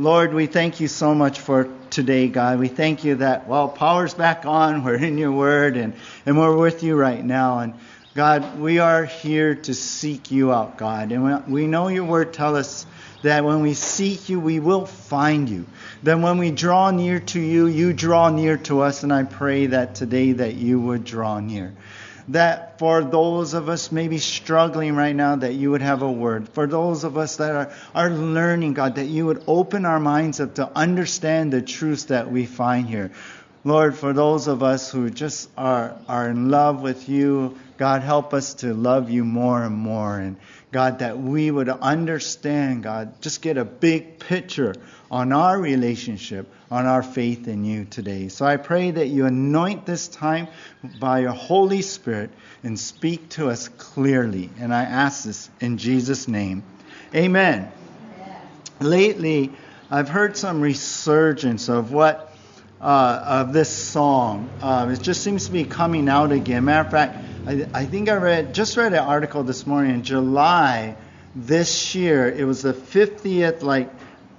Lord, 0.00 0.32
we 0.32 0.46
thank 0.46 0.80
you 0.80 0.88
so 0.88 1.14
much 1.14 1.40
for 1.40 1.68
today, 1.90 2.28
God. 2.28 2.58
We 2.58 2.68
thank 2.68 3.04
you 3.04 3.16
that, 3.16 3.46
well, 3.46 3.68
power's 3.68 4.14
back 4.14 4.46
on. 4.46 4.82
We're 4.84 4.94
in 4.94 5.18
your 5.18 5.30
word 5.30 5.76
and, 5.76 5.92
and 6.24 6.38
we're 6.38 6.56
with 6.56 6.82
you 6.82 6.96
right 6.96 7.22
now. 7.22 7.58
And 7.58 7.74
God, 8.14 8.58
we 8.58 8.78
are 8.78 9.04
here 9.04 9.56
to 9.56 9.74
seek 9.74 10.30
you 10.30 10.54
out, 10.54 10.78
God. 10.78 11.12
And 11.12 11.46
we 11.48 11.66
know 11.66 11.88
your 11.88 12.04
word 12.04 12.32
tell 12.32 12.56
us 12.56 12.86
that 13.20 13.44
when 13.44 13.60
we 13.60 13.74
seek 13.74 14.30
you, 14.30 14.40
we 14.40 14.58
will 14.58 14.86
find 14.86 15.50
you. 15.50 15.66
That 16.02 16.18
when 16.18 16.38
we 16.38 16.50
draw 16.50 16.90
near 16.90 17.20
to 17.20 17.38
you, 17.38 17.66
you 17.66 17.92
draw 17.92 18.30
near 18.30 18.56
to 18.56 18.80
us. 18.80 19.02
And 19.02 19.12
I 19.12 19.24
pray 19.24 19.66
that 19.66 19.96
today 19.96 20.32
that 20.32 20.54
you 20.54 20.80
would 20.80 21.04
draw 21.04 21.40
near 21.40 21.74
that 22.30 22.78
for 22.78 23.02
those 23.02 23.54
of 23.54 23.68
us 23.68 23.90
maybe 23.90 24.18
struggling 24.18 24.94
right 24.94 25.14
now, 25.14 25.36
that 25.36 25.54
you 25.54 25.72
would 25.72 25.82
have 25.82 26.02
a 26.02 26.10
word. 26.10 26.48
For 26.48 26.66
those 26.66 27.02
of 27.04 27.16
us 27.16 27.36
that 27.36 27.50
are, 27.50 27.72
are 27.94 28.10
learning, 28.10 28.74
God, 28.74 28.96
that 28.96 29.06
you 29.06 29.26
would 29.26 29.42
open 29.46 29.84
our 29.84 30.00
minds 30.00 30.40
up 30.40 30.54
to 30.54 30.70
understand 30.76 31.52
the 31.52 31.60
truths 31.60 32.04
that 32.04 32.30
we 32.30 32.46
find 32.46 32.88
here. 32.88 33.10
Lord, 33.64 33.96
for 33.96 34.12
those 34.12 34.46
of 34.46 34.62
us 34.62 34.90
who 34.90 35.10
just 35.10 35.50
are, 35.56 35.96
are 36.08 36.30
in 36.30 36.50
love 36.50 36.80
with 36.80 37.08
you, 37.08 37.58
God, 37.76 38.02
help 38.02 38.32
us 38.32 38.54
to 38.54 38.72
love 38.74 39.10
you 39.10 39.24
more 39.24 39.62
and 39.62 39.74
more. 39.74 40.18
And 40.18 40.36
God, 40.72 41.00
that 41.00 41.18
we 41.18 41.50
would 41.50 41.68
understand, 41.68 42.84
God, 42.84 43.20
just 43.20 43.42
get 43.42 43.58
a 43.58 43.64
big 43.64 44.18
picture 44.18 44.74
on 45.10 45.32
our 45.32 45.60
relationship, 45.60 46.46
on 46.70 46.86
our 46.86 47.02
faith 47.02 47.48
in 47.48 47.64
you 47.64 47.84
today. 47.84 48.28
So 48.28 48.46
I 48.46 48.56
pray 48.56 48.90
that 48.92 49.08
you 49.08 49.26
anoint 49.26 49.84
this 49.84 50.06
time 50.06 50.46
by 51.00 51.20
your 51.20 51.32
Holy 51.32 51.82
Spirit 51.82 52.30
and 52.62 52.78
speak 52.78 53.28
to 53.30 53.48
us 53.50 53.68
clearly. 53.68 54.50
And 54.60 54.72
I 54.72 54.82
ask 54.82 55.24
this 55.24 55.50
in 55.60 55.78
Jesus' 55.78 56.28
name. 56.28 56.62
Amen. 57.14 57.72
Lately, 58.80 59.52
I've 59.90 60.08
heard 60.08 60.36
some 60.36 60.60
resurgence 60.60 61.68
of 61.68 61.92
what 61.92 62.28
uh, 62.80 63.22
of 63.26 63.52
this 63.52 63.68
song. 63.68 64.48
Uh, 64.62 64.88
it 64.90 65.02
just 65.02 65.22
seems 65.22 65.46
to 65.46 65.52
be 65.52 65.64
coming 65.64 66.08
out 66.08 66.32
again. 66.32 66.64
Matter 66.64 66.86
of 66.86 66.90
fact, 66.90 67.24
I, 67.46 67.66
I 67.74 67.84
think 67.84 68.08
I 68.08 68.14
read 68.14 68.54
just 68.54 68.76
read 68.76 68.92
an 68.92 69.00
article 69.00 69.42
this 69.42 69.66
morning 69.66 69.94
in 69.94 70.02
July 70.02 70.96
this 71.34 71.94
year. 71.94 72.30
It 72.30 72.44
was 72.44 72.62
the 72.62 72.72
50th 72.72 73.62
like 73.62 73.90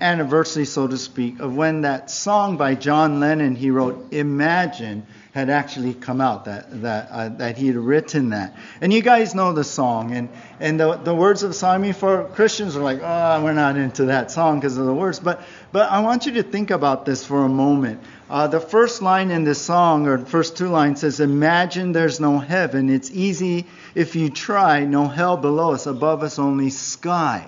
anniversary, 0.01 0.65
so 0.65 0.87
to 0.87 0.97
speak, 0.97 1.39
of 1.39 1.55
when 1.55 1.81
that 1.81 2.09
song 2.09 2.57
by 2.57 2.75
John 2.75 3.19
Lennon 3.19 3.55
he 3.55 3.71
wrote, 3.71 4.11
Imagine, 4.11 5.05
had 5.33 5.49
actually 5.49 5.93
come 5.93 6.19
out, 6.19 6.45
that, 6.45 6.81
that, 6.81 7.09
uh, 7.09 7.29
that 7.29 7.57
he 7.57 7.67
had 7.67 7.77
written 7.77 8.31
that. 8.31 8.53
And 8.81 8.91
you 8.91 9.01
guys 9.01 9.33
know 9.33 9.53
the 9.53 9.63
song. 9.63 10.11
And, 10.11 10.27
and 10.59 10.77
the, 10.77 10.97
the 10.97 11.15
words 11.15 11.43
of 11.43 11.51
the 11.51 11.53
song, 11.53 11.75
I 11.75 11.77
mean, 11.77 11.93
for 11.93 12.25
Christians 12.25 12.75
are 12.75 12.81
like, 12.81 12.99
oh, 13.01 13.41
we're 13.41 13.53
not 13.53 13.77
into 13.77 14.05
that 14.05 14.29
song 14.31 14.59
because 14.59 14.77
of 14.77 14.85
the 14.85 14.93
words. 14.93 15.19
But, 15.19 15.41
but 15.71 15.89
I 15.89 16.01
want 16.01 16.25
you 16.25 16.33
to 16.33 16.43
think 16.43 16.69
about 16.69 17.05
this 17.05 17.25
for 17.25 17.45
a 17.45 17.49
moment. 17.49 18.01
Uh, 18.29 18.47
the 18.47 18.59
first 18.59 19.01
line 19.01 19.31
in 19.31 19.45
this 19.45 19.61
song, 19.61 20.07
or 20.07 20.17
the 20.17 20.25
first 20.25 20.57
two 20.57 20.67
lines, 20.67 20.99
says, 20.99 21.21
Imagine 21.21 21.93
there's 21.93 22.19
no 22.19 22.39
heaven. 22.39 22.89
It's 22.89 23.11
easy 23.11 23.67
if 23.95 24.17
you 24.17 24.29
try. 24.29 24.83
No 24.83 25.07
hell 25.07 25.37
below 25.37 25.73
us, 25.73 25.85
above 25.85 26.23
us 26.23 26.39
only 26.39 26.71
sky. 26.71 27.47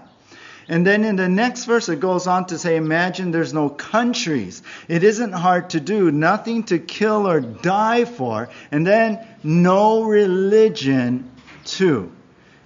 And 0.68 0.88
then 0.88 1.04
in 1.04 1.16
the 1.16 1.28
next 1.28 1.66
verse, 1.66 1.90
it 1.90 2.00
goes 2.00 2.28
on 2.28 2.46
to 2.48 2.58
say, 2.58 2.78
Imagine 2.78 3.32
there's 3.32 3.54
no 3.54 3.70
countries. 3.70 4.64
It 4.88 5.04
isn't 5.04 5.34
hard 5.34 5.72
to 5.72 5.80
do, 5.80 6.12
nothing 6.12 6.64
to 6.66 6.80
kill 6.80 7.28
or 7.28 7.42
die 7.42 8.06
for. 8.06 8.50
And 8.72 8.88
then 8.88 9.28
no 9.44 10.04
religion, 10.04 11.30
too. 11.66 12.12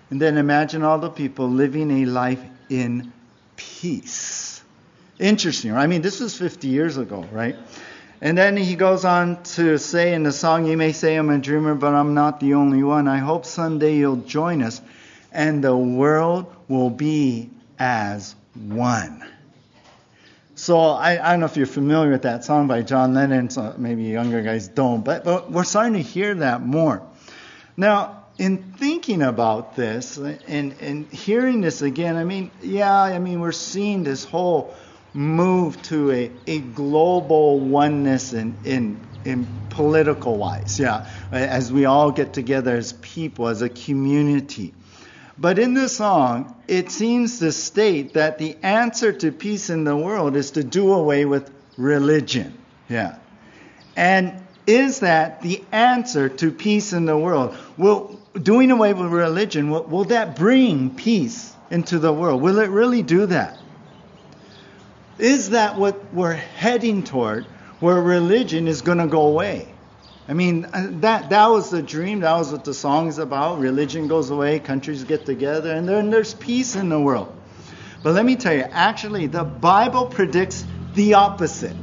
And 0.09 0.22
then 0.22 0.38
imagine 0.38 0.84
all 0.84 1.00
the 1.00 1.09
people 1.09 1.50
living 1.50 1.92
a 1.92 2.06
life 2.06 2.44
in 2.70 3.12
peace. 3.56 4.64
Interesting, 5.20 5.73
right? 5.73 5.84
I 5.84 5.88
mean, 5.88 6.02
this 6.02 6.20
was 6.20 6.38
50 6.38 6.67
years 6.67 6.98
ago, 6.98 7.26
right? 7.32 7.56
And 8.22 8.38
then 8.38 8.58
he 8.58 8.76
goes 8.76 9.06
on 9.06 9.44
to 9.44 9.78
say 9.78 10.14
in 10.14 10.23
the 10.23 10.32
song, 10.32 10.66
You 10.66 10.78
may 10.78 10.92
say 10.92 11.16
I'm 11.16 11.30
a 11.30 11.38
dreamer, 11.39 11.76
but 11.76 11.94
I'm 11.94 12.14
not 12.14 12.39
the 12.39 12.54
only 12.54 12.84
one. 12.84 13.08
I 13.08 13.17
hope 13.17 13.45
someday 13.45 13.95
you'll 13.95 14.17
join 14.17 14.61
us 14.61 14.82
and 15.32 15.64
the 15.64 15.76
world 15.76 16.54
will 16.67 16.89
be 16.89 17.50
as 17.80 18.36
one. 18.54 19.23
So 20.55 20.80
I, 20.80 21.23
I, 21.23 21.32
don't 21.32 21.42
know 21.42 21.45
if 21.45 21.55
you're 21.55 21.67
familiar 21.67 22.11
with 22.11 22.23
that 22.23 22.43
song 22.43 22.67
by 22.67 22.82
John 22.82 23.14
Lennon. 23.14 23.52
So 23.52 23.76
maybe 23.77 24.04
younger 24.04 24.42
guys 24.42 24.67
don't, 24.67 25.05
but, 25.05 25.23
but 25.23 25.52
we're 25.52 25.64
starting 25.64 25.93
to 25.93 26.02
hear 26.02 26.33
that 26.36 26.65
more. 26.65 27.04
Now, 27.77 28.26
in 28.39 28.73
thinking 28.73 29.21
about 29.21 29.76
this 29.76 30.17
and, 30.17 30.76
and 30.80 31.08
hearing 31.11 31.61
this 31.61 31.82
again, 31.83 32.15
I 32.15 32.23
mean, 32.23 32.49
yeah, 32.61 32.99
I 32.99 33.20
mean, 33.20 33.39
we're 33.39 33.52
seeing 33.52 34.04
this 34.04 34.23
whole 34.23 34.76
move 35.14 35.82
to 35.83 36.11
a, 36.11 36.32
a 36.48 36.59
global 36.59 37.59
oneness 37.59 38.33
in, 38.33 38.55
in, 38.64 38.99
in 39.26 39.48
political 39.70 40.38
wise, 40.38 40.80
yeah, 40.80 41.09
as 41.32 41.71
we 41.71 41.86
all 41.86 42.11
get 42.11 42.33
together 42.33 42.76
as 42.76 42.94
people, 42.94 43.48
as 43.48 43.61
a 43.61 43.70
community. 43.70 44.73
But 45.39 45.59
in 45.59 45.73
this 45.73 45.98
song, 45.98 46.55
it 46.67 46.89
seems 46.89 47.39
to 47.39 47.52
state 47.52 48.14
that 48.14 48.39
the 48.39 48.58
answer 48.64 49.14
to 49.14 49.31
peace 49.31 49.70
in 49.70 49.83
the 49.83 49.95
world 49.95 50.36
is 50.36 50.52
to 50.52 50.64
do 50.64 50.93
away 50.93 51.25
with 51.25 51.52
religion. 51.77 52.58
Yeah. 52.89 53.17
And 53.95 54.33
is 54.65 55.02
that 55.02 55.42
the 55.42 55.64
answer 55.71 56.27
to 56.27 56.52
peace 56.52 56.92
in 56.92 57.05
the 57.05 57.17
world? 57.17 57.55
Will 57.77 58.20
doing 58.42 58.71
away 58.71 58.93
with 58.93 59.11
religion, 59.11 59.70
will, 59.70 59.83
will 59.83 60.05
that 60.05 60.36
bring 60.36 60.93
peace 60.95 61.53
into 61.70 61.99
the 61.99 62.14
world? 62.14 62.42
Will 62.42 62.59
it 62.59 62.70
really 62.70 63.03
do 63.03 63.27
that? 63.27 63.59
Is 65.20 65.52
that 65.52 65.77
what 65.77 66.14
we're 66.14 66.33
heading 66.33 67.03
toward, 67.03 67.45
where 67.80 67.99
religion 68.02 68.67
is 68.67 68.81
going 68.81 68.99
to 68.99 69.08
go 69.08 69.27
away? 69.27 69.67
I 70.30 70.33
mean, 70.33 70.65
uh, 70.65 70.88
that 70.99 71.30
that 71.30 71.48
was 71.48 71.70
the 71.70 71.82
dream. 71.82 72.20
That 72.20 72.36
was 72.38 72.52
what 72.52 72.65
the 72.65 72.73
song 72.73 73.08
is 73.08 73.17
about. 73.17 73.60
Religion 73.60 74.08
goes 74.08 74.30
away, 74.30 74.60
countries 74.60 75.04
get 75.04 75.26
together, 75.26 75.71
and 75.71 75.88
then 75.88 76.10
there's 76.10 76.33
peace 76.33 76.76
in 76.76 76.89
the 76.89 76.99
world. 76.99 77.33
But 78.04 78.14
let 78.14 78.26
me 78.26 78.36
tell 78.36 78.54
you, 78.54 78.65
actually, 78.70 79.27
the 79.27 79.43
Bible 79.43 80.05
predicts 80.05 80.65
the 80.95 81.14
opposite. 81.14 81.76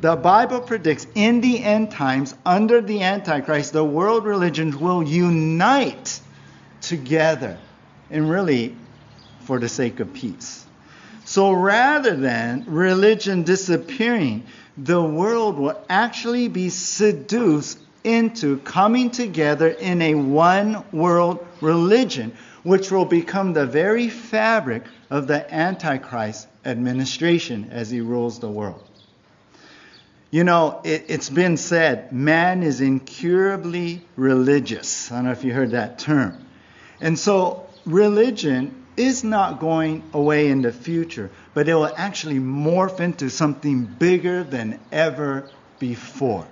The 0.00 0.16
Bible 0.16 0.60
predicts 0.60 1.06
in 1.14 1.40
the 1.40 1.62
end 1.62 1.90
times, 1.90 2.34
under 2.44 2.80
the 2.80 3.02
Antichrist, 3.02 3.72
the 3.72 3.84
world 3.84 4.24
religions 4.24 4.76
will 4.76 5.02
unite 5.02 6.20
together, 6.80 7.58
and 8.10 8.28
really 8.28 8.76
for 9.40 9.58
the 9.58 9.68
sake 9.68 10.00
of 10.00 10.12
peace. 10.12 10.64
So 11.24 11.52
rather 11.52 12.16
than 12.16 12.64
religion 12.66 13.44
disappearing, 13.44 14.44
the 14.76 15.02
world 15.02 15.58
will 15.58 15.80
actually 15.88 16.48
be 16.48 16.68
seduced 16.68 17.78
into 18.04 18.58
coming 18.58 19.10
together 19.10 19.68
in 19.68 20.02
a 20.02 20.14
one 20.14 20.84
world 20.92 21.46
religion, 21.60 22.32
which 22.62 22.90
will 22.90 23.04
become 23.04 23.52
the 23.52 23.66
very 23.66 24.08
fabric 24.08 24.84
of 25.10 25.26
the 25.26 25.54
Antichrist 25.54 26.48
administration 26.64 27.68
as 27.70 27.90
he 27.90 28.00
rules 28.00 28.40
the 28.40 28.48
world. 28.48 28.88
You 30.30 30.44
know, 30.44 30.80
it, 30.82 31.10
has 31.10 31.28
been 31.28 31.58
said 31.58 32.10
man 32.12 32.62
is 32.62 32.80
incurably 32.80 34.02
religious. 34.16 35.12
I 35.12 35.16
don't 35.16 35.26
know 35.26 35.32
if 35.32 35.44
you 35.44 35.52
heard 35.52 35.72
that 35.72 35.98
term. 35.98 36.46
And 37.00 37.18
so 37.18 37.66
religion 37.84 38.81
is 38.96 39.24
not 39.24 39.60
going 39.60 40.02
away 40.12 40.48
in 40.48 40.62
the 40.62 40.72
future, 40.72 41.30
but 41.54 41.68
it 41.68 41.74
will 41.74 41.92
actually 41.96 42.38
morph 42.38 43.00
into 43.00 43.30
something 43.30 43.84
bigger 43.84 44.44
than 44.44 44.78
ever 44.90 45.48
before. 45.78 46.46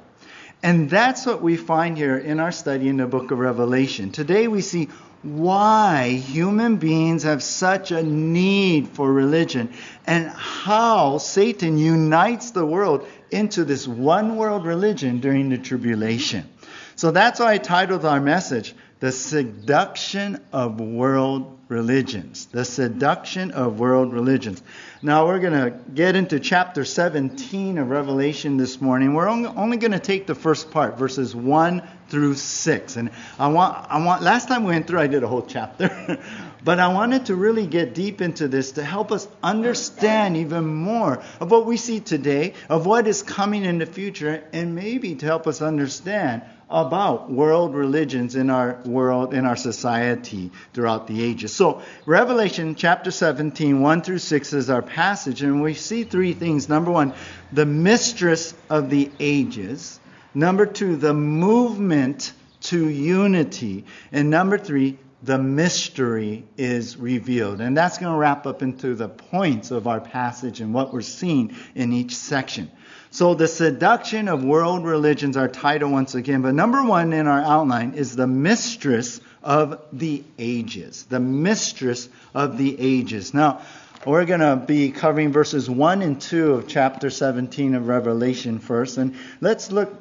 And 0.62 0.90
that's 0.90 1.24
what 1.24 1.40
we 1.40 1.56
find 1.56 1.96
here 1.96 2.18
in 2.18 2.38
our 2.40 2.52
study 2.52 2.88
in 2.88 2.98
the 2.98 3.06
book 3.06 3.30
of 3.30 3.38
Revelation. 3.38 4.10
Today 4.10 4.46
we 4.46 4.60
see 4.60 4.88
why 5.22 6.08
human 6.10 6.76
beings 6.76 7.24
have 7.24 7.42
such 7.42 7.90
a 7.90 8.02
need 8.02 8.88
for 8.88 9.12
religion 9.12 9.70
and 10.06 10.28
how 10.30 11.18
Satan 11.18 11.76
unites 11.76 12.52
the 12.52 12.64
world 12.64 13.06
into 13.30 13.64
this 13.64 13.86
one 13.86 14.36
world 14.36 14.64
religion 14.64 15.20
during 15.20 15.50
the 15.50 15.58
tribulation. 15.58 16.48
So 16.96 17.10
that's 17.10 17.40
why 17.40 17.52
I 17.52 17.58
titled 17.58 18.04
our 18.04 18.20
message, 18.20 18.74
The 19.00 19.12
Seduction 19.12 20.40
of 20.52 20.78
World 20.78 21.58
religions, 21.70 22.46
the 22.46 22.64
seduction 22.64 23.52
of 23.52 23.78
world 23.78 24.12
religions. 24.12 24.60
Now 25.02 25.26
we're 25.26 25.38
going 25.38 25.52
to 25.52 25.70
get 25.94 26.16
into 26.16 26.40
chapter 26.40 26.84
17 26.84 27.78
of 27.78 27.88
Revelation 27.88 28.56
this 28.56 28.80
morning. 28.80 29.14
We're 29.14 29.28
only 29.28 29.76
going 29.76 29.92
to 29.92 30.00
take 30.00 30.26
the 30.26 30.34
first 30.34 30.72
part, 30.72 30.98
verses 30.98 31.34
1 31.34 31.80
through 32.08 32.34
6. 32.34 32.96
And 32.96 33.10
I 33.38 33.48
want, 33.48 33.86
I 33.88 34.04
want, 34.04 34.22
last 34.22 34.48
time 34.48 34.64
we 34.64 34.72
went 34.72 34.88
through, 34.88 34.98
I 34.98 35.06
did 35.06 35.22
a 35.22 35.28
whole 35.28 35.46
chapter. 35.46 36.18
but 36.64 36.80
I 36.80 36.92
wanted 36.92 37.26
to 37.26 37.36
really 37.36 37.68
get 37.68 37.94
deep 37.94 38.20
into 38.20 38.48
this 38.48 38.72
to 38.72 38.82
help 38.82 39.12
us 39.12 39.28
understand 39.40 40.36
even 40.36 40.66
more 40.66 41.22
of 41.38 41.52
what 41.52 41.66
we 41.66 41.76
see 41.76 42.00
today, 42.00 42.54
of 42.68 42.84
what 42.84 43.06
is 43.06 43.22
coming 43.22 43.64
in 43.64 43.78
the 43.78 43.86
future, 43.86 44.42
and 44.52 44.74
maybe 44.74 45.14
to 45.14 45.24
help 45.24 45.46
us 45.46 45.62
understand 45.62 46.42
about 46.70 47.30
world 47.30 47.74
religions 47.74 48.36
in 48.36 48.48
our 48.48 48.80
world, 48.84 49.34
in 49.34 49.44
our 49.44 49.56
society 49.56 50.50
throughout 50.72 51.06
the 51.06 51.22
ages. 51.22 51.54
So, 51.54 51.82
Revelation 52.06 52.76
chapter 52.76 53.10
17, 53.10 53.80
1 53.80 54.02
through 54.02 54.18
6 54.18 54.52
is 54.52 54.70
our 54.70 54.82
passage, 54.82 55.42
and 55.42 55.60
we 55.62 55.74
see 55.74 56.04
three 56.04 56.32
things. 56.32 56.68
Number 56.68 56.90
one, 56.90 57.12
the 57.52 57.66
mistress 57.66 58.54
of 58.68 58.88
the 58.88 59.10
ages. 59.18 59.98
Number 60.32 60.64
two, 60.64 60.96
the 60.96 61.12
movement 61.12 62.32
to 62.62 62.88
unity. 62.88 63.84
And 64.12 64.30
number 64.30 64.58
three, 64.58 64.98
the 65.22 65.38
mystery 65.38 66.44
is 66.56 66.96
revealed. 66.96 67.60
And 67.60 67.76
that's 67.76 67.98
going 67.98 68.12
to 68.12 68.18
wrap 68.18 68.46
up 68.46 68.62
into 68.62 68.94
the 68.94 69.08
points 69.08 69.70
of 69.70 69.86
our 69.86 70.00
passage 70.00 70.60
and 70.60 70.72
what 70.72 70.92
we're 70.92 71.02
seeing 71.02 71.54
in 71.74 71.92
each 71.92 72.16
section. 72.16 72.70
So, 73.12 73.34
the 73.34 73.48
seduction 73.48 74.28
of 74.28 74.44
world 74.44 74.84
religions, 74.84 75.36
our 75.36 75.48
title 75.48 75.90
once 75.90 76.14
again. 76.14 76.42
But 76.42 76.54
number 76.54 76.84
one 76.84 77.12
in 77.12 77.26
our 77.26 77.40
outline 77.40 77.94
is 77.94 78.14
the 78.14 78.28
mistress 78.28 79.20
of 79.42 79.80
the 79.92 80.22
ages. 80.38 81.04
The 81.04 81.18
mistress 81.18 82.08
of 82.34 82.56
the 82.56 82.76
ages. 82.78 83.34
Now, 83.34 83.62
we're 84.06 84.24
going 84.24 84.40
to 84.40 84.56
be 84.56 84.92
covering 84.92 85.32
verses 85.32 85.68
1 85.68 86.02
and 86.02 86.20
2 86.20 86.52
of 86.52 86.68
chapter 86.68 87.10
17 87.10 87.74
of 87.74 87.88
Revelation 87.88 88.58
first. 88.60 88.96
And 88.96 89.16
let's 89.40 89.72
look 89.72 89.92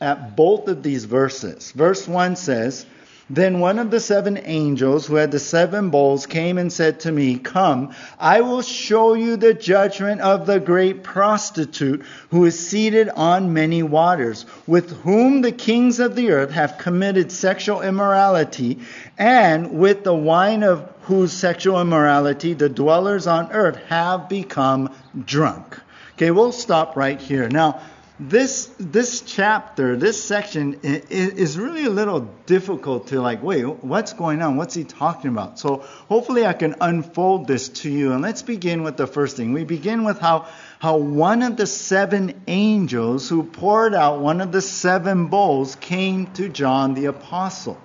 at 0.00 0.36
both 0.36 0.68
of 0.68 0.82
these 0.82 1.04
verses. 1.04 1.72
Verse 1.72 2.06
1 2.06 2.36
says, 2.36 2.86
then 3.34 3.60
one 3.60 3.78
of 3.78 3.90
the 3.90 3.98
seven 3.98 4.38
angels 4.44 5.06
who 5.06 5.14
had 5.14 5.30
the 5.30 5.38
seven 5.38 5.88
bowls 5.88 6.26
came 6.26 6.58
and 6.58 6.70
said 6.70 7.00
to 7.00 7.10
me, 7.10 7.38
Come, 7.38 7.94
I 8.18 8.42
will 8.42 8.60
show 8.60 9.14
you 9.14 9.38
the 9.38 9.54
judgment 9.54 10.20
of 10.20 10.44
the 10.44 10.60
great 10.60 11.02
prostitute 11.02 12.04
who 12.28 12.44
is 12.44 12.68
seated 12.68 13.08
on 13.08 13.54
many 13.54 13.82
waters, 13.82 14.44
with 14.66 14.90
whom 15.00 15.40
the 15.40 15.50
kings 15.50 15.98
of 15.98 16.14
the 16.14 16.30
earth 16.30 16.50
have 16.50 16.76
committed 16.76 17.32
sexual 17.32 17.80
immorality, 17.80 18.80
and 19.16 19.78
with 19.78 20.04
the 20.04 20.14
wine 20.14 20.62
of 20.62 20.86
whose 21.04 21.32
sexual 21.32 21.80
immorality 21.80 22.52
the 22.52 22.68
dwellers 22.68 23.26
on 23.26 23.50
earth 23.52 23.76
have 23.88 24.28
become 24.28 24.94
drunk. 25.24 25.80
Okay, 26.16 26.30
we'll 26.30 26.52
stop 26.52 26.96
right 26.96 27.18
here. 27.18 27.48
Now, 27.48 27.80
this 28.28 28.66
this 28.78 29.20
chapter, 29.20 29.96
this 29.96 30.22
section 30.22 30.78
is 30.82 31.58
really 31.58 31.84
a 31.84 31.90
little 31.90 32.20
difficult 32.46 33.08
to 33.08 33.20
like, 33.20 33.42
wait, 33.42 33.64
what's 33.64 34.12
going 34.12 34.42
on? 34.42 34.56
What's 34.56 34.74
he 34.74 34.84
talking 34.84 35.30
about? 35.30 35.58
So 35.58 35.78
hopefully 36.08 36.46
I 36.46 36.52
can 36.52 36.76
unfold 36.80 37.46
this 37.46 37.68
to 37.80 37.90
you. 37.90 38.12
And 38.12 38.22
let's 38.22 38.42
begin 38.42 38.82
with 38.82 38.96
the 38.96 39.06
first 39.06 39.36
thing. 39.36 39.52
We 39.52 39.64
begin 39.64 40.04
with 40.04 40.18
how 40.20 40.46
how 40.78 40.98
one 40.98 41.42
of 41.42 41.56
the 41.56 41.66
seven 41.66 42.42
angels 42.46 43.28
who 43.28 43.44
poured 43.44 43.94
out 43.94 44.20
one 44.20 44.40
of 44.40 44.52
the 44.52 44.62
seven 44.62 45.26
bowls 45.26 45.76
came 45.76 46.26
to 46.34 46.48
John 46.48 46.94
the 46.94 47.06
apostle. 47.06 47.78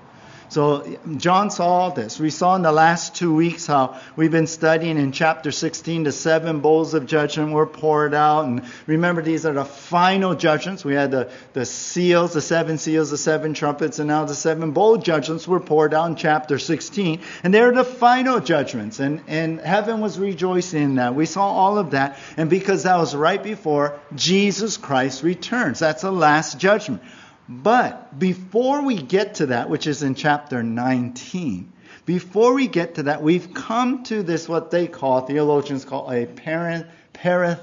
So 0.49 0.97
John 1.17 1.51
saw 1.51 1.89
this. 1.89 2.19
We 2.19 2.29
saw 2.29 2.55
in 2.55 2.61
the 2.61 2.71
last 2.71 3.15
two 3.15 3.35
weeks 3.35 3.67
how 3.67 3.99
we've 4.15 4.31
been 4.31 4.47
studying 4.47 4.97
in 4.97 5.11
chapter 5.11 5.51
16 5.51 6.03
the 6.03 6.11
seven 6.13 6.61
bowls 6.61 6.93
of 6.93 7.05
judgment 7.05 7.51
were 7.51 7.65
poured 7.65 8.13
out. 8.13 8.45
And 8.45 8.63
remember, 8.85 9.21
these 9.21 9.45
are 9.45 9.53
the 9.53 9.65
final 9.65 10.35
judgments. 10.35 10.85
We 10.85 10.93
had 10.93 11.11
the, 11.11 11.29
the 11.51 11.65
seals, 11.65 12.33
the 12.33 12.41
seven 12.41 12.77
seals, 12.77 13.11
the 13.11 13.17
seven 13.17 13.53
trumpets, 13.53 13.99
and 13.99 14.07
now 14.07 14.23
the 14.23 14.35
seven 14.35 14.71
bowl 14.71 14.97
judgments 14.97 15.47
were 15.47 15.59
poured 15.59 15.93
out 15.93 16.07
in 16.07 16.15
chapter 16.15 16.57
16. 16.57 17.21
And 17.43 17.53
they're 17.53 17.73
the 17.73 17.83
final 17.83 18.39
judgments. 18.39 18.99
And, 18.99 19.21
and 19.27 19.59
heaven 19.59 19.99
was 19.99 20.17
rejoicing 20.17 20.81
in 20.81 20.95
that. 20.95 21.13
We 21.13 21.25
saw 21.25 21.45
all 21.45 21.77
of 21.77 21.91
that. 21.91 22.17
And 22.37 22.49
because 22.49 22.83
that 22.83 22.97
was 22.97 23.13
right 23.13 23.41
before 23.43 23.99
Jesus 24.15 24.77
Christ 24.77 25.23
returns, 25.23 25.79
that's 25.79 26.03
the 26.03 26.11
last 26.11 26.57
judgment. 26.57 27.01
But 27.49 28.19
before 28.19 28.81
we 28.83 29.01
get 29.01 29.35
to 29.35 29.47
that, 29.47 29.69
which 29.69 29.87
is 29.87 30.03
in 30.03 30.15
chapter 30.15 30.63
19, 30.63 31.71
before 32.05 32.53
we 32.53 32.67
get 32.67 32.95
to 32.95 33.03
that, 33.03 33.21
we've 33.21 33.53
come 33.53 34.03
to 34.03 34.23
this, 34.23 34.49
what 34.49 34.71
they 34.71 34.87
call, 34.87 35.21
theologians 35.21 35.85
call 35.85 36.11
a 36.11 36.25
parent, 36.25 36.87
parath, 37.13 37.59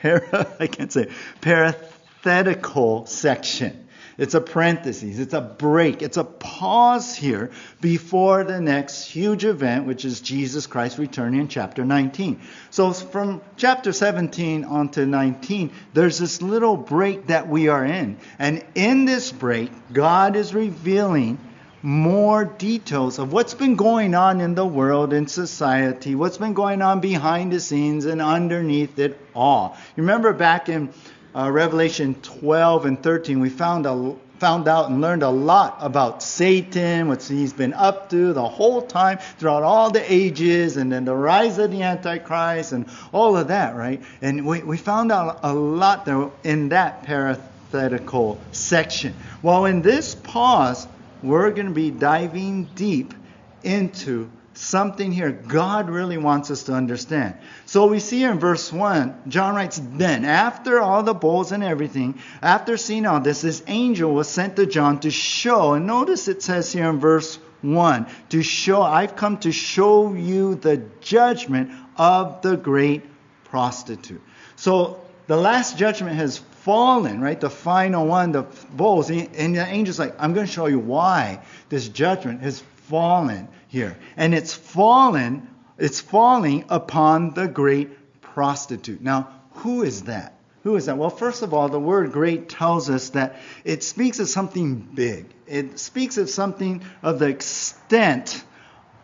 para, 0.00 0.54
I 0.60 0.66
can't 0.66 0.92
say, 0.92 1.10
parenthetical 1.40 3.06
section. 3.06 3.81
It's 4.18 4.34
a 4.34 4.40
parenthesis, 4.40 5.18
it's 5.18 5.34
a 5.34 5.40
break, 5.40 6.02
it's 6.02 6.16
a 6.16 6.24
pause 6.24 7.14
here 7.14 7.50
before 7.80 8.44
the 8.44 8.60
next 8.60 9.04
huge 9.04 9.44
event, 9.44 9.86
which 9.86 10.04
is 10.04 10.20
Jesus 10.20 10.66
Christ 10.66 10.98
returning 10.98 11.40
in 11.40 11.48
chapter 11.48 11.84
19. 11.84 12.40
So 12.70 12.92
from 12.92 13.40
chapter 13.56 13.92
17 13.92 14.64
on 14.64 14.90
to 14.90 15.06
19, 15.06 15.72
there's 15.94 16.18
this 16.18 16.42
little 16.42 16.76
break 16.76 17.28
that 17.28 17.48
we 17.48 17.68
are 17.68 17.84
in. 17.84 18.18
And 18.38 18.64
in 18.74 19.04
this 19.04 19.32
break, 19.32 19.70
God 19.92 20.36
is 20.36 20.54
revealing 20.54 21.38
more 21.82 22.44
details 22.44 23.18
of 23.18 23.32
what's 23.32 23.54
been 23.54 23.74
going 23.74 24.14
on 24.14 24.40
in 24.40 24.54
the 24.54 24.64
world 24.64 25.12
and 25.12 25.28
society, 25.28 26.14
what's 26.14 26.38
been 26.38 26.54
going 26.54 26.80
on 26.80 27.00
behind 27.00 27.52
the 27.52 27.58
scenes 27.58 28.04
and 28.04 28.22
underneath 28.22 28.98
it 29.00 29.18
all. 29.34 29.76
You 29.96 30.04
remember 30.04 30.32
back 30.32 30.68
in 30.68 30.92
uh, 31.34 31.50
Revelation 31.50 32.14
12 32.22 32.86
and 32.86 33.02
13, 33.02 33.40
we 33.40 33.48
found 33.48 33.86
a, 33.86 34.14
found 34.38 34.68
out 34.68 34.90
and 34.90 35.00
learned 35.00 35.22
a 35.22 35.30
lot 35.30 35.76
about 35.80 36.22
Satan, 36.22 37.08
what 37.08 37.22
he's 37.22 37.52
been 37.52 37.72
up 37.74 38.10
to 38.10 38.32
the 38.32 38.46
whole 38.46 38.82
time 38.82 39.18
throughout 39.38 39.62
all 39.62 39.90
the 39.90 40.12
ages, 40.12 40.76
and 40.76 40.90
then 40.90 41.04
the 41.04 41.14
rise 41.14 41.58
of 41.58 41.70
the 41.70 41.82
Antichrist 41.82 42.72
and 42.72 42.86
all 43.12 43.36
of 43.36 43.48
that, 43.48 43.76
right? 43.76 44.02
And 44.20 44.44
we, 44.44 44.62
we 44.62 44.76
found 44.76 45.12
out 45.12 45.40
a 45.42 45.54
lot 45.54 46.04
there 46.04 46.30
in 46.44 46.70
that 46.70 47.04
parenthetical 47.04 48.40
section. 48.50 49.14
Well, 49.42 49.64
in 49.66 49.80
this 49.80 50.14
pause, 50.14 50.86
we're 51.22 51.50
going 51.52 51.68
to 51.68 51.72
be 51.72 51.90
diving 51.90 52.64
deep 52.74 53.14
into 53.62 54.28
something 54.54 55.12
here 55.12 55.30
God 55.30 55.88
really 55.88 56.18
wants 56.18 56.50
us 56.50 56.64
to 56.64 56.74
understand. 56.74 57.34
So 57.66 57.86
we 57.86 58.00
see 58.00 58.24
in 58.24 58.38
verse 58.38 58.72
1, 58.72 59.22
John 59.28 59.54
writes, 59.54 59.80
Then, 59.82 60.24
after 60.24 60.80
all 60.80 61.02
the 61.02 61.14
bowls 61.14 61.52
and 61.52 61.62
everything, 61.62 62.18
after 62.42 62.76
seeing 62.76 63.06
all 63.06 63.20
this, 63.20 63.42
this 63.42 63.62
angel 63.66 64.14
was 64.14 64.28
sent 64.28 64.56
to 64.56 64.66
John 64.66 65.00
to 65.00 65.10
show, 65.10 65.74
and 65.74 65.86
notice 65.86 66.28
it 66.28 66.42
says 66.42 66.72
here 66.72 66.88
in 66.88 66.98
verse 66.98 67.38
1, 67.62 68.06
to 68.30 68.42
show, 68.42 68.82
I've 68.82 69.16
come 69.16 69.38
to 69.38 69.52
show 69.52 70.12
you 70.14 70.56
the 70.56 70.82
judgment 71.00 71.70
of 71.96 72.42
the 72.42 72.56
great 72.56 73.02
prostitute. 73.44 74.22
So 74.56 75.00
the 75.26 75.36
last 75.36 75.78
judgment 75.78 76.16
has 76.16 76.38
fallen, 76.38 77.20
right? 77.20 77.40
The 77.40 77.50
final 77.50 78.06
one, 78.06 78.32
the 78.32 78.42
bowls. 78.70 79.10
And 79.10 79.56
the 79.56 79.64
angel's 79.64 79.98
like, 79.98 80.14
I'm 80.18 80.32
going 80.34 80.46
to 80.46 80.52
show 80.52 80.66
you 80.66 80.78
why 80.78 81.42
this 81.68 81.88
judgment 81.88 82.42
has 82.42 82.62
fallen 82.88 83.48
here. 83.72 83.96
And 84.18 84.34
it's 84.34 84.52
fallen, 84.52 85.48
it's 85.78 86.00
falling 86.00 86.66
upon 86.68 87.32
the 87.32 87.48
great 87.48 88.20
prostitute. 88.20 89.00
Now, 89.00 89.28
who 89.52 89.82
is 89.82 90.02
that? 90.02 90.38
Who 90.62 90.76
is 90.76 90.86
that? 90.86 90.98
Well, 90.98 91.10
first 91.10 91.42
of 91.42 91.54
all, 91.54 91.70
the 91.70 91.80
word 91.80 92.12
great 92.12 92.50
tells 92.50 92.90
us 92.90 93.08
that 93.10 93.40
it 93.64 93.82
speaks 93.82 94.20
of 94.20 94.28
something 94.28 94.76
big. 94.76 95.26
It 95.46 95.78
speaks 95.78 96.18
of 96.18 96.28
something 96.28 96.82
of 97.02 97.18
the 97.18 97.28
extent 97.28 98.44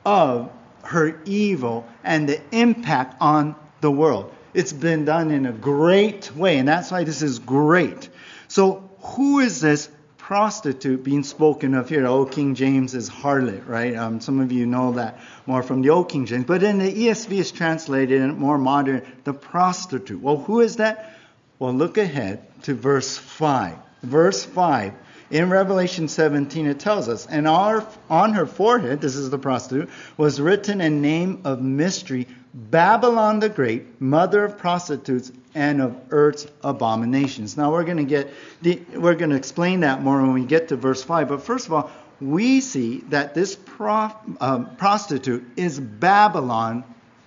of 0.05 0.53
her 0.85 1.19
evil 1.25 1.89
and 2.05 2.29
the 2.29 2.41
impact 2.53 3.17
on 3.23 3.57
the 3.81 3.91
world. 3.91 4.33
It's 4.53 4.73
been 4.73 5.07
done 5.07 5.31
in 5.31 5.47
a 5.47 5.53
great 5.53 6.35
way, 6.37 6.59
and 6.59 6.69
that's 6.69 6.91
why 6.91 7.05
this 7.05 7.23
is 7.23 7.39
great. 7.39 8.11
So, 8.49 8.91
who 9.01 9.39
is 9.39 9.63
this 9.63 9.89
prostitute 10.29 11.03
being 11.03 11.23
spoken 11.23 11.73
of 11.73 11.89
here. 11.89 12.07
Old 12.07 12.33
King 12.33 12.55
James 12.55 12.95
is 12.95 13.09
harlot, 13.09 13.67
right? 13.67 13.97
Um, 13.97 14.21
some 14.21 14.41
of 14.41 14.53
you 14.53 14.67
know 14.67 14.93
that 14.93 15.21
more 15.47 15.63
from 15.63 15.81
the 15.81 15.89
Old 15.89 16.11
King 16.11 16.27
James. 16.27 16.45
But 16.45 16.63
in 16.63 16.81
the 16.81 16.93
ESV 16.93 17.33
is 17.33 17.51
translated 17.51 18.21
in 18.21 18.39
more 18.39 18.59
modern, 18.59 19.07
the 19.25 19.33
prostitute. 19.33 20.21
Well, 20.21 20.37
who 20.37 20.61
is 20.61 20.77
that? 20.77 21.19
Well, 21.59 21.73
look 21.73 21.97
ahead 21.97 22.43
to 22.65 22.75
verse 22.75 23.17
5. 23.17 23.75
Verse 24.03 24.45
5. 24.45 24.93
In 25.31 25.51
Revelation 25.51 26.09
17, 26.09 26.67
it 26.67 26.81
tells 26.81 27.09
us, 27.09 27.27
and 27.27 27.47
on 27.47 28.33
her 28.33 28.47
forehead, 28.47 29.03
this 29.03 29.15
is 29.15 29.29
the 29.29 29.39
prostitute, 29.39 29.91
was 30.17 30.41
written 30.41 30.81
a 30.81 30.89
name 30.89 31.43
of 31.45 31.61
mystery 31.61 32.27
Babylon 32.55 33.41
the 33.41 33.51
Great, 33.51 34.01
mother 34.01 34.45
of 34.45 34.57
prostitutes 34.57 35.31
and 35.55 35.83
of 35.83 35.97
earth's 36.11 36.47
abominations. 36.65 37.57
Now 37.57 37.73
we're 37.73 37.85
going 37.85 37.99
to 37.99 38.05
get 38.05 38.33
the, 38.63 38.81
we're 38.95 39.15
going 39.15 39.31
to 39.31 39.37
explain 39.37 39.81
that 39.81 40.03
more 40.03 40.21
when 40.23 40.33
we 40.33 40.45
get 40.45 40.69
to 40.69 40.77
verse 40.77 41.03
5. 41.03 41.29
But 41.29 41.43
first 41.43 41.67
of 41.67 41.75
all, 41.75 41.91
we 42.21 42.61
see 42.61 42.99
that 43.11 43.35
this 43.35 43.55
prof, 43.55 44.15
um, 44.41 44.77
prostitute 44.77 45.45
is 45.57 45.79
Babylon 45.79 46.85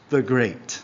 the 0.09 0.21
Great. 0.21 0.81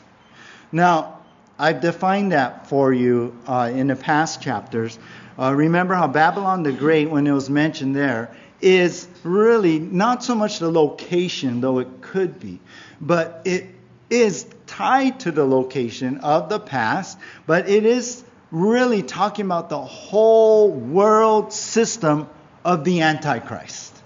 Now, 0.71 1.21
I've 1.59 1.81
defined 1.81 2.31
that 2.31 2.67
for 2.67 2.93
you 2.93 3.38
uh, 3.47 3.71
in 3.74 3.88
the 3.88 3.95
past 3.95 4.41
chapters. 4.41 5.00
Uh, 5.39 5.53
remember 5.53 5.94
how 5.94 6.08
Babylon 6.08 6.63
the 6.63 6.72
Great, 6.72 7.10
when 7.10 7.27
it 7.27 7.32
was 7.32 7.50
mentioned 7.50 7.96
there, 7.96 8.36
is 8.60 9.08
really 9.24 9.77
not 9.79 10.24
so 10.24 10.34
much 10.34 10.60
the 10.60 10.72
location, 10.72 11.62
though 11.62 11.79
it 11.79 12.01
could 12.01 12.39
be, 12.39 12.60
but 13.00 13.41
it 13.46 13.67
is 14.10 14.48
tied 14.65 15.20
to 15.22 15.32
the 15.32 15.46
location 15.46 16.17
of 16.20 16.50
the 16.50 16.60
past, 16.60 17.17
but 17.46 17.70
it 17.70 17.86
is 17.86 18.24
really 18.51 19.03
talking 19.03 19.46
about 19.46 19.70
the 19.70 19.82
whole 19.82 20.72
world 20.72 21.53
system 21.53 22.27
of 22.63 22.84
the 22.84 23.01
Antichrist. 23.01 23.97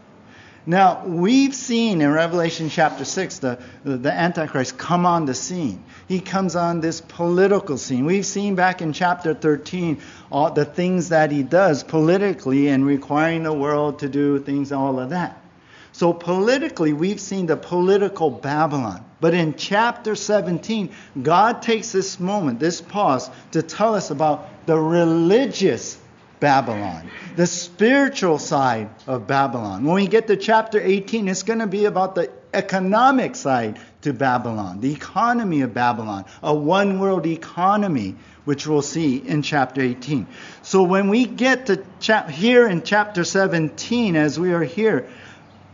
Now, 0.71 1.03
we've 1.05 1.53
seen 1.53 1.99
in 1.99 2.09
Revelation 2.13 2.69
chapter 2.69 3.03
6 3.03 3.39
the, 3.39 3.59
the 3.83 4.09
Antichrist 4.09 4.77
come 4.77 5.05
on 5.05 5.25
the 5.25 5.33
scene. 5.33 5.83
He 6.07 6.21
comes 6.21 6.55
on 6.55 6.79
this 6.79 7.01
political 7.01 7.77
scene. 7.77 8.05
We've 8.05 8.25
seen 8.25 8.55
back 8.55 8.81
in 8.81 8.93
chapter 8.93 9.33
13 9.33 9.99
all 10.31 10.49
the 10.49 10.63
things 10.63 11.09
that 11.09 11.29
he 11.29 11.43
does 11.43 11.83
politically 11.83 12.69
and 12.69 12.85
requiring 12.85 13.43
the 13.43 13.51
world 13.51 13.99
to 13.99 14.07
do 14.07 14.39
things, 14.39 14.71
all 14.71 14.97
of 14.97 15.09
that. 15.09 15.43
So, 15.91 16.13
politically, 16.13 16.93
we've 16.93 17.19
seen 17.19 17.47
the 17.47 17.57
political 17.57 18.31
Babylon. 18.31 19.03
But 19.19 19.33
in 19.33 19.55
chapter 19.55 20.15
17, 20.15 20.89
God 21.21 21.61
takes 21.61 21.91
this 21.91 22.17
moment, 22.17 22.61
this 22.61 22.79
pause, 22.79 23.29
to 23.51 23.61
tell 23.61 23.93
us 23.93 24.09
about 24.09 24.65
the 24.67 24.79
religious 24.79 25.97
Babylon, 26.41 27.09
the 27.35 27.45
spiritual 27.45 28.39
side 28.39 28.89
of 29.05 29.27
Babylon. 29.27 29.85
When 29.85 29.95
we 29.95 30.07
get 30.07 30.25
to 30.27 30.35
chapter 30.35 30.81
18, 30.81 31.27
it's 31.27 31.43
going 31.43 31.59
to 31.59 31.67
be 31.67 31.85
about 31.85 32.15
the 32.15 32.31
economic 32.51 33.35
side 33.35 33.79
to 34.01 34.11
Babylon, 34.11 34.81
the 34.81 34.91
economy 34.91 35.61
of 35.61 35.73
Babylon, 35.75 36.25
a 36.41 36.53
one 36.53 36.99
world 36.99 37.27
economy, 37.27 38.15
which 38.43 38.65
we'll 38.65 38.81
see 38.81 39.17
in 39.17 39.43
chapter 39.43 39.81
18. 39.81 40.25
So 40.63 40.81
when 40.81 41.09
we 41.09 41.27
get 41.27 41.67
to 41.67 41.83
chap- 41.99 42.31
here 42.31 42.67
in 42.67 42.81
chapter 42.81 43.23
17, 43.23 44.15
as 44.15 44.39
we 44.39 44.51
are 44.51 44.63
here, 44.63 45.07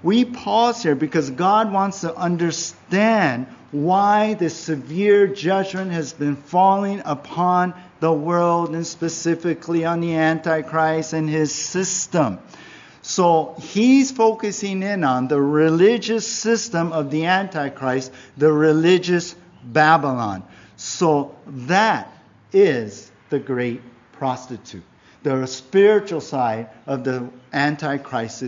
we 0.03 0.25
pause 0.25 0.83
here 0.83 0.95
because 0.95 1.29
God 1.29 1.71
wants 1.71 2.01
to 2.01 2.13
understand 2.13 3.47
why 3.71 4.33
this 4.33 4.55
severe 4.55 5.27
judgment 5.27 5.91
has 5.91 6.11
been 6.11 6.35
falling 6.35 7.01
upon 7.05 7.73
the 7.99 8.11
world 8.11 8.75
and 8.75 8.85
specifically 8.85 9.85
on 9.85 9.99
the 9.99 10.15
Antichrist 10.15 11.13
and 11.13 11.29
his 11.29 11.53
system. 11.53 12.39
So 13.01 13.55
he's 13.59 14.11
focusing 14.11 14.83
in 14.83 15.03
on 15.03 15.27
the 15.27 15.41
religious 15.41 16.27
system 16.27 16.91
of 16.91 17.09
the 17.09 17.25
Antichrist, 17.25 18.11
the 18.35 18.51
religious 18.51 19.35
Babylon. 19.63 20.43
So 20.75 21.35
that 21.45 22.11
is 22.51 23.11
the 23.29 23.39
great 23.39 23.81
prostitute, 24.11 24.83
the 25.23 25.45
spiritual 25.45 26.21
side 26.21 26.69
of 26.85 27.03
the 27.03 27.29
Antichrist 27.53 28.43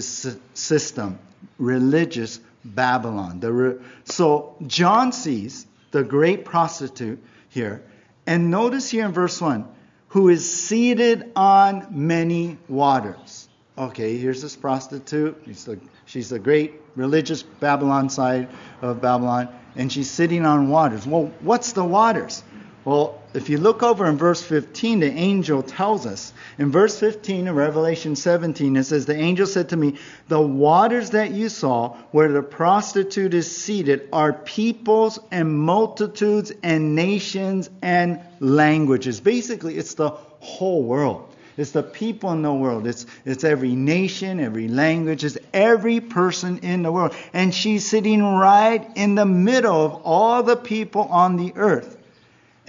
system, 0.54 1.20
religious 1.58 2.40
Babylon. 2.66 3.40
Re- 3.40 3.76
so 4.04 4.56
John 4.68 5.12
sees 5.12 5.66
the 5.92 6.04
great 6.04 6.46
prostitute 6.46 7.24
here 7.50 7.82
and 8.30 8.52
notice 8.52 8.92
here 8.92 9.06
in 9.06 9.12
verse 9.12 9.42
1 9.42 9.68
who 10.10 10.30
is 10.30 10.48
seated 10.52 11.32
on 11.36 11.88
many 11.90 12.58
waters. 12.68 13.50
Okay, 13.76 14.18
here's 14.18 14.42
this 14.42 14.56
prostitute. 14.56 15.42
She's 15.46 15.66
the, 15.66 15.80
she's 16.06 16.30
the 16.30 16.38
great 16.38 16.74
religious 16.96 17.42
Babylon 17.42 18.10
side 18.10 18.50
of 18.82 19.02
Babylon, 19.02 19.50
and 19.76 19.92
she's 19.92 20.12
sitting 20.12 20.46
on 20.46 20.70
waters. 20.70 21.08
Well, 21.08 21.32
what's 21.42 21.74
the 21.74 21.84
waters? 21.84 22.44
Well, 22.86 23.22
if 23.34 23.50
you 23.50 23.58
look 23.58 23.84
over 23.84 24.06
in 24.06 24.18
verse 24.18 24.42
15, 24.42 25.02
the 25.02 25.12
angel 25.12 25.62
tells 25.62 26.06
us. 26.06 26.34
In 26.58 26.72
verse 26.72 26.98
15 26.98 27.50
of 27.50 27.56
Revelation 27.56 28.16
17, 28.16 28.78
it 28.78 28.86
says, 28.86 29.06
The 29.06 29.16
angel 29.16 29.46
said 29.46 29.70
to 29.70 29.76
me, 29.76 29.96
The 30.30 30.42
waters 30.42 31.10
that 31.10 31.32
you 31.32 31.50
saw 31.50 31.98
where 32.12 32.32
the 32.32 32.42
prostitute 32.42 33.34
is 33.34 33.56
seated 33.56 34.08
are 34.14 34.32
peoples 34.32 35.20
and 35.30 35.60
multitudes 35.60 36.54
and 36.64 36.96
nations 36.96 37.70
and 37.82 38.22
languages. 38.40 39.20
Basically, 39.20 39.78
it's 39.78 39.96
the 39.96 40.12
whole 40.40 40.84
world. 40.84 41.26
It's 41.58 41.72
the 41.72 41.84
people 41.84 42.32
in 42.32 42.42
the 42.42 42.54
world. 42.54 42.88
It's, 42.88 43.06
it's 43.26 43.44
every 43.44 43.76
nation, 43.76 44.40
every 44.40 44.70
language, 44.70 45.26
it's 45.26 45.38
every 45.54 46.00
person 46.00 46.60
in 46.60 46.84
the 46.84 46.92
world. 46.94 47.14
And 47.34 47.54
she's 47.54 47.86
sitting 47.86 48.24
right 48.24 48.90
in 48.96 49.16
the 49.16 49.26
middle 49.26 49.86
of 49.86 50.02
all 50.06 50.42
the 50.44 50.56
people 50.56 51.02
on 51.02 51.36
the 51.36 51.52
earth. 51.58 51.98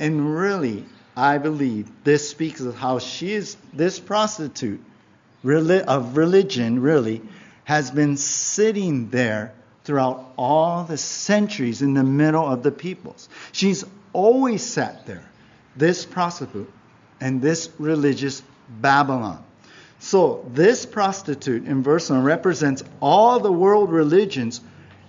And 0.00 0.35
really, 0.35 0.87
I 1.14 1.37
believe 1.37 1.90
this 2.04 2.30
speaks 2.30 2.62
of 2.62 2.75
how 2.75 2.99
she 2.99 3.35
is, 3.35 3.59
this 3.75 4.00
prostitute 4.00 4.83
of 5.45 6.16
religion, 6.16 6.80
really, 6.80 7.21
has 7.64 7.90
been 7.90 8.16
sitting 8.16 9.11
there 9.11 9.52
throughout 9.85 10.33
all 10.38 10.85
the 10.85 10.97
centuries 10.97 11.83
in 11.83 11.92
the 11.92 12.02
middle 12.02 12.47
of 12.47 12.62
the 12.62 12.73
peoples. 12.73 13.28
She's 13.52 13.85
always 14.14 14.62
sat 14.62 15.04
there, 15.04 15.28
this 15.76 16.07
prostitute 16.07 16.73
and 17.21 17.42
this 17.42 17.69
religious 17.78 18.42
Babylon. 18.80 19.45
So, 19.99 20.47
this 20.54 20.87
prostitute 20.87 21.66
in 21.66 21.83
verse 21.83 22.09
1 22.09 22.23
represents 22.23 22.83
all 23.02 23.38
the 23.38 23.52
world 23.52 23.90
religions 23.90 24.62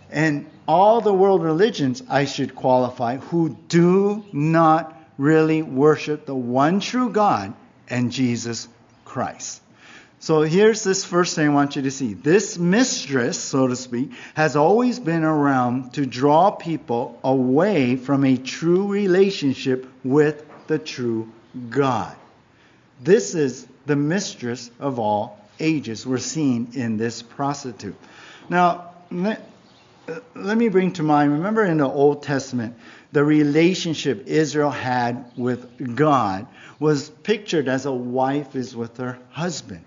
and 0.10 0.50
all 0.72 1.02
the 1.02 1.14
world 1.14 1.44
religions, 1.44 2.02
I 2.08 2.24
should 2.24 2.56
qualify, 2.56 3.18
who 3.18 3.58
do 3.68 4.24
not 4.32 4.98
really 5.18 5.62
worship 5.62 6.26
the 6.26 6.34
one 6.34 6.80
true 6.80 7.10
God 7.10 7.54
and 7.90 8.10
Jesus 8.10 8.70
Christ. 9.04 9.62
So 10.20 10.44
here's 10.44 10.82
this 10.82 11.04
first 11.04 11.36
thing 11.36 11.50
I 11.50 11.54
want 11.54 11.76
you 11.76 11.82
to 11.82 11.92
see. 11.92 12.14
This 12.14 12.58
mistress, 12.58 13.38
so 13.38 13.68
to 13.68 13.76
speak, 13.76 14.12
has 14.34 14.56
always 14.56 14.98
been 14.98 15.26
around 15.26 15.96
to 15.96 16.06
draw 16.06 16.52
people 16.52 17.20
away 17.22 17.98
from 17.98 18.24
a 18.24 18.38
true 18.38 18.88
relationship 18.88 19.86
with 20.06 20.46
the 20.68 20.80
true 20.80 21.30
God. 21.70 22.16
This 23.02 23.36
is 23.36 23.68
the 23.88 23.98
mistress 23.98 24.72
of 24.80 25.00
all 25.00 25.38
ages 25.60 26.08
we're 26.08 26.18
seeing 26.18 26.70
in 26.76 26.96
this 26.96 27.22
prostitute. 27.22 27.98
Now, 28.48 28.92
let 30.36 30.58
me 30.58 30.70
bring 30.70 30.94
to 30.94 31.04
mind, 31.04 31.34
remember 31.34 31.66
in 31.66 31.78
the 31.78 31.88
Old 31.88 32.24
Testament, 32.24 32.76
the 33.12 33.24
relationship 33.24 34.28
Israel 34.28 34.72
had 34.72 35.32
with 35.36 35.96
God 35.96 36.48
was 36.80 37.10
pictured 37.10 37.68
as 37.68 37.86
a 37.86 37.92
wife 37.92 38.56
is 38.56 38.76
with 38.76 38.98
her 38.98 39.20
husband. 39.30 39.84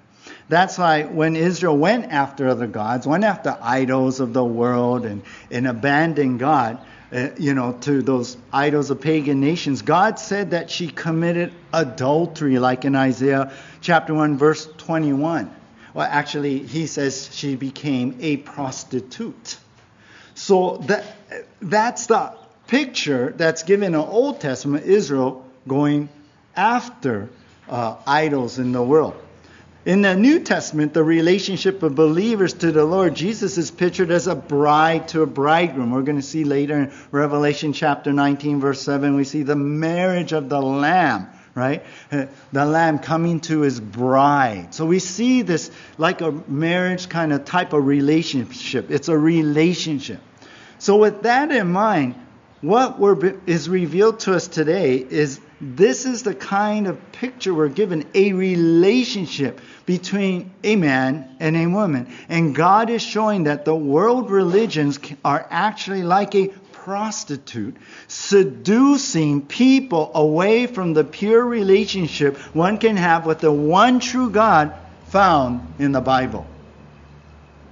That's 0.49 0.79
why 0.79 1.05
when 1.05 1.37
Israel 1.37 1.77
went 1.77 2.13
after 2.13 2.49
other 2.49 2.67
gods, 2.67 3.07
went 3.07 3.25
after 3.25 3.57
idols 3.61 4.21
of 4.21 4.33
the 4.33 4.45
world 4.45 5.07
and, 5.07 5.23
and 5.51 5.67
abandoned 5.67 6.39
God, 6.39 6.79
uh, 7.13 7.31
you 7.39 7.55
know, 7.55 7.73
to 7.83 8.03
those 8.03 8.37
idols 8.53 8.91
of 8.91 9.01
pagan 9.01 9.41
nations, 9.41 9.83
God 9.83 10.19
said 10.19 10.51
that 10.51 10.71
she 10.71 10.89
committed 10.89 11.53
adultery, 11.73 12.59
like 12.59 12.85
in 12.85 12.95
Isaiah 12.95 13.53
chapter 13.81 14.15
1, 14.15 14.37
verse 14.37 14.69
21. 14.79 15.55
Well, 15.95 16.09
actually, 16.11 16.59
he 16.59 16.87
says 16.87 17.29
she 17.33 17.55
became 17.55 18.17
a 18.21 18.39
prostitute. 18.39 19.59
So 20.35 20.79
that 20.87 21.05
that's 21.61 22.07
the 22.07 22.35
picture 22.67 23.35
that's 23.37 23.63
given 23.63 23.87
in 23.87 23.93
the 23.93 24.05
Old 24.05 24.41
Testament 24.41 24.85
Israel 24.85 25.45
going 25.67 26.09
after 26.57 27.29
uh, 27.69 27.97
idols 28.07 28.59
in 28.59 28.73
the 28.73 28.83
world. 28.83 29.15
In 29.85 30.01
the 30.01 30.17
New 30.17 30.41
Testament, 30.41 30.95
the 30.95 31.05
relationship 31.05 31.83
of 31.83 31.95
believers 31.95 32.55
to 32.55 32.73
the 32.73 32.87
Lord 32.87 33.15
Jesus 33.15 33.59
is 33.59 33.71
pictured 33.71 34.11
as 34.11 34.27
a 34.27 34.35
bride 34.35 35.09
to 35.09 35.21
a 35.21 35.27
bridegroom. 35.27 35.91
We're 35.91 36.03
going 36.03 36.17
to 36.17 36.23
see 36.23 36.45
later 36.45 36.79
in 36.79 36.93
Revelation 37.11 37.75
chapter 37.75 38.11
19, 38.11 38.61
verse 38.61 38.81
7, 38.81 39.15
we 39.15 39.25
see 39.25 39.43
the 39.43 39.57
marriage 39.57 40.33
of 40.33 40.49
the 40.49 40.61
Lamb, 40.61 41.29
right? 41.55 41.85
Uh, 42.11 42.27
the 42.53 42.65
Lamb 42.65 42.99
coming 42.99 43.41
to 43.41 43.61
his 43.61 43.81
bride. 43.81 44.75
So 44.75 44.87
we 44.87 44.99
see 44.99 45.43
this 45.43 45.71
like 45.99 46.21
a 46.21 46.33
marriage 46.49 47.09
kind 47.09 47.33
of 47.33 47.45
type 47.45 47.73
of 47.73 47.87
relationship. 47.87 48.91
It's 48.91 49.09
a 49.09 49.17
relationship. 49.17 50.21
So, 50.79 50.97
with 50.97 51.23
that 51.23 51.51
in 51.51 51.73
mind, 51.73 52.15
what 52.61 52.99
is 53.47 53.69
revealed 53.69 54.21
to 54.21 54.35
us 54.35 54.49
today 54.49 54.97
is 54.97 55.41
this 55.61 56.07
is 56.07 56.23
the 56.23 56.35
kind 56.35 56.87
of 56.87 57.13
picture 57.13 57.55
we're 57.55 57.69
given 57.69 58.07
a 58.15 58.33
relationship 58.33 59.61
between 59.87 60.51
a 60.63 60.77
man 60.77 61.37
and 61.41 61.57
a 61.57 61.67
woman. 61.67 62.13
And 62.29 62.55
God 62.55 62.91
is 62.91 63.03
showing 63.03 63.45
that 63.45 63.65
the 63.65 63.75
world 63.75 64.31
religions 64.31 64.99
are 65.25 65.47
actually 65.51 66.03
like 66.03 66.35
a 66.35 66.49
prostitute, 66.85 67.75
seducing 68.09 69.41
people 69.41 70.11
away 70.15 70.67
from 70.67 70.93
the 70.93 71.03
pure 71.03 71.43
relationship 71.43 72.37
one 72.55 72.77
can 72.77 72.99
have 72.99 73.25
with 73.25 73.39
the 73.39 73.51
one 73.51 74.01
true 74.01 74.29
God 74.29 74.75
found 75.07 75.67
in 75.79 75.93
the 75.93 76.03
Bible. 76.03 76.47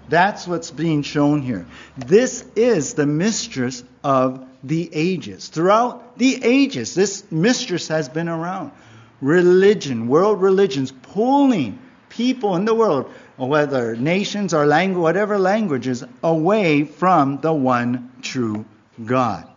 That's 0.08 0.48
what's 0.48 0.70
being 0.70 1.02
shown 1.02 1.42
here. 1.42 1.66
This 1.98 2.42
is 2.56 2.94
the 2.94 3.04
mistress 3.04 3.84
of 4.02 4.46
the 4.64 4.88
ages. 4.94 5.48
Throughout 5.48 6.16
the 6.16 6.42
ages, 6.42 6.94
this 6.94 7.30
mistress 7.30 7.88
has 7.88 8.08
been 8.08 8.30
around. 8.30 8.72
Religion, 9.20 10.08
world 10.08 10.40
religions, 10.40 10.90
pulling 10.90 11.78
people 12.08 12.56
in 12.56 12.64
the 12.64 12.74
world, 12.74 13.10
whether 13.36 13.94
nations 13.94 14.54
or 14.54 14.64
language, 14.64 15.02
whatever 15.02 15.38
languages, 15.38 16.02
away 16.22 16.84
from 16.84 17.42
the 17.42 17.52
one 17.52 18.10
true 18.22 18.64
God. 19.06 19.48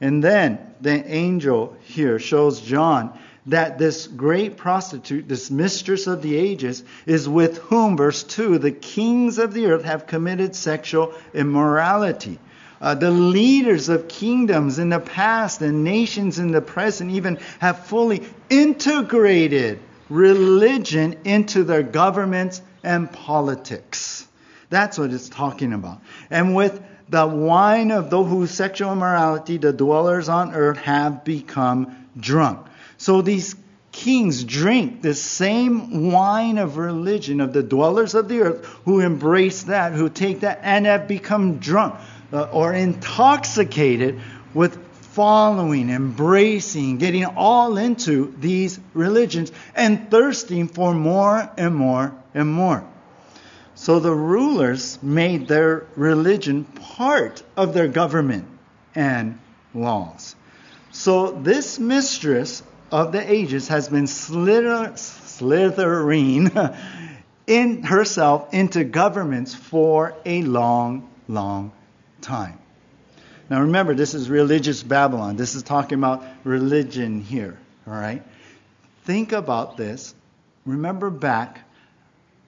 And 0.00 0.24
then 0.24 0.58
the 0.80 1.04
angel 1.06 1.76
here 1.82 2.18
shows 2.18 2.60
John 2.60 3.18
that 3.46 3.78
this 3.78 4.06
great 4.06 4.56
prostitute, 4.56 5.28
this 5.28 5.50
mistress 5.50 6.06
of 6.06 6.22
the 6.22 6.36
ages, 6.36 6.82
is 7.06 7.28
with 7.28 7.58
whom, 7.58 7.96
verse 7.96 8.22
2, 8.22 8.58
the 8.58 8.70
kings 8.70 9.38
of 9.38 9.52
the 9.52 9.66
earth 9.66 9.84
have 9.84 10.06
committed 10.06 10.54
sexual 10.54 11.14
immorality. 11.34 12.38
Uh, 12.80 12.94
the 12.94 13.10
leaders 13.10 13.88
of 13.88 14.08
kingdoms 14.08 14.78
in 14.78 14.88
the 14.88 15.00
past 15.00 15.60
and 15.60 15.84
nations 15.84 16.38
in 16.38 16.50
the 16.50 16.62
present 16.62 17.10
even 17.10 17.38
have 17.58 17.84
fully 17.86 18.22
integrated 18.48 19.78
religion 20.08 21.14
into 21.24 21.62
their 21.62 21.82
governments 21.82 22.62
and 22.82 23.10
politics. 23.12 24.26
That's 24.70 24.98
what 24.98 25.12
it's 25.12 25.28
talking 25.28 25.72
about. 25.72 26.00
And 26.30 26.54
with 26.54 26.82
the 27.10 27.26
wine 27.26 27.90
of 27.90 28.08
those 28.08 28.28
whose 28.28 28.50
sexual 28.52 28.92
immorality 28.92 29.56
the 29.56 29.72
dwellers 29.72 30.28
on 30.28 30.54
earth 30.54 30.78
have 30.78 31.24
become 31.24 32.06
drunk. 32.18 32.66
So 32.98 33.20
these 33.20 33.56
kings 33.90 34.44
drink 34.44 35.02
the 35.02 35.14
same 35.14 36.12
wine 36.12 36.58
of 36.58 36.76
religion 36.76 37.40
of 37.40 37.52
the 37.52 37.64
dwellers 37.64 38.14
of 38.14 38.28
the 38.28 38.40
earth 38.42 38.64
who 38.84 39.00
embrace 39.00 39.64
that, 39.64 39.92
who 39.92 40.08
take 40.08 40.40
that, 40.40 40.60
and 40.62 40.86
have 40.86 41.08
become 41.08 41.58
drunk 41.58 41.96
uh, 42.32 42.42
or 42.52 42.72
intoxicated 42.72 44.20
with 44.54 44.78
following, 44.92 45.90
embracing, 45.90 46.98
getting 46.98 47.24
all 47.24 47.76
into 47.76 48.32
these 48.38 48.78
religions 48.94 49.50
and 49.74 50.10
thirsting 50.10 50.68
for 50.68 50.94
more 50.94 51.50
and 51.58 51.74
more 51.74 52.14
and 52.32 52.48
more. 52.48 52.84
So 53.80 53.98
the 53.98 54.14
rulers 54.14 55.02
made 55.02 55.48
their 55.48 55.86
religion 55.96 56.64
part 56.64 57.42
of 57.56 57.72
their 57.72 57.88
government 57.88 58.46
and 58.94 59.38
laws. 59.72 60.36
So 60.92 61.30
this 61.30 61.78
mistress 61.78 62.62
of 62.92 63.12
the 63.12 63.32
ages 63.32 63.68
has 63.68 63.88
been 63.88 64.06
slither, 64.06 64.92
slithering 64.96 66.50
in 67.46 67.82
herself 67.84 68.52
into 68.52 68.84
governments 68.84 69.54
for 69.54 70.14
a 70.26 70.42
long, 70.42 71.08
long 71.26 71.72
time. 72.20 72.58
Now 73.48 73.62
remember, 73.62 73.94
this 73.94 74.12
is 74.12 74.28
religious 74.28 74.82
Babylon. 74.82 75.36
This 75.36 75.54
is 75.54 75.62
talking 75.62 75.96
about 75.96 76.22
religion 76.44 77.22
here. 77.22 77.58
All 77.86 77.94
right? 77.94 78.22
Think 79.04 79.32
about 79.32 79.78
this. 79.78 80.14
Remember 80.66 81.08
back 81.08 81.60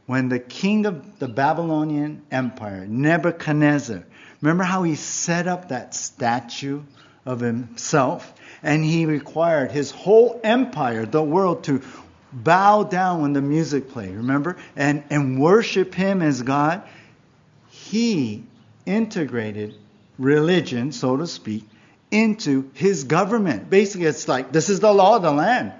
when 0.07 0.29
the 0.29 0.39
king 0.39 0.87
of 0.87 1.19
the 1.19 1.29
Babylonian 1.29 2.23
Empire, 2.31 2.87
Nebuchadnezzar, 2.87 4.05
remember 4.41 4.65
how 4.65 4.83
he 4.83 4.95
set 4.95 5.47
up 5.47 5.69
that 5.69 5.95
statue 5.95 6.83
of 7.25 7.41
himself? 7.41 8.33
And 8.63 8.85
he 8.85 9.07
required 9.07 9.73
his 9.73 9.91
whole 9.91 10.41
empire, 10.43 11.07
the 11.07 11.23
world, 11.23 11.65
to 11.65 11.83
bow 12.33 12.85
down 12.85 13.23
when 13.23 13.33
the 13.33 13.43
music 13.43 13.91
played, 13.91 14.15
remember? 14.15 14.57
And, 14.77 15.05
and 15.11 15.41
worship 15.41 15.95
him 15.95 16.23
as 16.23 16.43
God. 16.43 16.83
He 17.71 18.45
integrated 18.87 19.75
religion, 20.19 20.93
so 20.93 21.17
to 21.17 21.27
speak, 21.27 21.65
into 22.11 22.71
his 22.75 23.05
government. 23.05 23.71
Basically, 23.71 24.07
it's 24.07 24.29
like 24.29 24.53
this 24.53 24.69
is 24.69 24.81
the 24.81 24.93
law 24.93 25.17
of 25.17 25.23
the 25.23 25.33
land 25.33 25.73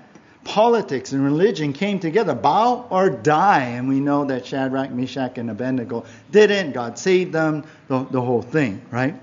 politics 0.45 1.13
and 1.13 1.25
religion 1.25 1.73
came 1.73 2.01
together, 2.01 2.35
bow 2.35 2.87
or 2.91 3.11
die. 3.11 3.65
And 3.65 3.89
we 3.89 4.01
know 4.01 4.25
that 4.25 4.47
Shadrach, 4.47 4.91
Meshach, 4.91 5.39
and 5.39 5.51
Abednego 5.51 6.05
didn't. 6.31 6.73
God 6.73 6.99
saved 6.99 7.33
them, 7.33 7.65
the, 7.89 8.05
the 8.05 8.21
whole 8.21 8.43
thing, 8.43 8.83
right? 8.91 9.15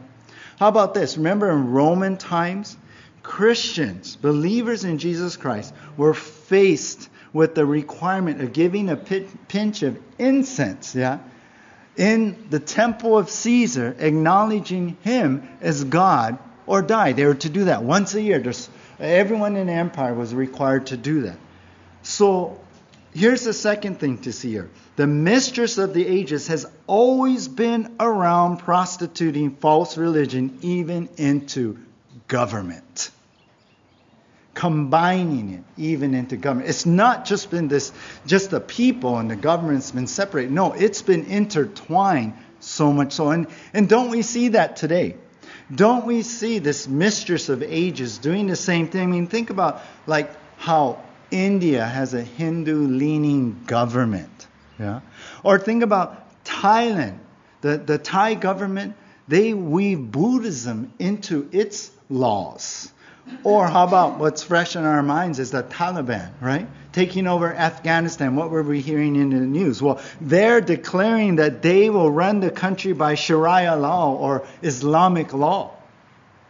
How 0.58 0.68
about 0.68 0.94
this? 0.94 1.18
Remember 1.18 1.50
in 1.52 1.72
Roman 1.72 2.18
times, 2.18 2.78
Christians, 3.24 4.16
believers 4.16 4.84
in 4.84 4.98
Jesus 4.98 5.38
Christ, 5.38 5.74
were 5.98 6.14
faced 6.14 7.10
with 7.32 7.56
the 7.56 7.66
requirement 7.66 8.42
of 8.42 8.54
giving 8.54 8.90
a 8.90 8.96
pinch 8.96 9.84
of 9.84 10.00
incense, 10.18 10.96
yeah, 10.96 11.20
in 11.96 12.48
the 12.50 12.60
temple 12.60 13.18
of 13.18 13.30
Caesar, 13.30 13.96
acknowledging 14.00 14.98
him 15.02 15.48
as 15.62 15.84
God, 15.84 16.40
or 16.66 16.82
die. 16.82 17.12
They 17.14 17.26
were 17.26 17.36
to 17.36 17.50
do 17.50 17.66
that 17.66 17.84
once 17.84 18.14
a 18.16 18.22
year. 18.22 18.40
Everyone 19.00 19.56
in 19.56 19.68
the 19.68 19.74
empire 19.74 20.14
was 20.14 20.34
required 20.34 20.88
to 20.88 20.98
do 20.98 21.22
that. 21.22 21.38
So 22.04 22.60
here's 23.14 23.44
the 23.44 23.54
second 23.54 24.00
thing 24.00 24.20
to 24.20 24.34
see 24.34 24.52
here. 24.52 24.70
The 24.96 25.08
mistress 25.08 25.78
of 25.78 25.94
the 25.94 26.06
ages 26.06 26.48
has 26.48 26.66
always 26.86 27.48
been 27.48 27.96
around 28.00 28.58
prostituting 28.58 29.56
false 29.56 29.98
religion 29.98 30.60
even 30.62 31.08
into 31.18 31.80
government. 32.28 33.12
Combining 34.54 35.54
it 35.54 35.64
even 35.78 36.14
into 36.14 36.36
government. 36.36 36.70
It's 36.70 36.86
not 36.86 37.24
just 37.24 37.50
been 37.50 37.70
this, 37.70 37.94
just 38.26 38.52
the 38.52 38.60
people 38.60 39.18
and 39.18 39.32
the 39.32 39.38
government's 39.38 39.92
been 39.92 40.08
separated. 40.08 40.52
No, 40.52 40.74
it's 40.74 41.02
been 41.02 41.26
intertwined 41.26 42.34
so 42.60 42.92
much 42.92 43.14
so. 43.14 43.30
And, 43.30 43.48
and 43.74 43.88
don't 43.88 44.10
we 44.10 44.22
see 44.22 44.50
that 44.50 44.76
today? 44.76 45.16
Don't 45.74 46.06
we 46.06 46.24
see 46.24 46.60
this 46.60 46.88
mistress 46.88 47.50
of 47.50 47.62
ages 47.62 48.18
doing 48.18 48.48
the 48.48 48.56
same 48.56 48.88
thing? 48.88 49.04
I 49.04 49.06
mean, 49.06 49.28
think 49.28 49.50
about 49.50 49.82
like 50.08 50.32
how 50.58 51.02
India 51.32 51.86
has 51.86 52.14
a 52.14 52.22
Hindu 52.22 52.88
leaning 52.88 53.64
government. 53.66 54.48
Yeah? 54.80 55.02
Or 55.44 55.60
think 55.60 55.84
about 55.84 56.44
Thailand. 56.44 57.20
The, 57.62 57.78
the 57.78 57.98
Thai 57.98 58.36
government, 58.36 58.96
they 59.28 59.54
weave 59.54 60.12
Buddhism 60.12 60.94
into 60.98 61.48
its 61.52 61.92
laws. 62.10 62.92
Or 63.44 63.68
how 63.68 63.86
about 63.86 64.20
what's 64.20 64.44
fresh 64.44 64.76
in 64.76 64.84
our 64.84 65.02
minds 65.02 65.40
is 65.40 65.52
the 65.52 65.64
Taliban, 65.64 66.30
right? 66.42 66.68
Taking 66.92 67.28
over 67.28 67.54
Afghanistan. 67.54 68.36
What 68.36 68.50
were 68.50 68.64
we 68.64 68.82
hearing 68.82 69.16
in 69.16 69.30
the 69.30 69.38
news? 69.38 69.82
Well, 69.82 70.02
they're 70.20 70.62
declaring 70.62 71.38
that 71.38 71.62
they 71.62 71.90
will 71.90 72.12
run 72.12 72.42
the 72.42 72.52
country 72.52 72.94
by 72.94 73.16
Sharia 73.16 73.76
law 73.76 74.16
or 74.16 74.46
Islamic 74.62 75.34
law. 75.34 75.72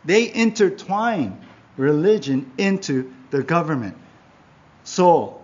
They 0.06 0.34
intertwine 0.34 1.40
religion 1.78 2.52
into 2.58 3.14
the 3.30 3.44
government. 3.44 3.96
So, 4.84 5.42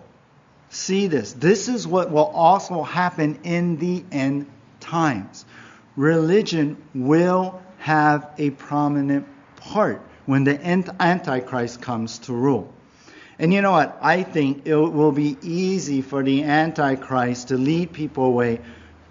see 0.70 1.08
this. 1.08 1.34
This 1.34 1.68
is 1.68 1.86
what 1.86 2.12
will 2.12 2.26
also 2.26 2.82
happen 2.82 3.40
in 3.44 3.78
the 3.78 4.04
end 4.12 4.48
times. 4.80 5.46
Religion 5.96 6.82
will 6.94 7.62
have 7.78 8.32
a 8.38 8.50
prominent 8.50 9.28
part 9.58 10.02
when 10.26 10.44
the 10.44 10.60
Antichrist 10.66 11.82
comes 11.82 12.20
to 12.20 12.34
rule. 12.34 12.74
And 13.38 13.54
you 13.54 13.62
know 13.62 13.72
what? 13.72 13.98
I 14.02 14.24
think 14.24 14.66
it 14.66 14.76
will 14.76 15.12
be 15.12 15.38
easy 15.42 16.02
for 16.02 16.24
the 16.24 16.44
Antichrist 16.44 17.50
to 17.50 17.58
lead 17.58 17.92
people 17.92 18.26
away 18.26 18.62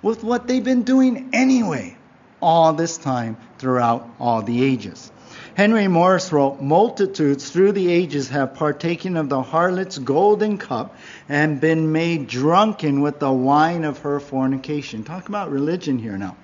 with 0.03 0.24
what 0.24 0.46
they've 0.46 0.64
been 0.64 0.83
doing 0.83 1.31
anyway, 1.33 1.96
all 2.40 2.72
this 2.72 2.98
time 2.98 3.37
throughout 3.59 4.09
all 4.18 4.42
the 4.42 4.62
ages. 4.64 5.11
Henry 5.55 5.88
Morris 5.88 6.33
wrote, 6.33 6.61
Multitudes 6.61 7.50
through 7.50 7.72
the 7.72 7.90
ages 7.90 8.29
have 8.31 8.55
partaken 8.55 9.16
of 9.16 9.29
the 9.29 9.40
harlot's 9.40 9.98
golden 9.98 10.59
cup 10.59 10.96
and 11.29 11.61
been 11.61 11.92
made 11.92 12.27
drunken 12.27 13.00
with 13.00 13.20
the 13.20 13.31
wine 13.31 13.85
of 13.85 13.98
her 14.00 14.18
fornication. 14.20 15.05
Talk 15.05 15.29
about 15.29 15.50
religion 15.50 15.98
here 15.98 16.18
now. 16.18 16.37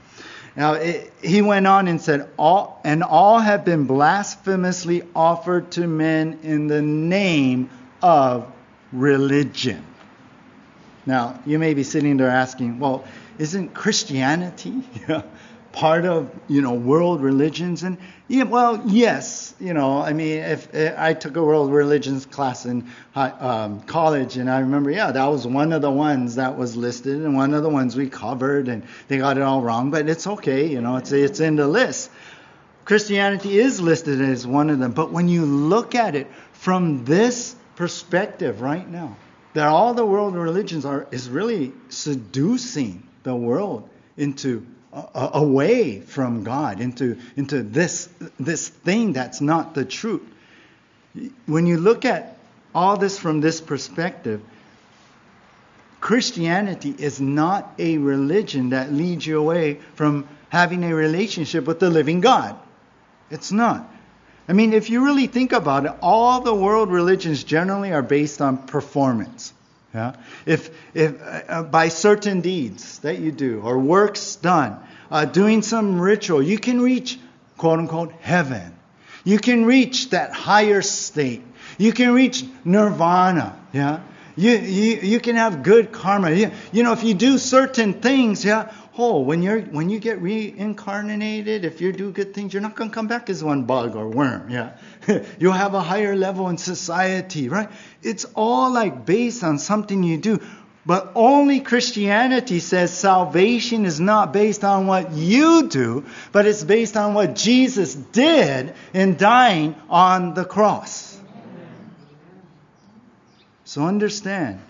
Now, 0.57 0.75
it, 0.75 1.13
he 1.23 1.43
went 1.43 1.67
on 1.67 1.89
and 1.89 2.01
said, 2.01 2.29
all, 2.39 2.81
And 2.85 3.03
all 3.03 3.39
have 3.39 3.65
been 3.65 3.85
blasphemously 3.85 5.03
offered 5.15 5.71
to 5.73 5.87
men 5.87 6.41
in 6.43 6.67
the 6.67 6.83
name 6.83 7.71
of 8.03 8.51
religion. 8.93 9.85
Now, 11.07 11.41
you 11.47 11.59
may 11.59 11.75
be 11.75 11.83
sitting 11.83 12.17
there 12.17 12.29
asking, 12.29 12.79
Well, 12.79 13.05
isn't 13.39 13.75
Christianity 13.75 14.83
part 15.73 16.05
of 16.05 16.31
you 16.49 16.61
know 16.61 16.75
world 16.75 17.21
religions 17.21 17.85
and 17.85 17.97
yeah 18.27 18.43
well 18.43 18.83
yes 18.87 19.55
you 19.61 19.73
know 19.73 20.01
i 20.03 20.13
mean 20.13 20.39
if, 20.39 20.75
if 20.75 20.99
i 20.99 21.15
took 21.15 21.37
a 21.37 21.43
world 21.43 21.71
religions 21.73 22.27
class 22.27 22.67
in 22.67 22.89
high, 23.13 23.31
um, 23.31 23.81
college 23.83 24.37
and 24.37 24.51
i 24.51 24.59
remember 24.59 24.91
yeah 24.91 25.13
that 25.13 25.27
was 25.27 25.47
one 25.47 25.73
of 25.73 25.81
the 25.81 25.91
ones 25.91 26.35
that 26.35 26.59
was 26.59 26.77
listed 26.77 27.23
and 27.23 27.37
one 27.37 27.55
of 27.55 27.63
the 27.63 27.69
ones 27.69 27.95
we 27.95 28.09
covered 28.09 28.67
and 28.67 28.83
they 29.07 29.19
got 29.19 29.37
it 29.37 29.43
all 29.43 29.63
wrong 29.63 29.93
but 29.93 30.09
it's 30.09 30.27
okay 30.27 30.67
you 30.67 30.81
know 30.81 30.97
it's 30.97 31.13
it's 31.13 31.41
in 31.41 31.57
the 31.57 31.67
list. 31.67 32.11
Christianity 32.85 33.61
is 33.61 33.81
listed 33.81 34.21
as 34.21 34.45
one 34.45 34.71
of 34.71 34.81
them 34.81 34.91
but 34.93 35.13
when 35.13 35.29
you 35.29 35.45
look 35.45 35.95
at 35.95 36.17
it 36.17 36.27
from 36.53 37.05
this 37.05 37.55
perspective 37.77 38.61
right 38.61 38.89
now 38.89 39.17
that 39.55 39.69
all 39.69 39.95
the 39.95 40.05
world 40.05 40.35
religions 40.35 40.85
are 40.85 41.07
is 41.13 41.29
really 41.29 41.73
seducing 41.89 43.07
the 43.23 43.35
world 43.35 43.89
into 44.17 44.67
away 44.93 46.01
from 46.01 46.43
God, 46.43 46.81
into, 46.81 47.19
into 47.37 47.63
this, 47.63 48.09
this 48.39 48.69
thing 48.69 49.13
that's 49.13 49.41
not 49.41 49.75
the 49.75 49.85
truth. 49.85 50.23
When 51.47 51.67
you 51.67 51.79
look 51.79 52.05
at 52.05 52.37
all 52.75 52.97
this 52.97 53.19
from 53.19 53.41
this 53.41 53.61
perspective, 53.61 54.41
Christianity 56.01 56.95
is 56.99 57.21
not 57.21 57.75
a 57.79 57.99
religion 57.99 58.71
that 58.71 58.93
leads 58.93 59.27
you 59.27 59.39
away 59.39 59.81
from 59.95 60.27
having 60.49 60.83
a 60.85 60.95
relationship 60.95 61.67
with 61.67 61.79
the 61.79 61.91
living 61.91 62.21
God. 62.21 62.57
It's 63.31 63.53
not. 63.53 63.89
I 64.49 64.53
mean, 64.53 64.73
if 64.73 64.91
you 64.91 65.05
really 65.05 65.29
think 65.29 65.53
about 65.53 65.85
it, 65.85 65.93
all 66.03 66.41
the 66.41 66.55
world 66.55 66.91
religions 66.91 67.45
generally 67.45 67.93
are 67.93 68.03
based 68.03 68.41
on 68.41 68.59
performance. 68.67 69.53
Yeah? 69.95 70.15
If, 70.47 70.71
if 70.95 71.21
uh, 71.49 71.65
by 71.65 71.89
certain 71.89 72.41
deeds 72.41 73.01
that 73.01 73.19
you 73.19 73.33
do 73.33 73.61
or 73.61 73.79
works 73.79 74.37
done, 74.37 74.79
uh, 75.11 75.25
doing 75.25 75.63
some 75.63 76.01
ritual, 76.01 76.43
you 76.43 76.59
can 76.59 76.81
reach 76.81 77.19
quote 77.57 77.79
unquote 77.79 78.13
heaven. 78.21 78.75
You 79.25 79.39
can 79.39 79.65
reach 79.65 80.11
that 80.11 80.33
higher 80.33 80.83
state. 80.83 81.43
You 81.77 81.93
can 81.93 82.13
reach 82.13 82.45
nirvana. 82.65 83.59
Yeah. 83.73 84.01
You, 84.37 84.53
you, 84.53 85.01
you 85.03 85.21
can 85.21 85.37
have 85.37 85.63
good 85.63 85.93
karma. 85.93 86.31
You, 86.31 86.53
you 86.73 86.83
know, 86.83 86.93
if 86.93 87.05
you 87.05 87.15
do 87.15 87.37
certain 87.37 87.95
things, 87.95 88.45
yeah, 88.45 88.73
oh, 89.01 89.21
when 89.21 89.43
you're 89.43 89.63
when 89.63 89.89
you 89.89 89.99
get 89.99 90.21
reincarnated, 90.21 91.65
if 91.65 91.81
you 91.81 91.91
do 91.93 92.13
good 92.13 92.35
things, 92.35 92.53
you're 92.53 92.61
not 92.63 92.77
gonna 92.77 92.91
come 92.91 93.09
back 93.09 93.31
as 93.31 93.43
one 93.43 93.65
bug 93.65 93.97
or 93.97 94.09
worm. 94.09 94.51
Yeah. 94.51 94.77
You'll 95.39 95.53
have 95.53 95.75
a 95.75 95.81
higher 95.81 96.15
level 96.15 96.49
in 96.49 96.59
society, 96.59 97.49
right? 97.49 97.71
It's 98.03 98.27
all 98.35 98.71
like 98.71 99.07
based 99.07 99.43
on 99.43 99.59
something 99.59 100.03
you 100.03 100.19
do. 100.19 100.41
But 100.85 101.13
only 101.15 101.61
Christianity 101.61 102.61
says 102.61 102.93
salvation 102.93 103.87
is 103.87 104.01
not 104.01 104.33
based 104.33 104.65
on 104.65 104.87
what 104.87 105.13
you 105.13 105.69
do, 105.69 106.05
but 106.33 106.47
it's 106.47 106.65
based 106.65 106.97
on 106.97 107.15
what 107.15 107.37
Jesus 107.37 107.95
did 107.95 108.75
in 108.93 109.17
dying 109.17 109.77
on 109.89 110.35
the 110.35 110.45
cross. 110.45 111.19
So 113.65 113.85
understand 113.85 114.61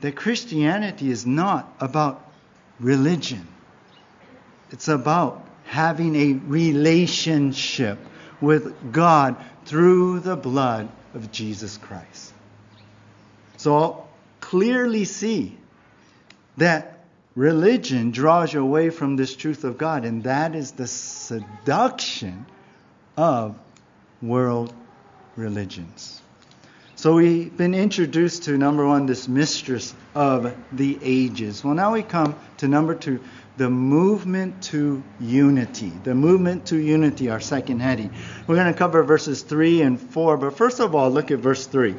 that 0.00 0.16
Christianity 0.16 1.10
is 1.10 1.26
not 1.26 1.70
about 1.80 2.23
religion, 2.84 3.48
it's 4.70 4.88
about 4.88 5.44
having 5.64 6.14
a 6.14 6.32
relationship 6.34 7.98
with 8.40 8.92
God 8.92 9.36
through 9.64 10.20
the 10.20 10.36
blood 10.36 10.90
of 11.14 11.32
Jesus 11.32 11.78
Christ. 11.78 12.34
So 13.56 14.06
clearly 14.40 15.06
see 15.06 15.56
that 16.58 17.04
religion 17.34 18.10
draws 18.10 18.52
you 18.52 18.60
away 18.60 18.90
from 18.90 19.16
this 19.16 19.34
truth 19.34 19.64
of 19.64 19.78
God, 19.78 20.04
and 20.04 20.24
that 20.24 20.54
is 20.54 20.72
the 20.72 20.86
seduction 20.86 22.44
of 23.16 23.56
world 24.20 24.74
religions. 25.36 26.20
So 27.04 27.16
we've 27.16 27.54
been 27.54 27.74
introduced 27.74 28.44
to 28.44 28.56
number 28.56 28.86
one, 28.86 29.04
this 29.04 29.28
mistress 29.28 29.94
of 30.14 30.56
the 30.72 30.98
ages. 31.02 31.62
Well, 31.62 31.74
now 31.74 31.92
we 31.92 32.02
come 32.02 32.34
to 32.56 32.66
number 32.66 32.94
two, 32.94 33.20
the 33.58 33.68
movement 33.68 34.62
to 34.72 35.02
unity. 35.20 35.92
The 36.02 36.14
movement 36.14 36.64
to 36.68 36.78
unity, 36.78 37.28
our 37.28 37.40
second 37.40 37.80
heading. 37.80 38.10
We're 38.46 38.54
going 38.54 38.72
to 38.72 38.78
cover 38.78 39.02
verses 39.02 39.42
3 39.42 39.82
and 39.82 40.00
4, 40.00 40.38
but 40.38 40.56
first 40.56 40.80
of 40.80 40.94
all, 40.94 41.10
look 41.10 41.30
at 41.30 41.40
verse 41.40 41.66
3. 41.66 41.94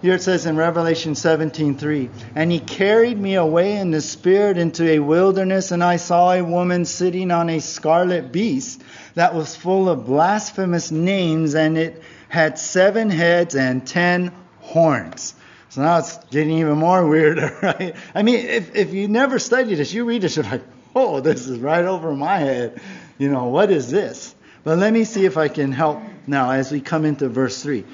Here 0.00 0.14
it 0.14 0.22
says 0.22 0.46
in 0.46 0.56
Revelation 0.56 1.14
17:3, 1.14 2.08
"And 2.34 2.50
he 2.50 2.60
carried 2.60 3.20
me 3.20 3.34
away 3.34 3.76
in 3.76 3.90
the 3.90 4.00
spirit 4.00 4.56
into 4.56 4.88
a 4.88 5.00
wilderness, 5.00 5.70
and 5.70 5.84
I 5.84 5.96
saw 5.96 6.32
a 6.32 6.42
woman 6.42 6.86
sitting 6.86 7.30
on 7.30 7.50
a 7.50 7.60
scarlet 7.60 8.32
beast 8.32 8.82
that 9.16 9.34
was 9.34 9.54
full 9.54 9.86
of 9.90 10.06
blasphemous 10.06 10.90
names, 10.90 11.54
and 11.54 11.76
it 11.76 12.02
had 12.34 12.58
seven 12.58 13.08
heads 13.08 13.54
and 13.54 13.86
ten 13.86 14.32
horns." 14.60 15.34
So 15.70 15.82
now 15.82 15.98
it's 15.98 16.18
getting 16.26 16.58
even 16.58 16.78
more 16.78 17.04
weirder, 17.08 17.56
right? 17.62 17.96
I 18.14 18.22
mean, 18.22 18.46
if, 18.46 18.76
if 18.76 18.94
you 18.94 19.08
never 19.08 19.40
studied 19.40 19.74
this, 19.74 19.92
you 19.92 20.04
read 20.04 20.22
this, 20.22 20.36
you're 20.36 20.44
like, 20.44 20.62
oh, 20.94 21.18
this 21.18 21.48
is 21.48 21.58
right 21.58 21.84
over 21.84 22.14
my 22.14 22.38
head. 22.38 22.80
You 23.18 23.28
know, 23.28 23.46
what 23.46 23.72
is 23.72 23.90
this? 23.90 24.34
But 24.62 24.78
let 24.78 24.92
me 24.92 25.04
see 25.04 25.24
if 25.24 25.36
I 25.36 25.48
can 25.48 25.72
help 25.72 26.00
now 26.26 26.50
as 26.52 26.70
we 26.70 26.80
come 26.80 27.04
into 27.04 27.28
verse 27.28 27.60
3. 27.62 27.84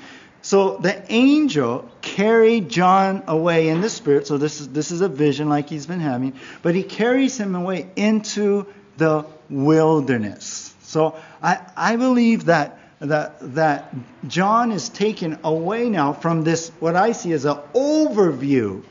So 0.42 0.76
the 0.76 1.02
angel 1.12 1.88
carried 2.02 2.68
John 2.68 3.22
away 3.26 3.68
in 3.68 3.80
the 3.80 3.88
spirit. 3.90 4.26
So 4.26 4.38
this 4.38 4.60
is 4.60 4.68
this 4.68 4.90
is 4.90 5.00
a 5.00 5.08
vision 5.08 5.48
like 5.48 5.68
he's 5.68 5.86
been 5.86 6.00
having, 6.00 6.34
but 6.62 6.74
he 6.74 6.82
carries 6.82 7.38
him 7.38 7.54
away 7.54 7.90
into 7.96 8.66
the 8.96 9.26
wilderness. 9.50 10.74
So 10.82 11.16
I, 11.42 11.60
I 11.76 11.96
believe 11.96 12.46
that 12.46 12.78
that, 13.00 13.54
that 13.54 13.94
John 14.26 14.72
is 14.72 14.88
taken 14.88 15.38
away 15.42 15.88
now 15.88 16.12
from 16.12 16.44
this, 16.44 16.70
what 16.80 16.96
I 16.96 17.12
see 17.12 17.32
as 17.32 17.44
an 17.46 17.56
overview 17.74 18.82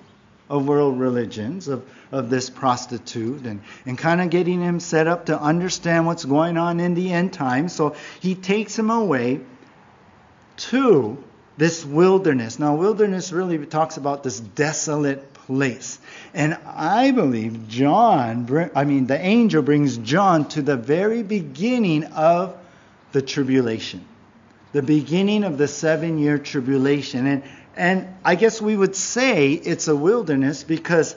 of 0.50 0.68
world 0.68 1.00
religions, 1.00 1.68
of, 1.68 1.88
of 2.12 2.32
this 2.32 2.50
prostitute, 2.50 3.46
and, 3.46 3.62
and 3.86 3.98
kind 3.98 4.20
of 4.20 4.32
getting 4.32 4.62
him 4.62 4.80
set 4.80 5.06
up 5.06 5.28
to 5.28 5.40
understand 5.40 6.08
what's 6.08 6.26
going 6.26 6.58
on 6.58 6.80
in 6.80 6.96
the 6.96 7.14
end 7.14 7.34
time. 7.34 7.70
So 7.70 7.96
he 8.20 8.34
takes 8.34 8.78
him 8.78 8.90
away 8.90 9.42
to 10.58 11.24
this 11.58 11.86
wilderness. 11.86 12.58
Now, 12.58 12.76
wilderness 12.76 13.32
really 13.32 13.64
talks 13.66 13.98
about 13.98 14.24
this 14.24 14.40
desolate 14.40 15.34
place. 15.34 16.00
And 16.34 16.58
I 16.66 17.12
believe 17.12 17.68
John, 17.68 18.72
I 18.74 18.86
mean, 18.86 19.06
the 19.06 19.20
angel 19.20 19.62
brings 19.62 19.98
John 19.98 20.48
to 20.50 20.64
the 20.64 20.78
very 20.78 21.22
beginning 21.22 22.06
of 22.06 22.58
the 23.12 23.22
tribulation, 23.22 24.06
the 24.74 24.82
beginning 24.82 25.44
of 25.44 25.58
the 25.58 25.68
seven 25.68 26.18
year 26.18 26.38
tribulation. 26.38 27.26
And, 27.26 27.44
and 27.76 28.08
I 28.24 28.36
guess 28.36 28.62
we 28.62 28.76
would 28.76 28.96
say 28.96 29.54
it's 29.54 29.88
a 29.88 29.96
wilderness 29.96 30.64
because 30.64 31.16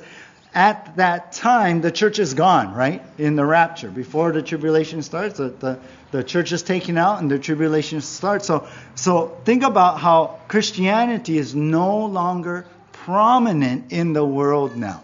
at 0.55 0.97
that 0.97 1.33
time 1.33 1.81
the 1.81 1.91
church 1.91 2.19
is 2.19 2.35
gone, 2.35 2.75
right? 2.75 3.03
In 3.19 3.37
the 3.37 3.45
rapture. 3.45 3.91
Before 3.91 4.33
the 4.33 4.43
tribulation 4.43 5.03
starts, 5.03 5.39
the, 5.39 5.49
the, 5.49 5.79
the 6.11 6.25
church 6.25 6.53
is 6.53 6.63
taken 6.63 6.99
out 6.99 7.21
and 7.21 7.31
the 7.31 7.39
tribulation 7.39 8.01
starts. 8.01 8.47
So, 8.47 8.69
so 8.95 9.39
think 9.45 9.63
about 9.63 9.99
how 9.99 10.41
Christianity 10.49 11.39
is 11.39 11.55
no 11.55 12.07
longer 12.07 12.67
prominent 12.93 13.93
in 13.93 14.13
the 14.13 14.25
world 14.25 14.77
now. 14.77 15.03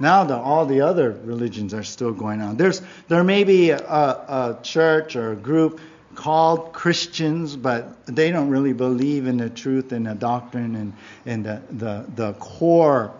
Now 0.00 0.24
that 0.24 0.38
all 0.38 0.66
the 0.66 0.80
other 0.80 1.12
religions 1.24 1.74
are 1.74 1.84
still 1.84 2.12
going 2.12 2.40
on. 2.40 2.56
There's, 2.56 2.82
there 3.08 3.22
may 3.22 3.44
be 3.44 3.70
a, 3.70 3.78
a 3.78 4.58
church 4.62 5.14
or 5.14 5.32
a 5.32 5.36
group 5.36 5.80
called 6.14 6.72
Christians, 6.72 7.56
but 7.56 8.06
they 8.06 8.30
don't 8.30 8.48
really 8.48 8.72
believe 8.72 9.26
in 9.26 9.36
the 9.36 9.50
truth 9.50 9.92
and 9.92 10.06
the 10.06 10.14
doctrine 10.14 10.74
and, 10.76 10.92
and 11.26 11.44
the, 11.44 11.62
the, 11.70 12.06
the 12.14 12.32
core 12.34 13.12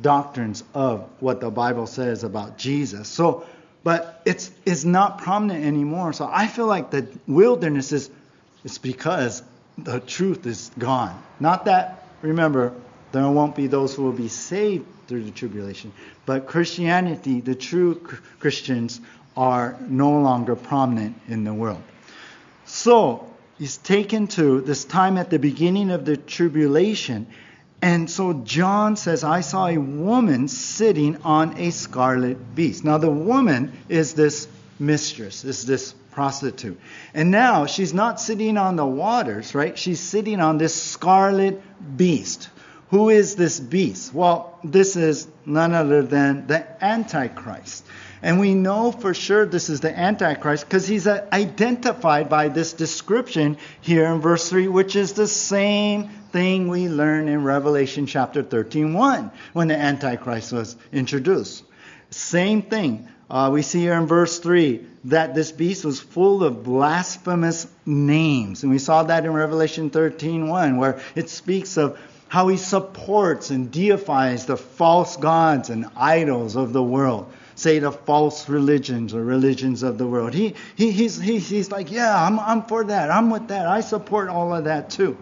doctrines 0.00 0.62
of 0.74 1.08
what 1.20 1.40
the 1.40 1.50
Bible 1.50 1.86
says 1.86 2.24
about 2.24 2.56
Jesus. 2.56 3.08
So, 3.08 3.46
but 3.82 4.22
it's, 4.24 4.50
it's 4.64 4.84
not 4.84 5.18
prominent 5.18 5.64
anymore. 5.64 6.12
So 6.12 6.28
I 6.30 6.46
feel 6.46 6.66
like 6.66 6.90
the 6.90 7.06
wilderness 7.26 7.92
is 7.92 8.10
it's 8.64 8.78
because 8.78 9.42
the 9.78 10.00
truth 10.00 10.46
is 10.46 10.70
gone. 10.78 11.20
Not 11.38 11.64
that, 11.64 12.04
remember, 12.22 12.74
there 13.12 13.28
won't 13.28 13.56
be 13.56 13.66
those 13.66 13.94
who 13.94 14.02
will 14.02 14.12
be 14.12 14.28
saved 14.28 14.86
through 15.08 15.24
the 15.24 15.30
tribulation, 15.30 15.92
but 16.26 16.46
Christianity, 16.46 17.40
the 17.40 17.54
true 17.54 17.96
Christians, 18.38 19.00
are 19.36 19.76
no 19.88 20.20
longer 20.20 20.54
prominent 20.54 21.16
in 21.28 21.44
the 21.44 21.54
world. 21.54 21.82
So 22.70 23.28
he's 23.58 23.76
taken 23.78 24.28
to 24.28 24.60
this 24.60 24.84
time 24.84 25.18
at 25.18 25.28
the 25.28 25.40
beginning 25.40 25.90
of 25.90 26.04
the 26.04 26.16
tribulation. 26.16 27.26
And 27.82 28.08
so 28.08 28.32
John 28.32 28.94
says, 28.96 29.24
I 29.24 29.40
saw 29.40 29.66
a 29.66 29.76
woman 29.76 30.46
sitting 30.46 31.16
on 31.22 31.58
a 31.58 31.70
scarlet 31.70 32.54
beast. 32.54 32.84
Now, 32.84 32.98
the 32.98 33.10
woman 33.10 33.72
is 33.88 34.14
this 34.14 34.46
mistress, 34.78 35.44
is 35.44 35.66
this 35.66 35.92
prostitute. 36.12 36.80
And 37.12 37.32
now 37.32 37.66
she's 37.66 37.92
not 37.92 38.20
sitting 38.20 38.56
on 38.56 38.76
the 38.76 38.86
waters, 38.86 39.52
right? 39.54 39.76
She's 39.76 40.00
sitting 40.00 40.40
on 40.40 40.58
this 40.58 40.74
scarlet 40.74 41.60
beast. 41.96 42.50
Who 42.90 43.08
is 43.08 43.34
this 43.34 43.58
beast? 43.58 44.14
Well, 44.14 44.58
this 44.62 44.94
is 44.94 45.26
none 45.44 45.74
other 45.74 46.02
than 46.02 46.46
the 46.46 46.66
Antichrist. 46.84 47.84
And 48.22 48.38
we 48.38 48.54
know 48.54 48.92
for 48.92 49.14
sure 49.14 49.46
this 49.46 49.70
is 49.70 49.80
the 49.80 49.98
Antichrist 49.98 50.66
because 50.66 50.86
he's 50.86 51.06
uh, 51.06 51.26
identified 51.32 52.28
by 52.28 52.48
this 52.48 52.74
description 52.74 53.56
here 53.80 54.06
in 54.06 54.20
verse 54.20 54.48
3, 54.50 54.68
which 54.68 54.94
is 54.94 55.14
the 55.14 55.26
same 55.26 56.08
thing 56.30 56.68
we 56.68 56.88
learn 56.88 57.28
in 57.28 57.44
Revelation 57.44 58.06
chapter 58.06 58.42
13 58.42 58.92
1 58.92 59.30
when 59.54 59.68
the 59.68 59.76
Antichrist 59.76 60.52
was 60.52 60.76
introduced. 60.92 61.64
Same 62.10 62.62
thing. 62.62 63.08
Uh, 63.30 63.48
we 63.52 63.62
see 63.62 63.80
here 63.80 63.94
in 63.94 64.06
verse 64.06 64.38
3 64.40 64.84
that 65.04 65.34
this 65.34 65.52
beast 65.52 65.84
was 65.84 66.00
full 66.00 66.44
of 66.44 66.64
blasphemous 66.64 67.68
names. 67.86 68.64
And 68.64 68.72
we 68.72 68.78
saw 68.78 69.04
that 69.04 69.24
in 69.24 69.32
Revelation 69.32 69.88
13 69.88 70.48
1, 70.48 70.76
where 70.76 71.00
it 71.14 71.30
speaks 71.30 71.78
of 71.78 71.98
how 72.28 72.48
he 72.48 72.56
supports 72.58 73.50
and 73.50 73.72
deifies 73.72 74.46
the 74.46 74.56
false 74.56 75.16
gods 75.16 75.70
and 75.70 75.86
idols 75.96 76.54
of 76.54 76.72
the 76.72 76.82
world 76.82 77.32
say 77.60 77.78
the 77.78 77.92
false 77.92 78.48
religions 78.48 79.14
or 79.14 79.22
religions 79.22 79.82
of 79.82 79.98
the 79.98 80.06
world. 80.06 80.32
He, 80.32 80.54
he, 80.76 80.90
he's, 80.90 81.20
he, 81.20 81.38
he's 81.38 81.70
like, 81.70 81.92
yeah, 81.92 82.24
I'm, 82.24 82.40
I'm 82.40 82.62
for 82.62 82.84
that. 82.84 83.10
I'm 83.10 83.28
with 83.28 83.48
that. 83.48 83.66
I 83.66 83.82
support 83.82 84.30
all 84.30 84.54
of 84.54 84.64
that 84.64 84.88
too. 84.88 85.18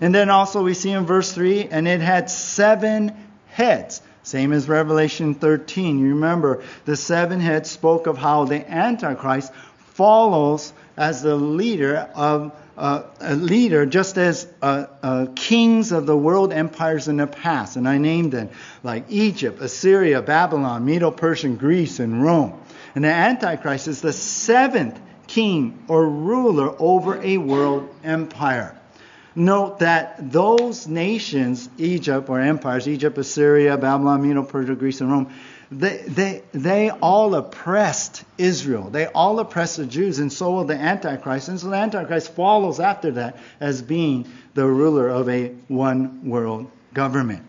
And 0.00 0.14
then 0.14 0.30
also 0.30 0.62
we 0.62 0.72
see 0.72 0.90
in 0.90 1.04
verse 1.04 1.32
3, 1.32 1.68
and 1.70 1.86
it 1.86 2.00
had 2.00 2.30
seven 2.30 3.14
heads. 3.46 4.00
Same 4.22 4.52
as 4.52 4.68
Revelation 4.68 5.34
13. 5.34 5.98
You 5.98 6.14
remember 6.14 6.62
the 6.86 6.96
seven 6.96 7.40
heads 7.40 7.70
spoke 7.70 8.06
of 8.06 8.16
how 8.16 8.44
the 8.44 8.70
Antichrist 8.70 9.52
follows 9.76 10.72
as 10.96 11.22
the 11.22 11.36
leader 11.36 12.08
of 12.14 12.56
uh, 12.76 13.02
a 13.20 13.36
leader, 13.36 13.84
just 13.86 14.16
as 14.16 14.46
uh, 14.62 14.86
uh, 15.02 15.26
kings 15.34 15.92
of 15.92 16.06
the 16.06 16.16
world 16.16 16.52
empires 16.52 17.08
in 17.08 17.18
the 17.18 17.26
past, 17.26 17.76
and 17.76 17.88
I 17.88 17.98
named 17.98 18.32
them 18.32 18.50
like 18.82 19.04
Egypt, 19.08 19.60
Assyria, 19.60 20.22
Babylon, 20.22 20.84
Medo-Persian, 20.84 21.56
Greece, 21.56 22.00
and 22.00 22.22
Rome. 22.22 22.58
And 22.94 23.04
the 23.04 23.10
Antichrist 23.10 23.88
is 23.88 24.00
the 24.00 24.12
seventh 24.12 24.98
king 25.26 25.84
or 25.88 26.08
ruler 26.08 26.74
over 26.78 27.20
a 27.22 27.38
world 27.38 27.94
empire. 28.04 28.78
Note 29.34 29.78
that 29.78 30.30
those 30.30 30.86
nations, 30.86 31.70
Egypt 31.78 32.28
or 32.28 32.38
empires, 32.38 32.86
Egypt, 32.86 33.16
Assyria, 33.16 33.78
Babylon, 33.78 34.22
Medo, 34.22 34.42
Persia, 34.42 34.74
Greece, 34.74 35.00
and 35.00 35.10
Rome, 35.10 35.32
they, 35.72 36.02
they, 36.06 36.42
they 36.52 36.90
all 36.90 37.34
oppressed 37.34 38.24
Israel. 38.36 38.90
They 38.90 39.06
all 39.06 39.38
oppressed 39.38 39.78
the 39.78 39.86
Jews, 39.86 40.18
and 40.18 40.32
so 40.32 40.52
will 40.52 40.64
the 40.64 40.74
Antichrist. 40.74 41.48
And 41.48 41.58
so 41.58 41.70
the 41.70 41.76
Antichrist 41.76 42.32
follows 42.34 42.78
after 42.78 43.12
that 43.12 43.38
as 43.58 43.80
being 43.80 44.30
the 44.54 44.66
ruler 44.66 45.08
of 45.08 45.28
a 45.28 45.48
one 45.68 46.28
world 46.28 46.70
government. 46.92 47.44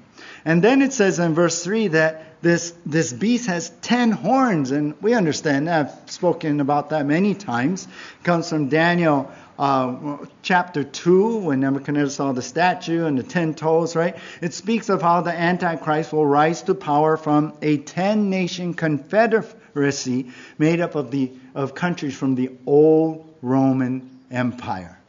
And 0.45 0.63
then 0.63 0.81
it 0.81 0.93
says 0.93 1.19
in 1.19 1.33
verse 1.33 1.63
3 1.63 1.89
that 1.89 2.25
this, 2.43 2.73
this 2.85 3.13
beast 3.13 3.47
has 3.47 3.69
ten 3.81 4.11
horns, 4.11 4.71
and 4.71 5.01
we 5.01 5.13
understand. 5.13 5.69
I've 5.69 5.93
spoken 6.07 6.59
about 6.59 6.89
that 6.89 7.05
many 7.05 7.33
times. 7.33 7.85
It 7.85 8.23
comes 8.25 8.49
from 8.49 8.67
Daniel 8.67 9.31
uh, 9.57 10.17
chapter 10.41 10.83
2, 10.83 11.37
when 11.37 11.61
Nebuchadnezzar 11.61 12.09
saw 12.09 12.31
the 12.33 12.41
statue 12.41 13.05
and 13.05 13.17
the 13.17 13.23
ten 13.23 13.53
toes, 13.53 13.95
right? 13.95 14.17
It 14.41 14.53
speaks 14.53 14.89
of 14.89 15.01
how 15.01 15.21
the 15.21 15.31
Antichrist 15.31 16.11
will 16.11 16.25
rise 16.25 16.63
to 16.63 16.75
power 16.75 17.15
from 17.15 17.53
a 17.61 17.77
ten 17.77 18.29
nation 18.29 18.73
confederacy 18.73 20.31
made 20.57 20.81
up 20.81 20.95
of, 20.95 21.11
the, 21.11 21.31
of 21.55 21.73
countries 21.73 22.17
from 22.17 22.35
the 22.35 22.51
old 22.65 23.33
Roman 23.41 24.19
Empire. 24.29 24.99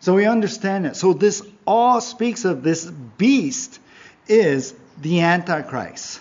So 0.00 0.14
we 0.14 0.26
understand 0.26 0.86
that. 0.86 0.96
So 0.96 1.12
this 1.12 1.40
all 1.68 2.00
speaks 2.00 2.44
of 2.44 2.64
this 2.64 2.84
beast 2.84 3.78
is 4.26 4.74
the 5.00 5.20
Antichrist. 5.20 6.20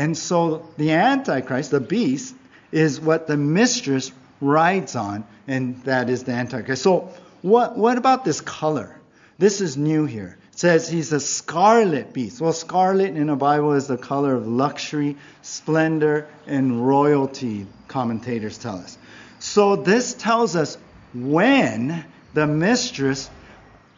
And 0.00 0.16
so 0.16 0.66
the 0.78 0.92
Antichrist, 0.92 1.72
the 1.72 1.78
beast, 1.78 2.34
is 2.72 2.98
what 2.98 3.26
the 3.26 3.36
mistress 3.36 4.10
rides 4.40 4.96
on, 4.96 5.26
and 5.46 5.76
that 5.84 6.08
is 6.08 6.24
the 6.24 6.32
Antichrist. 6.32 6.80
So, 6.80 7.12
what, 7.42 7.76
what 7.76 7.98
about 7.98 8.24
this 8.24 8.40
color? 8.40 8.98
This 9.36 9.60
is 9.60 9.76
new 9.76 10.06
here. 10.06 10.38
It 10.54 10.58
says 10.58 10.88
he's 10.88 11.12
a 11.12 11.20
scarlet 11.20 12.14
beast. 12.14 12.40
Well, 12.40 12.54
scarlet 12.54 13.14
in 13.14 13.26
the 13.26 13.36
Bible 13.36 13.74
is 13.74 13.88
the 13.88 13.98
color 13.98 14.34
of 14.34 14.48
luxury, 14.48 15.18
splendor, 15.42 16.26
and 16.46 16.88
royalty, 16.88 17.66
commentators 17.86 18.56
tell 18.56 18.76
us. 18.76 18.96
So, 19.38 19.76
this 19.76 20.14
tells 20.14 20.56
us 20.56 20.78
when 21.12 22.06
the 22.32 22.46
mistress, 22.46 23.28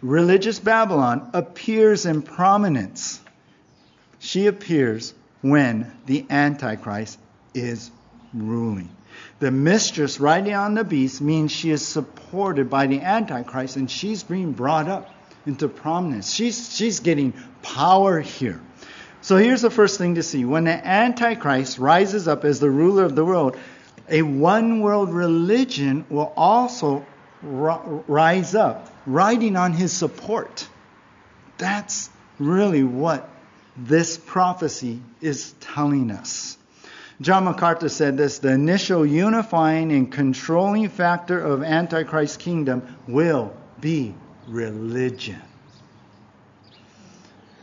religious 0.01 0.59
Babylon, 0.59 1.31
appears 1.33 2.07
in 2.07 2.23
prominence. 2.23 3.21
She 4.19 4.49
appears 4.49 5.15
when 5.43 5.93
the 6.07 6.25
Antichrist 6.31 7.19
is 7.55 7.91
ruling. 8.33 8.89
The 9.41 9.51
mistress 9.51 10.21
riding 10.21 10.55
on 10.55 10.75
the 10.75 10.85
beast 10.85 11.21
means 11.21 11.53
she 11.53 11.71
is 11.71 11.87
supported 11.87 12.71
by 12.71 12.87
the 12.87 13.01
Antichrist 13.01 13.77
and 13.77 13.91
she's 13.91 14.23
being 14.23 14.53
brought 14.53 14.89
up 14.89 15.13
into 15.45 15.69
prominence. 15.69 16.33
She's, 16.33 16.75
she's 16.75 17.01
getting 17.01 17.35
power 17.63 18.21
here. 18.21 18.61
So 19.21 19.37
here's 19.37 19.63
the 19.63 19.71
first 19.71 19.99
thing 19.99 20.15
to 20.15 20.23
see. 20.23 20.45
When 20.45 20.65
the 20.65 20.87
Antichrist 20.87 21.79
rises 21.79 22.27
up 22.27 22.45
as 22.45 22.61
the 22.61 22.71
ruler 22.71 23.05
of 23.05 23.15
the 23.15 23.25
world, 23.25 23.57
a 24.09 24.23
one 24.23 24.81
world 24.81 25.11
religion 25.11 26.05
will 26.09 26.33
also 26.37 27.05
rise 27.43 28.55
up, 28.55 28.93
riding 29.07 29.57
on 29.57 29.73
his 29.73 29.93
support. 29.93 30.69
That's 31.59 32.11
really 32.39 32.83
what 32.83 33.29
this 33.77 34.19
prophecy 34.19 35.01
is 35.21 35.55
telling 35.61 36.11
us. 36.11 36.59
John 37.21 37.45
MacArthur 37.45 37.89
said 37.89 38.17
this 38.17 38.39
the 38.39 38.53
initial 38.53 39.07
unifying 39.07 39.93
and 39.93 40.11
controlling 40.11 40.89
factor 40.89 41.39
of 41.39 41.63
Antichrist's 41.63 42.37
kingdom 42.37 42.97
will 43.07 43.55
be 43.81 44.15
religion. 44.49 45.41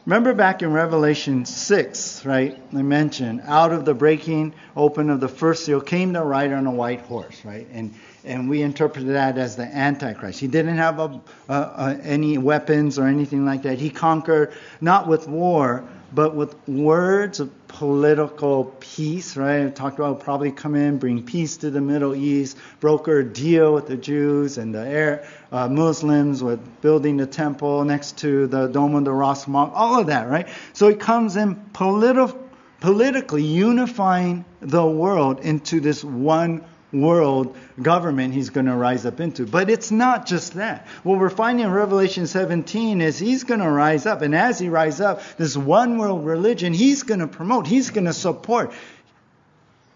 Remember 0.05 0.33
back 0.33 0.63
in 0.63 0.71
Revelation 0.71 1.45
6, 1.45 2.25
right? 2.25 2.59
I 2.73 2.81
mentioned, 2.81 3.41
out 3.45 3.71
of 3.71 3.85
the 3.85 3.93
breaking 3.93 4.55
open 4.75 5.09
of 5.09 5.19
the 5.19 5.27
first 5.27 5.65
seal 5.65 5.81
came 5.81 6.13
the 6.13 6.23
rider 6.23 6.55
on 6.55 6.65
a 6.65 6.71
white 6.71 7.01
horse, 7.01 7.45
right? 7.45 7.67
And 7.71 7.93
and 8.25 8.49
we 8.49 8.61
interpreted 8.61 9.09
that 9.09 9.37
as 9.37 9.55
the 9.55 9.63
Antichrist. 9.63 10.39
He 10.39 10.47
didn't 10.47 10.77
have 10.77 10.99
a, 10.99 11.21
a, 11.47 11.53
a, 11.53 11.99
any 12.03 12.37
weapons 12.37 12.99
or 12.99 13.07
anything 13.07 13.45
like 13.45 13.63
that. 13.63 13.77
He 13.77 13.89
conquered 13.89 14.53
not 14.81 15.07
with 15.07 15.27
war, 15.27 15.87
but 16.13 16.35
with 16.35 16.55
words 16.67 17.39
of 17.39 17.67
political 17.67 18.65
peace, 18.79 19.37
right? 19.37 19.65
I 19.65 19.69
talked 19.69 19.99
about 19.99 20.19
probably 20.19 20.51
come 20.51 20.75
in, 20.75 20.97
bring 20.97 21.23
peace 21.23 21.57
to 21.57 21.69
the 21.69 21.81
Middle 21.81 22.15
East, 22.15 22.57
broker 22.79 23.19
a 23.19 23.23
deal 23.23 23.73
with 23.73 23.87
the 23.87 23.97
Jews 23.97 24.57
and 24.57 24.73
the 24.73 25.21
uh, 25.51 25.67
Muslims 25.67 26.43
with 26.43 26.81
building 26.81 27.17
the 27.17 27.27
temple 27.27 27.83
next 27.85 28.17
to 28.19 28.47
the 28.47 28.67
Dome 28.67 28.95
of 28.95 29.05
the 29.05 29.13
Ras 29.13 29.47
all 29.47 29.99
of 29.99 30.07
that, 30.07 30.27
right? 30.27 30.47
So 30.73 30.89
he 30.89 30.95
comes 30.95 31.35
in 31.35 31.55
politi- 31.73 32.37
politically 32.79 33.43
unifying 33.43 34.45
the 34.61 34.85
world 34.85 35.39
into 35.41 35.79
this 35.79 36.03
one 36.03 36.63
world 36.91 37.55
government 37.81 38.33
he's 38.33 38.49
going 38.49 38.65
to 38.65 38.75
rise 38.75 39.05
up 39.05 39.19
into. 39.19 39.45
But 39.45 39.69
it's 39.69 39.91
not 39.91 40.25
just 40.25 40.53
that. 40.53 40.87
What 41.03 41.19
we're 41.19 41.29
finding 41.29 41.65
in 41.65 41.71
Revelation 41.71 42.27
17 42.27 43.01
is 43.01 43.19
he's 43.19 43.43
going 43.43 43.59
to 43.59 43.69
rise 43.69 44.05
up, 44.05 44.21
and 44.21 44.35
as 44.35 44.59
he 44.59 44.69
rises 44.69 45.01
up, 45.01 45.21
this 45.37 45.55
one 45.55 45.97
world 45.97 46.25
religion 46.25 46.73
he's 46.73 47.03
going 47.03 47.19
to 47.19 47.27
promote, 47.27 47.67
he's 47.67 47.89
going 47.89 48.05
to 48.05 48.13
support. 48.13 48.73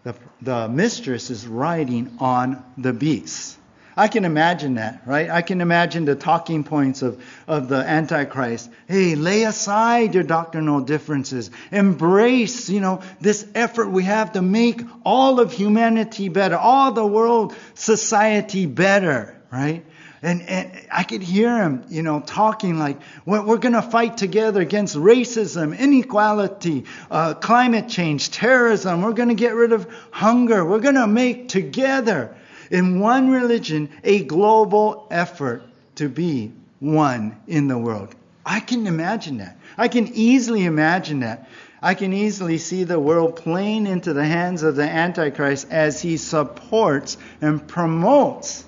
The, 0.04 0.16
the 0.42 0.68
mistress 0.68 1.30
is 1.30 1.48
riding 1.48 2.18
on 2.20 2.64
the 2.78 2.92
beast. 2.92 3.58
I 3.96 4.08
can 4.08 4.26
imagine 4.26 4.76
that, 4.76 5.04
right? 5.06 5.30
I 5.30 5.42
can 5.42 5.62
imagine 5.62 6.06
the 6.06 6.16
talking 6.16 6.64
points 6.64 7.02
of, 7.02 7.24
of 7.48 7.68
the 7.68 7.78
Antichrist. 7.78 8.70
Hey, 8.88 9.16
lay 9.16 9.44
aside 9.44 10.16
your 10.16 10.24
doctrinal 10.24 10.82
differences. 10.82 11.52
Embrace, 11.72 12.70
you 12.70 12.82
know, 12.82 13.02
this 13.22 13.48
effort 13.54 13.90
we 13.90 14.04
have 14.04 14.34
to 14.34 14.42
make 14.42 14.82
all 15.06 15.40
of 15.40 15.52
humanity 15.52 16.30
better, 16.30 16.58
all 16.58 16.92
the 16.92 17.06
world 17.06 17.56
society 17.76 18.66
better, 18.66 19.40
right? 19.52 19.86
And, 20.24 20.42
and 20.44 20.72
I 20.90 21.04
could 21.04 21.22
hear 21.22 21.62
him, 21.62 21.84
you 21.90 22.02
know, 22.02 22.22
talking 22.22 22.80
like, 22.80 22.98
we're, 23.26 23.46
we're 23.46 23.58
going 23.58 23.74
to 23.74 23.82
fight 23.82 24.16
together 24.16 24.62
against 24.62 24.96
racism, 24.96 25.78
inequality, 25.78 26.86
uh, 27.12 27.34
climate 27.34 27.90
change, 27.90 28.32
terrorism. 28.32 29.02
We're 29.02 29.12
going 29.12 29.30
to 29.30 29.36
get 29.36 29.54
rid 29.54 29.74
of 29.74 29.86
hunger. 30.12 30.64
We're 30.64 30.80
going 30.80 30.96
to 30.96 31.08
make 31.08 31.50
together 31.50 32.38
in 32.74 33.00
one 33.00 33.30
religion 33.30 33.88
a 34.04 34.24
global 34.24 35.08
effort 35.12 35.64
to 35.96 36.10
be 36.10 36.52
one 36.80 37.40
in 37.48 37.68
the 37.68 37.78
world. 37.78 38.14
I 38.44 38.60
can 38.60 38.88
imagine 38.88 39.38
that. 39.38 39.58
I 39.78 39.88
can 39.88 40.08
easily 40.16 40.66
imagine 40.66 41.20
that. 41.20 41.48
I 41.84 41.94
can 41.94 42.14
easily 42.14 42.58
see 42.58 42.84
the 42.84 43.00
world 43.00 43.36
playing 43.36 43.86
into 43.86 44.14
the 44.14 44.26
hands 44.26 44.64
of 44.64 44.76
the 44.76 44.84
Antichrist 44.90 45.68
as 45.70 46.02
he 46.02 46.18
supports 46.18 47.18
and 47.42 47.66
promotes 47.66 48.66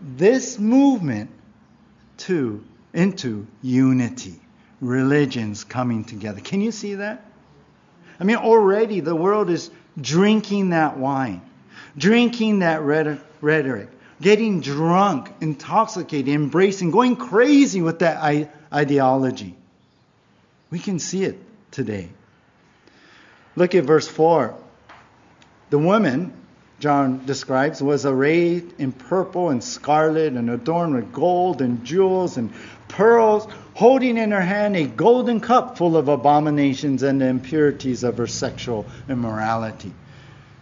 this 0.00 0.58
movement 0.58 1.30
to 2.18 2.64
into 2.92 3.46
unity, 3.62 4.40
religions 4.80 5.62
coming 5.62 6.04
together. 6.04 6.40
Can 6.40 6.60
you 6.60 6.72
see 6.72 6.96
that? 6.96 7.24
I 8.18 8.24
mean, 8.24 8.36
already 8.36 8.98
the 8.98 9.14
world 9.14 9.48
is 9.48 9.70
drinking 10.00 10.70
that 10.70 10.98
wine, 10.98 11.42
drinking 11.96 12.60
that 12.60 12.82
rhetoric, 13.40 13.88
getting 14.20 14.60
drunk, 14.60 15.30
intoxicated, 15.40 16.28
embracing, 16.34 16.90
going 16.90 17.16
crazy 17.16 17.82
with 17.82 18.00
that 18.00 18.48
ideology. 18.72 19.54
We 20.70 20.78
can 20.78 20.98
see 20.98 21.24
it 21.24 21.38
today. 21.70 22.08
Look 23.56 23.74
at 23.74 23.84
verse 23.84 24.06
4. 24.06 24.54
The 25.70 25.78
woman, 25.78 26.32
John 26.80 27.26
describes, 27.26 27.82
was 27.82 28.06
arrayed 28.06 28.74
in 28.78 28.92
purple 28.92 29.50
and 29.50 29.62
scarlet 29.62 30.34
and 30.34 30.48
adorned 30.48 30.94
with 30.94 31.12
gold 31.12 31.60
and 31.60 31.84
jewels 31.84 32.36
and 32.36 32.52
pearls, 32.88 33.46
holding 33.74 34.16
in 34.16 34.30
her 34.30 34.40
hand 34.40 34.76
a 34.76 34.86
golden 34.86 35.40
cup 35.40 35.76
full 35.76 35.96
of 35.96 36.08
abominations 36.08 37.02
and 37.02 37.20
the 37.20 37.26
impurities 37.26 38.02
of 38.04 38.18
her 38.18 38.26
sexual 38.26 38.86
immorality. 39.08 39.92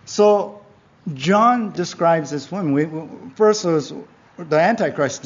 So 0.07 0.65
John 1.15 1.73
describes 1.73 2.31
this 2.31 2.51
woman. 2.51 2.73
We, 2.73 3.35
first 3.37 3.65
was 3.65 3.93
the 4.39 4.59
Antichrist 4.59 5.23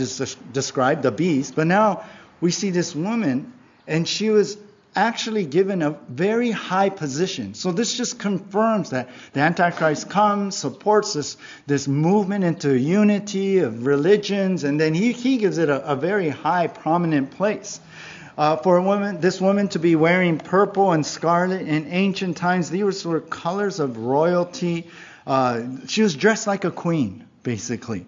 described, 0.53 1.03
the 1.03 1.11
beast, 1.11 1.57
but 1.57 1.67
now 1.67 2.05
we 2.41 2.51
see 2.51 2.71
this 2.71 2.95
woman, 2.95 3.53
and 3.87 4.07
she 4.07 4.31
was 4.31 4.57
actually 4.95 5.45
given 5.45 5.83
a 5.83 5.91
very 6.09 6.51
high 6.51 6.89
position. 6.89 7.55
So 7.55 7.73
this 7.73 7.97
just 7.97 8.19
confirms 8.19 8.91
that 8.91 9.09
the 9.33 9.41
Antichrist 9.41 10.11
comes, 10.11 10.57
supports 10.57 11.15
this, 11.15 11.37
this 11.67 11.87
movement 11.87 12.45
into 12.45 12.77
unity 12.77 13.59
of 13.59 13.87
religions, 13.87 14.65
and 14.65 14.81
then 14.81 14.95
he, 14.95 15.13
he 15.13 15.39
gives 15.39 15.59
it 15.59 15.69
a, 15.69 15.93
a 15.93 15.97
very 15.97 16.29
high, 16.29 16.67
prominent 16.67 17.31
place. 17.31 17.81
Uh, 18.37 18.57
for 18.57 18.79
a 18.79 18.83
woman, 18.83 19.21
this 19.21 19.41
woman 19.41 19.69
to 19.69 19.79
be 19.79 19.97
wearing 19.97 20.39
purple 20.39 20.93
and 20.93 21.05
scarlet 21.05 21.63
in 21.63 21.87
ancient 21.89 22.37
times, 22.37 22.71
these 22.71 23.05
were 23.05 23.21
colors 23.21 23.81
of 23.81 23.99
royalty. 23.99 24.89
Uh, 25.27 25.63
she 25.87 26.03
was 26.03 26.15
dressed 26.15 26.47
like 26.47 26.65
a 26.65 26.71
queen, 26.71 27.27
basically. 27.43 28.07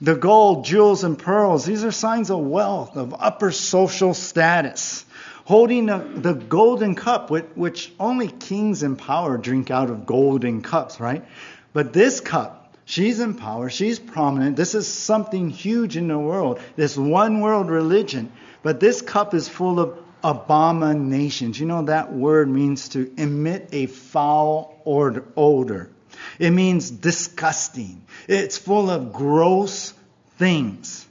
The 0.00 0.14
gold, 0.14 0.64
jewels, 0.64 1.04
and 1.04 1.18
pearls, 1.18 1.64
these 1.64 1.84
are 1.84 1.92
signs 1.92 2.30
of 2.30 2.38
wealth, 2.38 2.96
of 2.96 3.14
upper 3.18 3.52
social 3.52 4.14
status 4.14 5.04
holding 5.50 5.86
the, 5.86 5.98
the 5.98 6.32
golden 6.32 6.94
cup, 6.94 7.28
which 7.28 7.92
only 7.98 8.28
kings 8.28 8.84
in 8.84 8.94
power 8.94 9.36
drink 9.36 9.68
out 9.68 9.90
of 9.90 10.06
golden 10.06 10.62
cups, 10.62 11.00
right? 11.00 11.24
But 11.72 11.92
this 11.92 12.20
cup, 12.20 12.76
she's 12.84 13.18
in 13.18 13.34
power, 13.34 13.68
she's 13.68 13.98
prominent. 13.98 14.54
This 14.54 14.76
is 14.76 14.86
something 14.86 15.50
huge 15.50 15.96
in 15.96 16.06
the 16.06 16.16
world, 16.16 16.60
this 16.76 16.96
one 16.96 17.40
world 17.40 17.68
religion. 17.68 18.30
But 18.62 18.78
this 18.78 19.02
cup 19.02 19.34
is 19.34 19.48
full 19.48 19.80
of 19.80 19.98
abominations. 20.22 21.58
You 21.58 21.66
know, 21.66 21.82
that 21.82 22.12
word 22.12 22.48
means 22.48 22.90
to 22.90 23.12
emit 23.16 23.70
a 23.72 23.86
foul 23.86 24.80
odor. 24.86 25.90
It 26.38 26.50
means 26.50 26.90
disgusting. 26.90 28.02
It's 28.28 28.58
full 28.58 28.90
of 28.90 29.12
gross 29.12 29.92
things. 30.38 31.06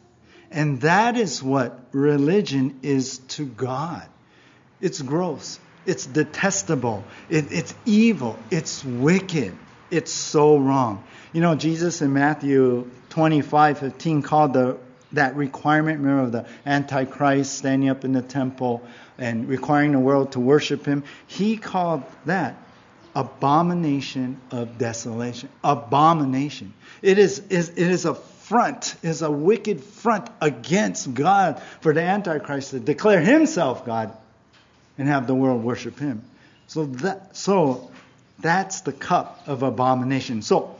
And 0.52 0.82
that 0.82 1.17
is 1.17 1.43
what 1.43 1.80
religion 1.91 2.80
is 2.82 3.19
to 3.19 3.45
God. 3.45 4.08
It's 4.82 5.02
gross. 5.02 5.60
It's 5.86 6.06
detestable. 6.06 7.04
It, 7.30 7.52
it's 7.52 7.74
evil. 7.86 8.38
It's 8.50 8.84
wicked. 8.84 9.56
It's 9.91 10.12
so 10.12 10.58
wrong. 10.58 11.04
You 11.34 11.41
know, 11.41 11.56
Jesus 11.56 12.02
in 12.02 12.13
Matthew 12.13 12.89
25, 13.10 13.80
15 13.80 14.22
called 14.22 14.54
the 14.54 14.78
that 15.13 15.36
requirement, 15.36 16.00
remember, 16.00 16.24
of 16.24 16.32
the 16.32 16.45
Antichrist 16.65 17.58
standing 17.58 17.89
up 17.89 18.06
in 18.06 18.13
the 18.13 18.22
temple 18.22 18.84
and 19.17 19.48
requiring 19.48 19.91
the 19.91 20.00
world 20.00 20.34
to 20.34 20.39
worship 20.39 20.86
him. 20.86 21.04
He 21.26 21.58
called 21.58 22.04
that 22.26 22.56
abomination 23.19 24.39
of 24.51 24.77
desolation. 24.77 25.49
Abomination. 25.63 26.73
It 27.01 27.17
is, 27.17 27.39
is, 27.49 27.69
it 27.69 27.77
is 27.77 28.05
a 28.05 28.15
front, 28.15 28.95
is 29.03 29.21
a 29.21 29.29
wicked 29.29 29.84
front 29.84 30.29
against 30.41 31.13
God 31.13 31.62
for 31.82 31.93
the 31.93 32.01
Antichrist 32.01 32.71
to 32.71 32.79
declare 32.79 33.19
himself 33.19 33.86
God 33.86 34.15
and 34.97 35.08
have 35.08 35.27
the 35.27 35.36
world 35.36 35.63
worship 35.63 35.99
him. 35.99 36.23
So 36.67 36.86
that 36.86 37.36
so 37.36 37.91
that's 38.39 38.82
the 38.82 38.93
cup 38.93 39.43
of 39.47 39.63
abomination. 39.63 40.41
So 40.41 40.75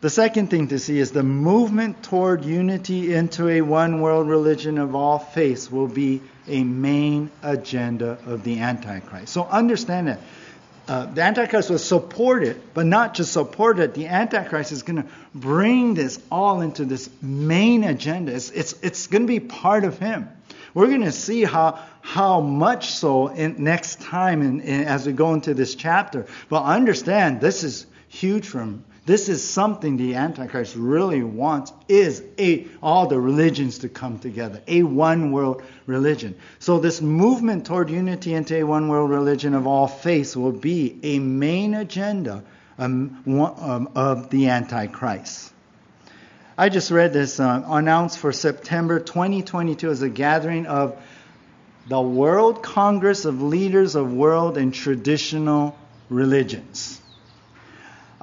the 0.00 0.10
second 0.10 0.50
thing 0.50 0.68
to 0.68 0.78
see 0.78 0.98
is 0.98 1.12
the 1.12 1.22
movement 1.22 2.02
toward 2.02 2.44
unity 2.44 3.14
into 3.14 3.48
a 3.48 3.62
one 3.62 4.00
world 4.00 4.28
religion 4.28 4.78
of 4.78 4.94
all 4.94 5.18
faiths 5.18 5.70
will 5.70 5.88
be 5.88 6.20
a 6.46 6.62
main 6.62 7.30
agenda 7.42 8.18
of 8.26 8.44
the 8.44 8.60
Antichrist. 8.60 9.32
So 9.32 9.44
understand 9.44 10.08
that. 10.08 10.20
Uh, 10.86 11.06
the 11.06 11.22
Antichrist 11.22 11.70
will 11.70 11.78
support 11.78 12.42
it, 12.42 12.74
but 12.74 12.84
not 12.84 13.14
just 13.14 13.32
support 13.32 13.78
it. 13.78 13.94
The 13.94 14.06
Antichrist 14.06 14.70
is 14.70 14.82
going 14.82 15.02
to 15.02 15.08
bring 15.34 15.94
this 15.94 16.20
all 16.30 16.60
into 16.60 16.84
this 16.84 17.08
main 17.22 17.84
agenda. 17.84 18.34
It's, 18.34 18.50
it's, 18.50 18.74
it's 18.82 19.06
going 19.06 19.22
to 19.22 19.28
be 19.28 19.40
part 19.40 19.84
of 19.84 19.98
him. 19.98 20.28
We're 20.74 20.88
going 20.88 21.02
to 21.02 21.12
see 21.12 21.44
how, 21.44 21.78
how 22.02 22.40
much 22.40 22.90
so 22.90 23.28
in, 23.28 23.62
next 23.62 24.02
time 24.02 24.42
in, 24.42 24.60
in, 24.60 24.84
as 24.84 25.06
we 25.06 25.12
go 25.12 25.32
into 25.32 25.54
this 25.54 25.74
chapter. 25.74 26.26
But 26.50 26.64
understand, 26.64 27.40
this 27.40 27.64
is 27.64 27.86
huge 28.08 28.46
from 28.46 28.84
this 29.06 29.28
is 29.28 29.46
something 29.46 29.98
the 29.98 30.14
Antichrist 30.14 30.76
really 30.76 31.22
wants 31.22 31.72
is 31.88 32.22
a 32.38 32.66
all 32.82 33.06
the 33.06 33.20
religions 33.20 33.78
to 33.78 33.90
come 33.90 34.18
together, 34.18 34.62
a 34.66 34.82
one 34.82 35.30
world 35.30 35.62
religion. 35.86 36.34
So 36.58 36.78
this 36.78 37.02
movement 37.02 37.66
toward 37.66 37.90
unity 37.90 38.32
into 38.32 38.56
a 38.56 38.62
one 38.62 38.88
world 38.88 39.10
religion 39.10 39.52
of 39.54 39.66
all 39.66 39.88
faiths 39.88 40.34
will 40.34 40.52
be 40.52 40.98
a 41.02 41.18
main 41.18 41.74
agenda 41.74 42.44
um, 42.78 43.22
um, 43.26 43.90
of 43.94 44.30
the 44.30 44.48
Antichrist. 44.48 45.52
I 46.56 46.70
just 46.70 46.90
read 46.90 47.12
this 47.12 47.40
uh, 47.40 47.62
announced 47.66 48.18
for 48.18 48.32
September 48.32 49.00
2022 49.00 49.90
as 49.90 50.00
a 50.00 50.08
gathering 50.08 50.66
of 50.66 50.96
the 51.88 52.00
World 52.00 52.62
Congress 52.62 53.26
of 53.26 53.42
Leaders 53.42 53.96
of 53.96 54.14
World 54.14 54.56
and 54.56 54.72
Traditional 54.72 55.76
Religions. 56.08 57.00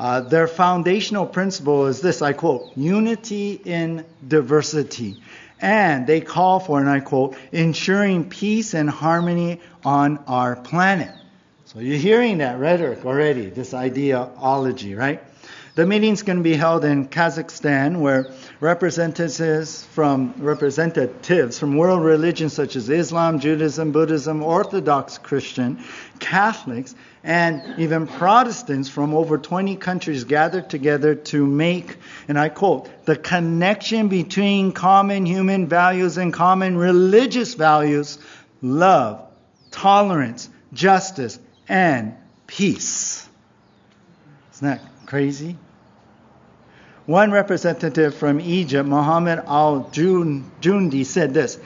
Uh, 0.02 0.20
their 0.20 0.48
foundational 0.48 1.28
principle 1.28 1.86
is 1.86 2.02
this 2.02 2.24
I 2.24 2.34
quote, 2.34 2.72
unity 2.76 3.62
in 3.64 4.04
diversity. 4.28 5.22
And 5.62 6.08
they 6.08 6.22
call 6.22 6.60
for, 6.60 6.80
and 6.80 6.90
I 6.90 7.02
quote, 7.02 7.36
ensuring 7.52 8.28
peace 8.28 8.74
and 8.74 8.90
harmony 8.90 9.62
on 9.86 10.18
our 10.26 10.56
planet. 10.56 11.14
So 11.66 11.78
you're 11.78 12.00
hearing 12.00 12.40
that 12.40 12.58
rhetoric 12.58 13.06
already, 13.06 13.52
this 13.52 13.76
ideology, 13.76 14.96
right? 14.96 15.22
The 15.74 15.86
meeting's 15.86 16.24
going 16.24 16.38
to 16.38 16.44
be 16.44 16.56
held 16.56 16.84
in 16.84 17.08
Kazakhstan, 17.08 18.02
where 18.02 18.34
representatives 18.60 19.86
from 19.86 20.34
representatives 20.38 21.58
from 21.58 21.78
world 21.78 22.04
religions 22.04 22.52
such 22.52 22.76
as 22.76 22.90
Islam, 22.90 23.40
Judaism, 23.40 23.94
Buddhism, 23.94 24.44
Orthodox 24.44 25.18
Christian, 25.18 25.82
Catholics, 26.20 26.94
and 27.24 27.80
even 27.80 28.06
Protestants 28.06 28.90
from 28.90 29.14
over 29.14 29.38
20 29.38 29.78
countries 29.78 30.26
gathered 30.26 30.70
together 30.70 31.16
to 31.16 31.46
make, 31.46 31.96
and 32.28 32.38
I 32.38 32.50
quote, 32.50 32.90
the 33.06 33.16
connection 33.16 34.10
between 34.10 34.74
common 34.74 35.26
human 35.26 35.68
values 35.68 36.18
and 36.18 36.34
common 36.34 36.76
religious 36.76 37.54
values, 37.54 38.20
love, 38.62 39.26
tolerance, 39.72 40.50
justice, 40.74 41.40
and 41.70 42.18
peace. 42.46 43.26
Isn't 44.54 44.68
that 44.68 44.91
crazy? 45.12 45.58
One 47.06 47.32
representative 47.32 48.16
from 48.16 48.40
Egypt, 48.40 48.88
Mohammed 48.88 49.40
al 49.46 49.90
Jundi, 49.92 51.06
said 51.06 51.34
this 51.34 51.60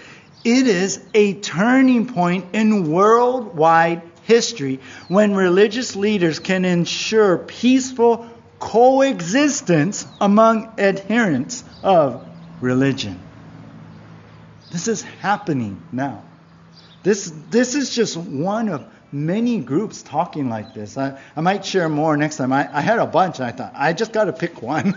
It 0.43 0.65
is 0.65 0.99
a 1.13 1.35
turning 1.35 2.07
point 2.07 2.45
in 2.53 2.91
worldwide 2.91 4.01
history 4.23 4.79
when 5.09 5.35
religious 5.35 5.95
leaders 5.95 6.39
can 6.39 6.65
ensure 6.65 7.37
peaceful 7.37 8.27
coexistence 8.57 10.07
among 10.19 10.73
adherents 10.79 11.63
of 11.83 12.27
religion. 12.61 13.19
This 14.71 14.87
is 14.87 15.03
happening 15.03 15.83
now. 15.91 16.23
This, 17.03 17.31
this 17.51 17.75
is 17.75 17.93
just 17.93 18.17
one 18.17 18.69
of 18.69 18.91
many 19.15 19.59
groups 19.61 20.03
talking 20.03 20.49
like 20.49 20.73
this. 20.73 20.97
I, 20.97 21.17
I 21.37 21.41
might 21.41 21.65
share 21.65 21.87
more 21.87 22.17
next 22.17 22.35
time. 22.35 22.51
I, 22.51 22.69
I 22.71 22.81
had 22.81 22.99
a 22.99 23.07
bunch. 23.07 23.39
I 23.39 23.51
thought 23.51 23.71
I 23.73 23.93
just 23.93 24.11
got 24.11 24.25
to 24.25 24.33
pick 24.33 24.61
one 24.61 24.93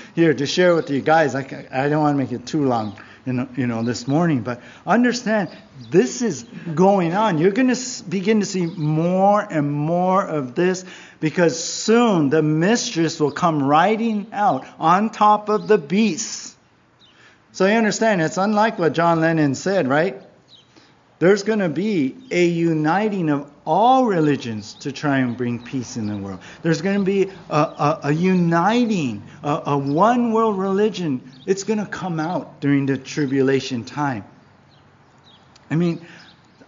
here 0.14 0.34
to 0.34 0.44
share 0.44 0.74
with 0.74 0.90
you 0.90 1.00
guys. 1.00 1.36
I, 1.36 1.66
I 1.70 1.88
don't 1.88 2.02
want 2.02 2.18
to 2.18 2.22
make 2.22 2.32
it 2.32 2.46
too 2.46 2.64
long, 2.64 2.98
you 3.24 3.48
you 3.56 3.68
know, 3.68 3.84
this 3.84 4.08
morning. 4.08 4.42
But 4.42 4.60
understand, 4.84 5.50
this 5.88 6.20
is 6.20 6.42
going 6.74 7.14
on. 7.14 7.38
You're 7.38 7.52
going 7.52 7.72
to 7.72 8.04
begin 8.08 8.40
to 8.40 8.46
see 8.46 8.66
more 8.66 9.40
and 9.40 9.70
more 9.70 10.26
of 10.26 10.56
this 10.56 10.84
because 11.20 11.62
soon 11.62 12.28
the 12.28 12.42
mistress 12.42 13.20
will 13.20 13.30
come 13.30 13.62
riding 13.62 14.26
out 14.32 14.66
on 14.80 15.10
top 15.10 15.48
of 15.48 15.68
the 15.68 15.78
beast. 15.78 16.56
So 17.52 17.66
you 17.66 17.74
understand, 17.74 18.20
it's 18.20 18.36
unlike 18.36 18.80
what 18.80 18.94
John 18.94 19.20
Lennon 19.20 19.54
said, 19.54 19.86
right? 19.86 20.20
There's 21.20 21.42
going 21.42 21.58
to 21.58 21.68
be 21.68 22.16
a 22.30 22.46
uniting 22.46 23.28
of 23.28 23.52
all 23.70 24.04
religions 24.04 24.74
to 24.74 24.90
try 24.90 25.18
and 25.18 25.36
bring 25.36 25.62
peace 25.62 25.96
in 25.96 26.08
the 26.08 26.16
world. 26.16 26.40
There's 26.62 26.82
going 26.82 26.98
to 26.98 27.04
be 27.04 27.30
a, 27.48 27.56
a, 27.56 28.00
a 28.04 28.12
uniting, 28.12 29.22
a, 29.44 29.62
a 29.66 29.78
one 29.78 30.32
world 30.32 30.58
religion. 30.58 31.30
It's 31.46 31.62
going 31.62 31.78
to 31.78 31.86
come 31.86 32.18
out 32.18 32.60
during 32.60 32.86
the 32.86 32.98
tribulation 32.98 33.84
time. 33.84 34.24
I 35.70 35.76
mean, 35.76 36.04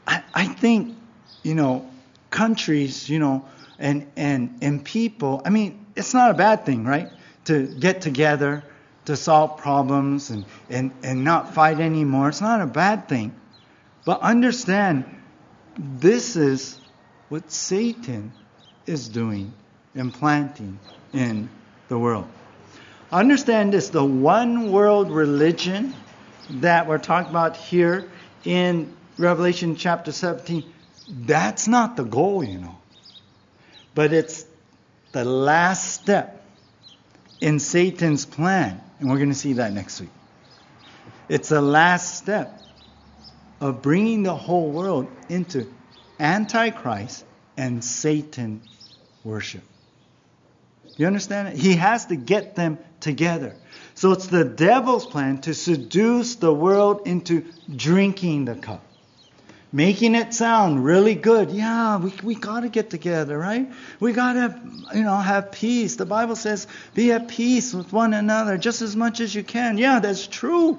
I, 0.07 0.23
I 0.33 0.47
think, 0.47 0.97
you 1.43 1.57
know, 1.57 1.91
countries, 2.31 3.09
you 3.09 3.19
know, 3.19 3.47
and, 3.81 4.07
and, 4.15 4.59
and 4.63 4.85
people, 4.85 5.43
I 5.45 5.51
mean, 5.51 5.85
it's 5.97 6.15
not 6.15 6.31
a 6.31 6.35
bad 6.35 6.65
thing, 6.65 6.85
right? 6.85 7.11
To 7.47 7.67
get 7.67 8.01
together, 8.01 8.63
to 9.07 9.17
solve 9.17 9.59
problems 9.59 10.31
and, 10.31 10.45
and, 10.71 10.93
and 11.03 11.25
not 11.25 11.53
fight 11.53 11.81
anymore. 11.81 12.29
It's 12.29 12.41
not 12.41 12.61
a 12.61 12.67
bad 12.67 13.09
thing. 13.09 13.35
But 14.05 14.21
understand, 14.21 15.05
this 15.77 16.37
is 16.37 16.79
what 17.33 17.51
Satan 17.51 18.31
is 18.85 19.09
doing, 19.09 19.55
implanting 19.95 20.79
in 21.15 21.49
the 21.89 21.99
world. 21.99 22.29
Understand 23.11 23.73
this 23.73 23.89
the 23.89 24.05
one 24.05 24.71
world 24.71 25.11
religion 25.11 25.95
that 26.51 26.87
we're 26.87 26.99
talking 26.99 27.31
about 27.31 27.57
here 27.57 28.07
in 28.45 28.95
Revelation 29.17 29.77
chapter 29.77 30.13
17, 30.13 30.63
That's 31.09 31.67
not 31.67 31.97
the 31.97 32.05
goal, 32.05 32.45
you 32.45 32.59
know. 32.59 32.77
But 33.95 34.13
it's 34.13 34.45
the 35.13 35.25
last 35.25 35.91
step 35.91 36.45
in 37.41 37.61
Satan's 37.61 38.27
plan. 38.27 38.79
And 39.01 39.09
we're 39.09 39.17
going 39.17 39.31
to 39.31 39.35
see 39.35 39.55
that 39.55 39.73
next 39.73 40.03
week. 40.03 40.11
It's 41.31 41.49
the 41.49 41.63
last 41.63 42.15
step 42.15 42.61
of 43.59 43.81
bringing 43.81 44.23
the 44.23 44.37
whole 44.37 44.71
world 44.71 45.07
into 45.31 45.67
Antichrist 46.23 47.27
and 47.57 47.85
Satan 47.85 48.63
worship. 49.25 49.63
You 50.97 51.07
understand? 51.07 51.59
He 51.59 51.75
has 51.75 52.07
to 52.07 52.17
get 52.17 52.55
them 52.55 52.79
together. 53.01 53.57
So 53.95 54.13
it's 54.13 54.29
the 54.29 54.45
devil's 54.45 55.05
plan 55.05 55.41
to 55.43 55.55
seduce 55.55 56.37
the 56.37 56.55
world 56.55 57.03
into 57.07 57.45
drinking 57.75 58.45
the 58.45 58.55
cup. 58.55 58.85
Making 59.73 60.15
it 60.15 60.35
sound 60.35 60.85
really 60.85 61.15
good. 61.15 61.51
Yeah, 61.51 61.97
we, 61.97 62.13
we 62.23 62.35
got 62.35 62.61
to 62.61 62.69
get 62.69 62.91
together, 62.91 63.39
right? 63.39 63.73
We 64.01 64.13
got 64.13 64.35
to, 64.35 64.61
you 64.95 65.03
know, 65.03 65.17
have 65.17 65.51
peace. 65.51 65.97
The 65.97 66.05
Bible 66.07 66.37
says, 66.37 66.67
be 66.95 67.11
at 67.11 67.29
peace 67.29 67.73
with 67.73 67.91
one 67.93 68.13
another 68.13 68.59
just 68.59 68.83
as 68.83 68.95
much 68.95 69.21
as 69.21 69.35
you 69.35 69.43
can. 69.43 69.79
Yeah, 69.79 69.99
that's 69.99 70.27
true. 70.27 70.79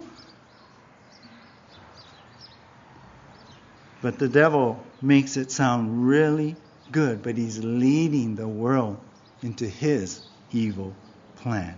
But 4.03 4.19
the 4.19 4.27
devil 4.27 4.83
makes 5.01 5.37
it 5.37 5.49
sound 5.49 6.05
really 6.05 6.57
good, 6.91 7.23
but 7.23 7.37
he's 7.37 7.63
leading 7.63 8.35
the 8.35 8.47
world 8.47 8.97
into 9.41 9.65
his 9.65 10.21
evil 10.51 10.93
plan. 11.37 11.77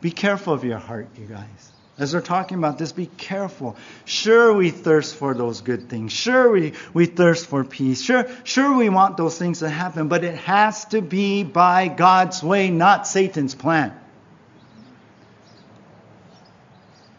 Be 0.00 0.12
careful 0.12 0.54
of 0.54 0.62
your 0.62 0.78
heart, 0.78 1.08
you 1.18 1.26
guys. 1.26 1.72
As 1.98 2.14
we're 2.14 2.20
talking 2.20 2.58
about 2.58 2.78
this, 2.78 2.92
be 2.92 3.06
careful. 3.06 3.76
Sure, 4.04 4.54
we 4.54 4.70
thirst 4.70 5.16
for 5.16 5.34
those 5.34 5.60
good 5.60 5.88
things. 5.88 6.12
Sure, 6.12 6.48
we, 6.48 6.74
we 6.94 7.06
thirst 7.06 7.48
for 7.48 7.64
peace. 7.64 8.00
Sure, 8.00 8.28
sure, 8.44 8.76
we 8.76 8.88
want 8.88 9.16
those 9.16 9.36
things 9.36 9.58
to 9.58 9.68
happen, 9.68 10.06
but 10.06 10.22
it 10.22 10.36
has 10.36 10.84
to 10.86 11.02
be 11.02 11.42
by 11.42 11.88
God's 11.88 12.40
way, 12.40 12.70
not 12.70 13.08
Satan's 13.08 13.56
plan. 13.56 13.98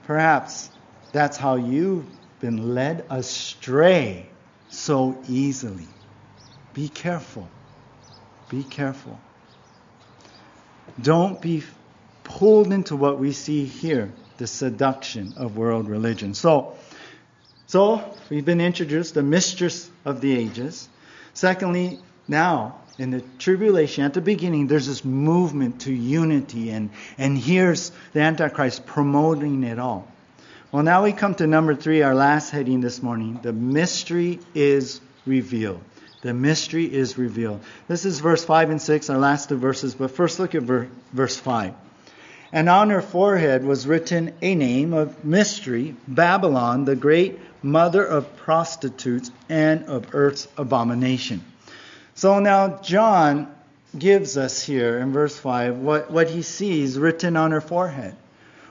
Perhaps 0.06 0.70
that's 1.12 1.36
how 1.36 1.58
you've 1.58 2.06
been 2.40 2.74
led 2.74 3.06
astray 3.10 4.29
so 4.70 5.22
easily. 5.28 5.88
Be 6.74 6.90
careful. 6.90 7.48
Be 8.50 8.64
careful. 8.64 9.20
Don't 11.02 11.42
be 11.42 11.64
pulled 12.24 12.72
into 12.72 12.96
what 12.96 13.20
we 13.20 13.32
see 13.32 13.66
here 13.66 14.12
the 14.38 14.48
seduction 14.48 15.34
of 15.36 15.58
world 15.58 15.90
religion. 15.90 16.34
So, 16.34 16.78
so 17.68 18.16
we've 18.30 18.46
been 18.46 18.62
introduced 18.62 19.14
the 19.14 19.24
mistress 19.24 19.90
of 20.06 20.22
the 20.22 20.36
ages. 20.38 20.88
Secondly, 21.34 22.00
now 22.28 22.80
in 22.98 23.12
the 23.12 23.22
tribulation 23.40 24.04
at 24.04 24.14
the 24.14 24.22
beginning 24.22 24.68
there's 24.68 24.88
this 24.88 25.04
movement 25.04 25.82
to 25.82 25.94
unity 25.94 26.70
and 26.70 26.90
and 27.18 27.38
here's 27.38 27.92
the 28.14 28.20
antichrist 28.20 28.86
promoting 28.86 29.64
it 29.64 29.80
all 29.80 30.08
well 30.72 30.84
now 30.84 31.04
we 31.04 31.12
come 31.12 31.36
to 31.36 31.48
number 31.48 31.76
three 31.76 32.02
our 32.02 32.16
last 32.16 32.50
heading 32.50 32.82
this 32.82 33.02
morning 33.02 33.40
the 33.42 33.54
mystery 33.54 34.40
is 34.54 35.02
revealed 35.26 35.82
the 36.22 36.34
mystery 36.34 36.86
is 36.86 37.18
revealed 37.18 37.62
this 37.88 38.06
is 38.06 38.20
verse 38.20 38.44
5 38.44 38.70
and 38.72 38.82
6 38.82 39.10
our 39.10 39.18
last 39.18 39.50
two 39.50 39.58
verses 39.58 39.96
but 39.96 40.12
first 40.12 40.40
look 40.40 40.56
at 40.56 40.64
verse 40.64 41.38
5 41.38 41.74
and 42.52 42.68
on 42.68 42.90
her 42.90 43.02
forehead 43.02 43.64
was 43.64 43.86
written 43.86 44.34
a 44.42 44.56
name 44.56 44.94
of 44.94 45.24
mystery 45.24 45.96
Babylon, 46.08 46.86
the 46.86 46.96
great 46.96 47.40
mother 47.62 48.04
of 48.04 48.36
prostitutes 48.38 49.32
and 49.50 49.86
of 49.86 50.16
earth's 50.16 50.48
abomination. 50.58 51.44
So 52.16 52.40
now 52.40 52.82
John 52.82 53.54
gives 53.98 54.38
us 54.38 54.64
here 54.64 54.98
in 55.00 55.12
verse 55.12 55.38
5 55.38 55.78
what, 55.78 56.12
what 56.12 56.30
he 56.30 56.42
sees 56.42 56.98
written 56.98 57.38
on 57.38 57.52
her 57.52 57.62
forehead. 57.62 58.16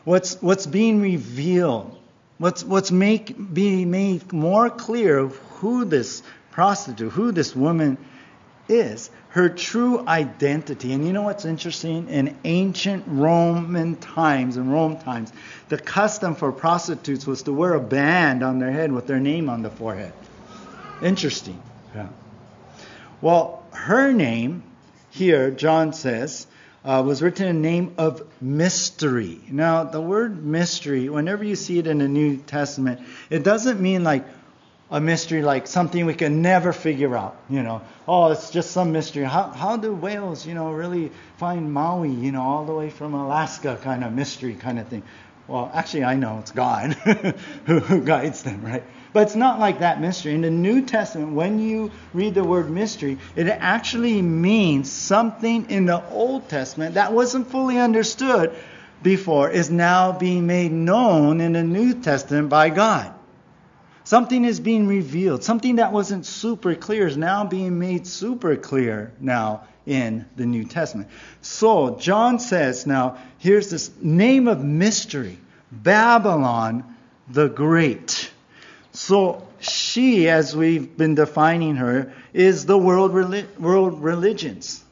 What's, 0.05 0.41
what's 0.43 0.67
being 0.67 1.01
revealed. 1.01 1.97
What's, 2.39 2.63
what's 2.65 2.91
make, 2.93 3.35
being 3.53 3.91
made 3.91 4.33
more 4.33 4.71
clear 4.71 5.19
of 5.19 5.37
who 5.37 5.85
this 5.85 6.23
prostitute, 6.51 7.13
who 7.13 7.33
this 7.33 7.55
woman 7.55 7.99
is 8.69 9.11
her 9.31 9.49
true 9.49 10.05
identity. 10.07 10.93
And 10.93 11.07
you 11.07 11.13
know 11.13 11.23
what's 11.23 11.45
interesting? 11.45 12.09
In 12.09 12.37
ancient 12.45 13.05
Roman 13.07 13.97
times, 13.97 14.57
in 14.57 14.71
Rome 14.71 14.99
times, 14.99 15.33
the 15.69 15.79
custom 15.79 16.35
for 16.35 16.51
prostitutes 16.51 17.27
was 17.27 17.43
to 17.43 17.53
wear 17.53 17.75
a 17.75 17.81
band 17.81 18.43
on 18.43 18.59
their 18.59 18.73
head 18.73 18.91
with 18.91 19.07
their 19.07 19.21
name 19.21 19.49
on 19.49 19.63
the 19.63 19.71
forehead. 19.71 20.13
Interesting. 21.03 21.63
Yeah. 21.95 22.09
Well, 23.21 23.65
her 23.73 24.13
name 24.13 24.63
here, 25.11 25.51
John 25.51 25.93
says, 25.93 26.47
uh, 26.89 27.03
was 27.03 27.21
written 27.21 27.47
in 27.47 27.57
the 27.57 27.69
name 27.69 27.95
of 27.99 28.27
mystery. 28.41 29.39
Now, 29.51 29.85
the 29.85 30.01
word 30.01 30.43
mystery, 30.43 31.11
whenever 31.11 31.45
you 31.45 31.55
see 31.55 31.79
it 31.79 31.87
in 31.87 31.99
the 31.99 32.09
New 32.09 32.39
Testament, 32.39 33.01
it 33.29 33.45
doesn't 33.45 33.79
mean 33.79 34.03
like, 34.05 34.25
a 34.91 35.01
mystery 35.01 35.43
like 35.43 35.67
something 35.67 36.07
we 36.07 36.15
can 36.15 36.41
never 36.41 36.73
figure 36.73 37.15
out. 37.15 37.37
You 37.51 37.63
know, 37.63 37.83
oh, 38.07 38.33
it's 38.33 38.51
just 38.51 38.71
some 38.71 38.91
mystery. 38.91 39.25
How 39.25 39.49
how 39.49 39.77
do 39.77 39.93
whales, 39.93 40.47
you 40.47 40.55
know, 40.55 40.73
really 40.73 41.13
find 41.37 41.71
Maui? 41.71 42.11
You 42.11 42.33
know, 42.33 42.41
all 42.43 42.65
the 42.65 42.73
way 42.73 42.89
from 42.89 43.13
Alaska, 43.13 43.79
kind 43.83 44.03
of 44.03 44.15
mystery 44.15 44.55
kind 44.55 44.79
of 44.79 44.89
thing. 44.89 45.03
Well, 45.49 45.71
actually, 45.73 46.05
I 46.05 46.15
know 46.15 46.39
it's 46.41 46.53
God 46.53 46.93
who, 47.65 47.81
who 47.81 48.03
guides 48.03 48.43
them, 48.43 48.63
right? 48.63 48.85
But 49.15 49.23
it's 49.23 49.35
not 49.35 49.59
like 49.59 49.79
that 49.79 49.99
mystery. 49.99 50.35
In 50.35 50.43
the 50.43 50.51
New 50.51 50.83
Testament, 50.83 51.33
when 51.33 51.59
you 51.59 51.91
read 52.13 52.35
the 52.35 52.45
word 52.45 52.71
mystery, 52.71 53.17
it 53.35 53.49
actually 53.49 54.21
means 54.21 54.93
something 54.93 55.71
in 55.71 55.87
the 55.87 56.07
Old 56.11 56.51
Testament 56.51 56.95
that 56.95 57.15
wasn't 57.15 57.51
fully 57.51 57.79
understood 57.79 58.55
before 59.03 59.49
is 59.49 59.71
now 59.71 60.13
being 60.13 60.47
made 60.47 60.71
known 60.71 61.41
in 61.41 61.55
the 61.55 61.63
New 61.63 61.95
Testament 61.95 62.51
by 62.51 62.69
God. 62.69 63.15
Something 64.05 64.45
is 64.45 64.61
being 64.61 64.87
revealed. 64.87 65.45
Something 65.45 65.77
that 65.77 65.93
wasn't 65.93 66.27
super 66.27 66.75
clear 66.75 67.07
is 67.07 67.17
now 67.17 67.45
being 67.45 67.79
made 67.79 68.07
super 68.07 68.57
clear 68.57 69.13
now 69.21 69.67
in 69.89 70.27
the 70.37 70.47
New 70.47 70.65
Testament. 70.65 71.09
So, 71.41 71.97
John 71.97 72.39
says 72.39 72.87
now, 72.87 73.19
here's 73.39 73.71
this 73.71 73.91
name 74.01 74.47
of 74.47 74.63
mystery 74.63 75.39
Babylon 75.73 76.85
the 77.29 77.49
Great. 77.49 78.31
So, 78.93 79.47
she, 79.61 80.29
as 80.29 80.55
we've 80.55 80.97
been 80.97 81.15
defining 81.15 81.77
her, 81.77 82.13
is 82.33 82.67
the 82.67 82.79
world, 82.79 83.13
world 83.59 84.03
religions. 84.03 84.85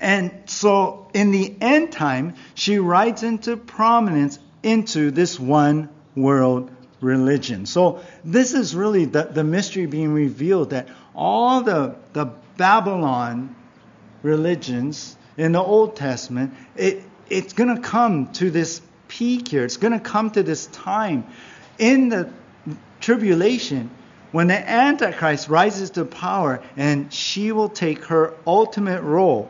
And 0.00 0.32
so, 0.46 1.08
in 1.14 1.30
the 1.30 1.54
end 1.60 1.92
time, 1.92 2.34
she 2.54 2.78
rides 2.78 3.22
into 3.22 3.56
prominence 3.56 4.38
into 4.62 5.10
this 5.10 5.38
one 5.38 5.90
world 6.16 6.70
religion. 7.00 7.66
So 7.66 8.00
this 8.24 8.54
is 8.54 8.74
really 8.74 9.04
the, 9.04 9.24
the 9.24 9.44
mystery 9.44 9.86
being 9.86 10.12
revealed 10.12 10.70
that 10.70 10.88
all 11.14 11.60
the, 11.60 11.94
the 12.14 12.26
Babylon 12.56 13.54
religions 14.24 15.16
in 15.36 15.52
the 15.52 15.62
Old 15.62 15.94
Testament, 15.94 16.54
it, 16.74 17.04
it's 17.28 17.52
going 17.52 17.74
to 17.76 17.80
come 17.80 18.32
to 18.32 18.50
this 18.50 18.80
peak 19.06 19.48
here. 19.48 19.64
It's 19.64 19.76
going 19.76 19.92
to 19.92 20.00
come 20.00 20.30
to 20.32 20.42
this 20.42 20.66
time 20.66 21.26
in 21.78 22.08
the 22.08 22.28
tribulation 23.00 23.90
when 24.32 24.48
the 24.48 24.68
Antichrist 24.68 25.48
rises 25.48 25.90
to 25.90 26.04
power 26.04 26.60
and 26.76 27.12
she 27.12 27.52
will 27.52 27.68
take 27.68 28.06
her 28.06 28.34
ultimate 28.46 29.02
role, 29.02 29.48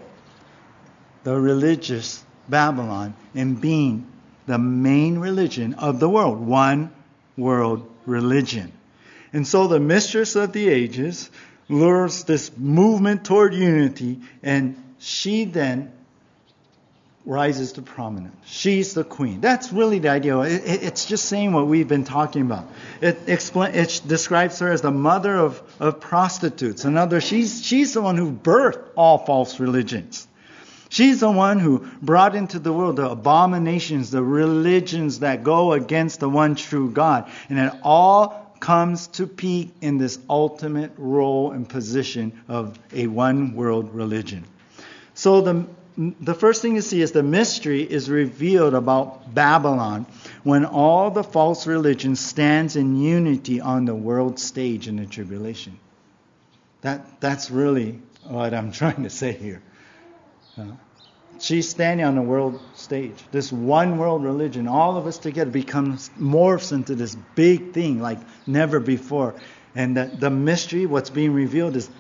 the 1.23 1.41
religious 1.41 2.23
Babylon, 2.49 3.15
in 3.35 3.55
being 3.55 4.07
the 4.47 4.59
main 4.59 5.19
religion 5.19 5.75
of 5.75 6.01
the 6.01 6.09
world, 6.09 6.39
one 6.39 6.93
world 7.37 7.89
religion. 8.05 8.73
And 9.33 9.47
so 9.47 9.67
the 9.67 9.81
mistress 9.81 10.37
of 10.37 10.53
the 10.53 10.69
ages 10.69 11.31
lures 11.69 12.25
this 12.25 12.51
movement 12.57 13.25
toward 13.25 13.55
unity, 13.55 14.21
and 14.43 14.77
she 14.99 15.45
then 15.45 15.93
rises 17.27 17.73
to 17.73 17.83
prominence. 17.83 18.37
She's 18.45 18.93
the 18.93 19.05
queen. 19.05 19.41
That's 19.41 19.73
really 19.73 19.99
the 19.99 20.11
idea. 20.11 20.41
it's 20.41 21.07
just 21.07 21.25
saying 21.25 21.53
what 21.53 21.67
we've 21.67 21.89
been 21.89 22.05
talking 22.05 22.43
about. 22.43 22.69
It, 23.01 23.19
explain, 23.29 23.75
it 23.75 24.03
describes 24.07 24.59
her 24.59 24.71
as 24.71 24.83
the 24.83 24.91
mother 24.91 25.35
of, 25.35 25.63
of 25.81 26.01
prostitutes. 26.01 26.85
In 26.85 26.97
other 26.99 27.17
words, 27.17 27.27
she's, 27.27 27.65
she's 27.65 27.95
the 27.95 28.03
one 28.03 28.17
who 28.17 28.31
birthed 28.31 28.85
all 28.95 29.19
false 29.19 29.59
religions. 29.59 30.29
She's 30.91 31.21
the 31.21 31.31
one 31.31 31.59
who 31.59 31.89
brought 32.03 32.37
into 32.37 32.59
the 32.59 32.73
world 32.73 32.97
the 32.97 33.11
abominations, 33.11 34.11
the 34.11 34.23
religions 34.23 35.21
that 35.21 35.43
go 35.43 35.73
against 35.73 36.21
the 36.21 36.29
one 36.29 36.55
true 36.55 36.91
God. 36.91 37.29
And 37.49 37.59
it 37.59 37.73
all 37.83 38.44
comes 38.65 39.09
to 39.09 39.27
peak 39.27 39.75
in 39.83 39.99
this 39.99 40.19
ultimate 40.31 40.91
role 40.97 41.53
and 41.53 41.69
position 41.69 42.33
of 42.49 42.79
a 42.95 43.07
one 43.07 43.55
world 43.55 43.95
religion. 43.95 44.43
So 45.13 45.43
the 45.43 45.67
the 45.97 46.35
first 46.35 46.63
thing 46.63 46.75
you 46.75 46.81
see 46.81 47.03
is 47.03 47.13
the 47.13 47.23
mystery 47.23 47.83
is 47.83 48.09
revealed 48.09 48.73
about 48.73 49.35
Babylon 49.35 50.07
when 50.45 50.65
all 50.65 51.11
the 51.11 51.23
false 51.23 51.67
religion 51.67 52.17
stands 52.17 52.75
in 52.75 52.97
unity 52.97 53.61
on 53.61 53.85
the 53.85 53.95
world 53.95 54.39
stage 54.39 54.89
in 54.89 54.97
the 54.97 55.07
tribulation. 55.07 55.79
That, 56.81 57.21
that's 57.21 57.51
really 57.51 58.01
what 58.25 58.55
I'm 58.55 58.73
trying 58.81 59.03
to 59.03 59.11
say 59.11 59.33
here. 59.33 59.63
Uh, 60.57 60.73
she's 61.39 61.69
standing 61.69 62.05
on 62.07 62.15
the 62.15 62.23
world 62.23 62.61
stage. 62.75 63.17
This 63.31 63.53
one 63.53 63.99
world 63.99 64.25
religion, 64.25 64.69
all 64.69 64.97
of 64.97 65.07
us 65.07 65.19
together, 65.19 65.51
becomes 65.51 66.11
morphs 66.19 66.73
into 66.73 66.95
this 66.95 67.17
big 67.35 67.73
thing 67.73 68.01
like 68.01 68.19
never 68.47 68.81
before. 68.81 69.35
And 69.75 69.97
the, 69.97 70.11
the 70.19 70.31
mystery, 70.31 70.87
what's 70.87 71.11
being 71.11 71.33
revealed, 71.33 71.77
is 71.77 71.91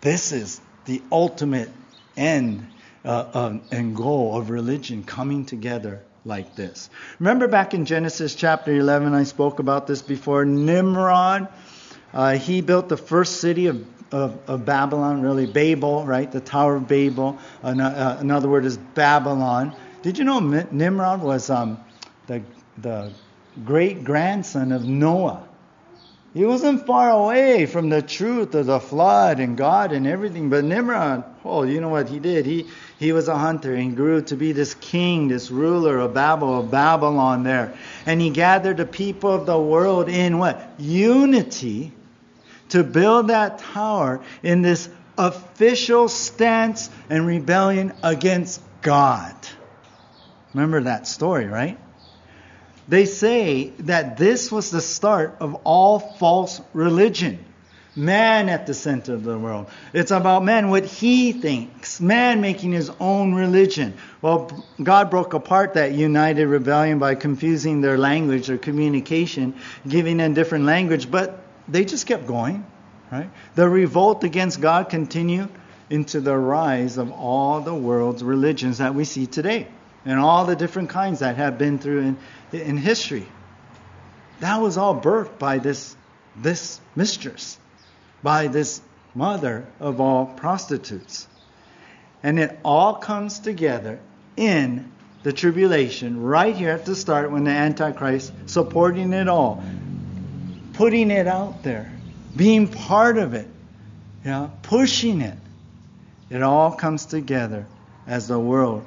this 0.00 0.32
is 0.32 0.60
the 0.84 1.02
ultimate 1.10 1.70
end 2.16 2.66
uh, 3.04 3.30
um, 3.32 3.62
and 3.70 3.96
goal 3.96 4.38
of 4.38 4.50
religion 4.50 5.04
coming 5.04 5.44
together 5.44 6.02
like 6.24 6.54
this. 6.54 6.90
Remember 7.18 7.48
back 7.48 7.74
in 7.74 7.84
Genesis 7.84 8.34
chapter 8.34 8.72
11, 8.72 9.14
I 9.14 9.24
spoke 9.24 9.58
about 9.58 9.86
this 9.86 10.02
before. 10.02 10.44
Nimrod, 10.44 11.48
uh, 12.12 12.32
he 12.34 12.60
built 12.60 12.88
the 12.88 12.96
first 12.96 13.40
city 13.40 13.66
of, 13.66 13.86
of, 14.12 14.38
of, 14.48 14.64
Babylon, 14.64 15.22
really, 15.22 15.46
Babel, 15.46 16.06
right? 16.06 16.30
The 16.30 16.40
Tower 16.40 16.76
of 16.76 16.88
Babel. 16.88 17.38
Uh, 17.62 18.16
another 18.18 18.48
word 18.48 18.64
is 18.64 18.76
Babylon. 18.76 19.74
Did 20.02 20.18
you 20.18 20.24
know 20.24 20.38
Nimrod 20.38 21.22
was 21.22 21.50
um, 21.50 21.78
the, 22.26 22.42
the 22.78 23.12
great 23.64 24.04
grandson 24.04 24.72
of 24.72 24.84
Noah? 24.84 25.48
He 26.34 26.44
wasn't 26.44 26.86
far 26.86 27.10
away 27.10 27.66
from 27.66 27.88
the 27.88 28.02
truth 28.02 28.54
of 28.54 28.66
the 28.66 28.80
flood 28.80 29.40
and 29.40 29.56
God 29.56 29.92
and 29.92 30.06
everything. 30.06 30.50
But 30.50 30.64
Nimrod, 30.64 31.24
oh, 31.44 31.62
you 31.62 31.80
know 31.80 31.88
what 31.88 32.08
he 32.08 32.18
did? 32.18 32.44
He 32.44 32.66
he 32.98 33.12
was 33.12 33.28
a 33.28 33.36
hunter 33.36 33.74
and 33.74 33.96
grew 33.96 34.22
to 34.22 34.36
be 34.36 34.52
this 34.52 34.74
king, 34.74 35.28
this 35.28 35.50
ruler 35.50 35.98
of 35.98 36.14
Babel, 36.14 36.60
of 36.60 36.70
Babylon 36.70 37.44
there. 37.44 37.74
And 38.06 38.20
he 38.20 38.30
gathered 38.30 38.76
the 38.76 38.86
people 38.86 39.32
of 39.32 39.46
the 39.46 39.58
world 39.58 40.08
in 40.08 40.38
what? 40.38 40.74
Unity 40.78 41.92
to 42.70 42.84
build 42.84 43.28
that 43.28 43.58
tower 43.58 44.20
in 44.42 44.62
this 44.62 44.88
official 45.16 46.08
stance 46.08 46.90
and 47.10 47.26
rebellion 47.26 47.92
against 48.02 48.60
God. 48.82 49.34
Remember 50.54 50.82
that 50.82 51.06
story, 51.06 51.46
right? 51.46 51.78
They 52.88 53.04
say 53.04 53.70
that 53.80 54.16
this 54.16 54.50
was 54.50 54.70
the 54.70 54.80
start 54.80 55.36
of 55.40 55.54
all 55.64 55.98
false 55.98 56.60
religion. 56.72 57.44
Man 57.94 58.48
at 58.48 58.68
the 58.68 58.74
center 58.74 59.12
of 59.12 59.24
the 59.24 59.36
world. 59.36 59.68
It's 59.92 60.12
about 60.12 60.44
man, 60.44 60.70
what 60.70 60.84
he 60.84 61.32
thinks. 61.32 62.00
Man 62.00 62.40
making 62.40 62.70
his 62.70 62.92
own 63.00 63.34
religion. 63.34 63.94
Well, 64.22 64.64
God 64.80 65.10
broke 65.10 65.34
apart 65.34 65.74
that 65.74 65.92
united 65.92 66.46
rebellion 66.46 67.00
by 67.00 67.16
confusing 67.16 67.80
their 67.80 67.98
language, 67.98 68.46
their 68.46 68.56
communication, 68.56 69.54
giving 69.86 70.18
them 70.18 70.32
different 70.32 70.64
language, 70.64 71.10
but 71.10 71.40
they 71.68 71.84
just 71.84 72.06
kept 72.06 72.26
going. 72.26 72.64
Right? 73.10 73.30
The 73.54 73.68
revolt 73.68 74.24
against 74.24 74.60
God 74.60 74.90
continued 74.90 75.48
into 75.88 76.20
the 76.20 76.36
rise 76.36 76.98
of 76.98 77.10
all 77.12 77.60
the 77.60 77.74
world's 77.74 78.22
religions 78.22 78.78
that 78.78 78.94
we 78.94 79.04
see 79.04 79.26
today 79.26 79.66
and 80.04 80.18
all 80.18 80.44
the 80.44 80.56
different 80.56 80.90
kinds 80.90 81.20
that 81.20 81.36
have 81.36 81.58
been 81.58 81.78
through 81.78 82.00
in, 82.00 82.18
in 82.52 82.76
history. 82.76 83.26
That 84.40 84.60
was 84.60 84.76
all 84.76 85.00
birthed 85.00 85.38
by 85.38 85.58
this, 85.58 85.96
this 86.36 86.80
mistress, 86.94 87.58
by 88.22 88.48
this 88.48 88.80
mother 89.14 89.66
of 89.80 90.00
all 90.00 90.26
prostitutes. 90.26 91.26
And 92.22 92.38
it 92.38 92.58
all 92.64 92.94
comes 92.94 93.38
together 93.38 94.00
in 94.36 94.92
the 95.24 95.32
tribulation, 95.32 96.22
right 96.22 96.54
here 96.54 96.70
at 96.70 96.84
the 96.84 96.94
start 96.94 97.30
when 97.30 97.44
the 97.44 97.50
Antichrist 97.50 98.32
supporting 98.46 99.12
it 99.12 99.28
all, 99.28 99.62
putting 100.78 101.10
it 101.10 101.26
out 101.26 101.64
there, 101.64 101.90
being 102.36 102.68
part 102.68 103.18
of 103.18 103.34
it, 103.34 103.48
yeah, 104.24 104.48
pushing 104.62 105.20
it. 105.20 105.36
It 106.30 106.40
all 106.40 106.70
comes 106.70 107.04
together 107.04 107.66
as 108.06 108.28
the 108.28 108.38
world 108.38 108.84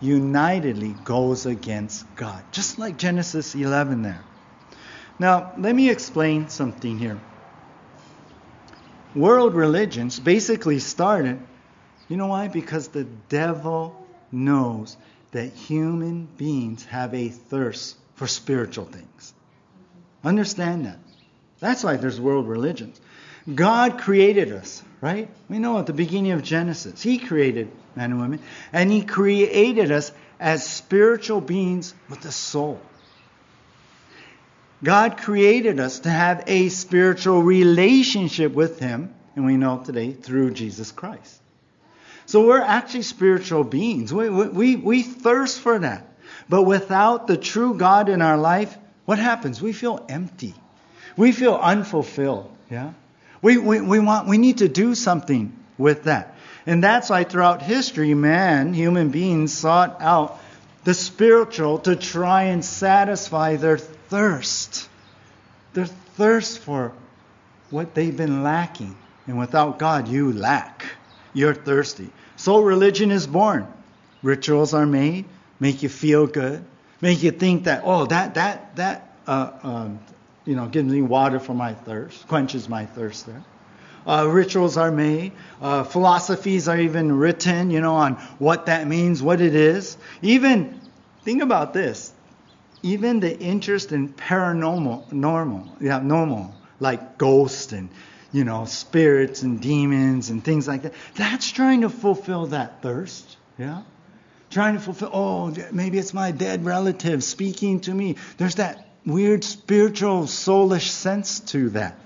unitedly 0.00 0.94
goes 1.04 1.44
against 1.44 2.06
God, 2.16 2.42
just 2.50 2.78
like 2.78 2.96
Genesis 2.96 3.54
11 3.54 4.00
there. 4.00 4.22
Now, 5.18 5.52
let 5.58 5.74
me 5.74 5.90
explain 5.90 6.48
something 6.48 6.98
here. 6.98 7.20
World 9.14 9.54
religions 9.54 10.18
basically 10.18 10.78
started, 10.78 11.38
you 12.08 12.16
know 12.16 12.28
why? 12.28 12.48
Because 12.48 12.88
the 12.88 13.04
devil 13.28 14.06
knows 14.32 14.96
that 15.32 15.52
human 15.52 16.26
beings 16.38 16.86
have 16.86 17.12
a 17.12 17.28
thirst 17.28 17.98
for 18.14 18.26
spiritual 18.26 18.86
things. 18.86 19.34
Understand 20.24 20.86
that. 20.86 20.98
That's 21.60 21.84
why 21.84 21.96
there's 21.96 22.20
world 22.20 22.48
religions. 22.48 23.00
God 23.52 23.98
created 23.98 24.52
us, 24.52 24.82
right? 25.00 25.28
We 25.48 25.58
know 25.58 25.78
at 25.78 25.86
the 25.86 25.92
beginning 25.92 26.32
of 26.32 26.42
Genesis, 26.42 27.02
He 27.02 27.18
created 27.18 27.70
men 27.96 28.12
and 28.12 28.20
women, 28.20 28.40
and 28.72 28.90
He 28.90 29.02
created 29.02 29.90
us 29.90 30.12
as 30.38 30.66
spiritual 30.66 31.40
beings 31.40 31.94
with 32.08 32.24
a 32.24 32.32
soul. 32.32 32.80
God 34.82 35.18
created 35.18 35.78
us 35.78 36.00
to 36.00 36.10
have 36.10 36.44
a 36.46 36.68
spiritual 36.70 37.42
relationship 37.42 38.52
with 38.52 38.78
Him, 38.78 39.14
and 39.36 39.44
we 39.44 39.56
know 39.56 39.82
today 39.84 40.12
through 40.12 40.52
Jesus 40.52 40.92
Christ. 40.92 41.40
So 42.26 42.46
we're 42.46 42.60
actually 42.60 43.02
spiritual 43.02 43.64
beings. 43.64 44.12
We, 44.12 44.30
we, 44.30 44.76
we 44.76 45.02
thirst 45.02 45.60
for 45.60 45.78
that. 45.80 46.06
But 46.48 46.62
without 46.62 47.26
the 47.26 47.36
true 47.36 47.74
God 47.74 48.08
in 48.08 48.22
our 48.22 48.38
life, 48.38 48.76
what 49.10 49.18
happens? 49.18 49.60
We 49.60 49.72
feel 49.72 50.06
empty. 50.08 50.54
We 51.16 51.32
feel 51.32 51.56
unfulfilled. 51.56 52.48
Yeah? 52.70 52.92
We, 53.42 53.58
we, 53.58 53.80
we, 53.80 53.98
want, 53.98 54.28
we 54.28 54.38
need 54.38 54.58
to 54.58 54.68
do 54.68 54.94
something 54.94 55.52
with 55.76 56.04
that. 56.04 56.36
And 56.64 56.80
that's 56.80 57.10
why 57.10 57.24
throughout 57.24 57.60
history, 57.60 58.14
man, 58.14 58.72
human 58.72 59.10
beings, 59.10 59.52
sought 59.52 60.00
out 60.00 60.38
the 60.84 60.94
spiritual 60.94 61.80
to 61.80 61.96
try 61.96 62.44
and 62.54 62.64
satisfy 62.64 63.56
their 63.56 63.78
thirst. 63.78 64.88
Their 65.72 65.86
thirst 65.86 66.60
for 66.60 66.92
what 67.70 67.96
they've 67.96 68.16
been 68.16 68.44
lacking. 68.44 68.96
And 69.26 69.40
without 69.40 69.80
God, 69.80 70.06
you 70.06 70.32
lack. 70.32 70.84
You're 71.32 71.56
thirsty. 71.56 72.10
So 72.36 72.62
religion 72.62 73.10
is 73.10 73.26
born. 73.26 73.66
Rituals 74.22 74.72
are 74.72 74.86
made, 74.86 75.24
make 75.58 75.82
you 75.82 75.88
feel 75.88 76.28
good, 76.28 76.64
make 77.00 77.22
you 77.22 77.30
think 77.30 77.64
that, 77.64 77.82
oh, 77.84 78.06
that, 78.06 78.34
that, 78.34 78.76
that 78.76 79.16
uh, 79.26 79.50
um, 79.62 80.00
you 80.44 80.56
know, 80.56 80.66
gives 80.66 80.92
me 80.92 81.02
water 81.02 81.38
for 81.38 81.54
my 81.54 81.74
thirst, 81.74 82.26
quenches 82.28 82.68
my 82.68 82.86
thirst 82.86 83.26
there. 83.26 83.42
Uh, 84.06 84.26
rituals 84.26 84.76
are 84.76 84.90
made. 84.90 85.32
Uh, 85.60 85.84
philosophies 85.84 86.68
are 86.68 86.78
even 86.78 87.12
written, 87.12 87.70
you 87.70 87.80
know, 87.80 87.94
on 87.94 88.14
what 88.38 88.66
that 88.66 88.86
means, 88.86 89.22
what 89.22 89.40
it 89.40 89.54
is. 89.54 89.96
Even, 90.22 90.80
think 91.22 91.42
about 91.42 91.72
this. 91.74 92.12
Even 92.82 93.20
the 93.20 93.38
interest 93.38 93.92
in 93.92 94.08
paranormal, 94.08 95.12
normal, 95.12 95.70
yeah, 95.80 95.98
normal, 95.98 96.54
like 96.80 97.18
ghosts 97.18 97.72
and, 97.72 97.90
you 98.32 98.44
know, 98.44 98.64
spirits 98.64 99.42
and 99.42 99.60
demons 99.60 100.30
and 100.30 100.42
things 100.42 100.66
like 100.66 100.82
that. 100.82 100.94
That's 101.16 101.50
trying 101.50 101.82
to 101.82 101.90
fulfill 101.90 102.46
that 102.46 102.80
thirst, 102.80 103.36
yeah. 103.58 103.82
Trying 104.50 104.74
to 104.74 104.80
fulfill. 104.80 105.10
Oh, 105.12 105.54
maybe 105.72 105.98
it's 105.98 106.12
my 106.12 106.32
dead 106.32 106.64
relative 106.64 107.22
speaking 107.22 107.80
to 107.82 107.94
me. 107.94 108.16
There's 108.36 108.56
that 108.56 108.88
weird 109.06 109.44
spiritual, 109.44 110.24
soulish 110.24 110.88
sense 110.88 111.40
to 111.40 111.70
that. 111.70 111.98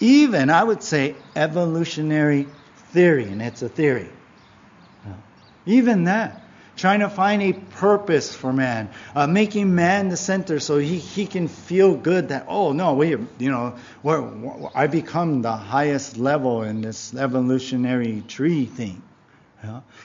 Even, 0.00 0.50
I 0.50 0.62
would 0.62 0.82
say, 0.82 1.16
evolutionary 1.34 2.46
theory, 2.92 3.24
and 3.24 3.42
it's 3.42 3.62
a 3.62 3.68
theory. 3.68 4.08
Even 5.66 6.04
that, 6.04 6.42
trying 6.76 7.00
to 7.00 7.10
find 7.10 7.42
a 7.42 7.52
purpose 7.52 8.34
for 8.34 8.52
man, 8.52 8.88
uh, 9.14 9.26
making 9.26 9.74
man 9.74 10.08
the 10.08 10.16
center 10.16 10.60
so 10.60 10.78
he, 10.78 10.98
he 10.98 11.26
can 11.26 11.48
feel 11.48 11.94
good 11.94 12.28
that, 12.28 12.46
oh, 12.48 12.72
no, 12.72 12.94
we, 12.94 13.08
you 13.10 13.50
know, 13.50 13.74
we're, 14.02 14.70
I 14.74 14.86
become 14.86 15.42
the 15.42 15.52
highest 15.52 16.16
level 16.16 16.62
in 16.62 16.80
this 16.80 17.12
evolutionary 17.14 18.22
tree 18.28 18.64
thing. 18.64 19.02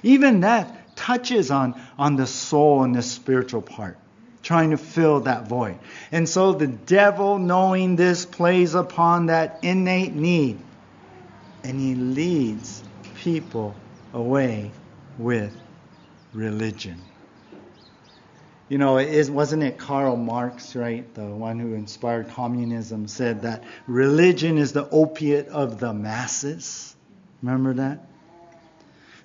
Even 0.04 0.42
that 0.42 0.96
touches 0.96 1.52
on, 1.52 1.80
on 1.98 2.16
the 2.16 2.28
soul 2.28 2.84
and 2.84 2.96
the 2.96 3.02
spiritual 3.02 3.62
part 3.62 3.98
trying 4.44 4.72
to 4.72 4.78
fill 4.78 5.22
that 5.22 5.48
void. 5.48 5.80
And 6.12 6.28
so 6.28 6.52
the 6.52 6.68
devil, 6.68 7.40
knowing 7.40 7.96
this, 7.96 8.26
plays 8.26 8.76
upon 8.76 9.28
that 9.28 9.60
innate 9.64 10.14
need 10.14 10.60
and 11.64 11.80
he 11.80 11.96
leads 11.96 12.84
people 13.16 13.74
away 14.14 14.72
with 15.18 15.56
religion. 16.34 17.02
You 18.70 18.78
know, 18.78 18.98
it 18.98 19.30
wasn't 19.30 19.64
it 19.64 19.78
Karl 19.78 20.18
Marx, 20.18 20.76
right, 20.76 21.12
the 21.14 21.26
one 21.26 21.60
who 21.60 21.74
inspired 21.74 22.30
communism, 22.30 23.08
said 23.08 23.44
that 23.44 23.64
religion 23.88 24.58
is 24.58 24.74
the 24.74 24.90
opiate 24.90 25.48
of 25.50 25.80
the 25.80 25.94
masses? 25.94 26.96
Remember 27.42 27.74
that? 27.76 28.08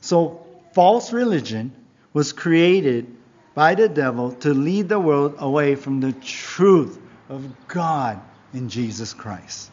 So, 0.01 0.46
false 0.72 1.12
religion 1.12 1.72
was 2.12 2.32
created 2.32 3.14
by 3.55 3.74
the 3.74 3.88
devil 3.88 4.32
to 4.32 4.55
lead 4.55 4.88
the 4.88 5.01
world 5.01 5.34
away 5.38 5.74
from 5.74 6.01
the 6.01 6.12
truth 6.12 6.99
of 7.28 7.44
God 7.66 8.20
in 8.53 8.68
Jesus 8.68 9.14
Christ. 9.14 9.70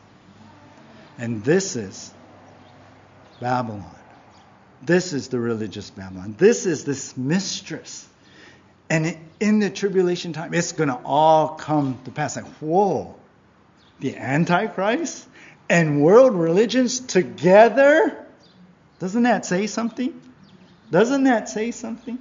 And 1.17 1.43
this 1.43 1.75
is 1.75 2.11
Babylon. 3.39 3.85
This 4.81 5.13
is 5.13 5.29
the 5.29 5.39
religious 5.39 5.89
Babylon. 5.89 6.35
This 6.37 6.65
is 6.65 6.83
this 6.83 7.15
mistress. 7.15 8.07
And 8.89 9.17
in 9.39 9.59
the 9.59 9.69
tribulation 9.69 10.33
time, 10.33 10.53
it's 10.53 10.73
going 10.73 10.89
to 10.89 10.99
all 11.05 11.49
come 11.49 11.99
to 12.05 12.11
pass. 12.11 12.35
Like, 12.35 12.45
whoa, 12.59 13.15
the 13.99 14.15
Antichrist 14.17 15.27
and 15.69 16.01
world 16.01 16.33
religions 16.35 16.99
together? 16.99 18.24
Doesn't 18.99 19.23
that 19.23 19.45
say 19.45 19.67
something? 19.67 20.21
Doesn't 20.91 21.23
that 21.23 21.49
say 21.49 21.71
something? 21.71 22.19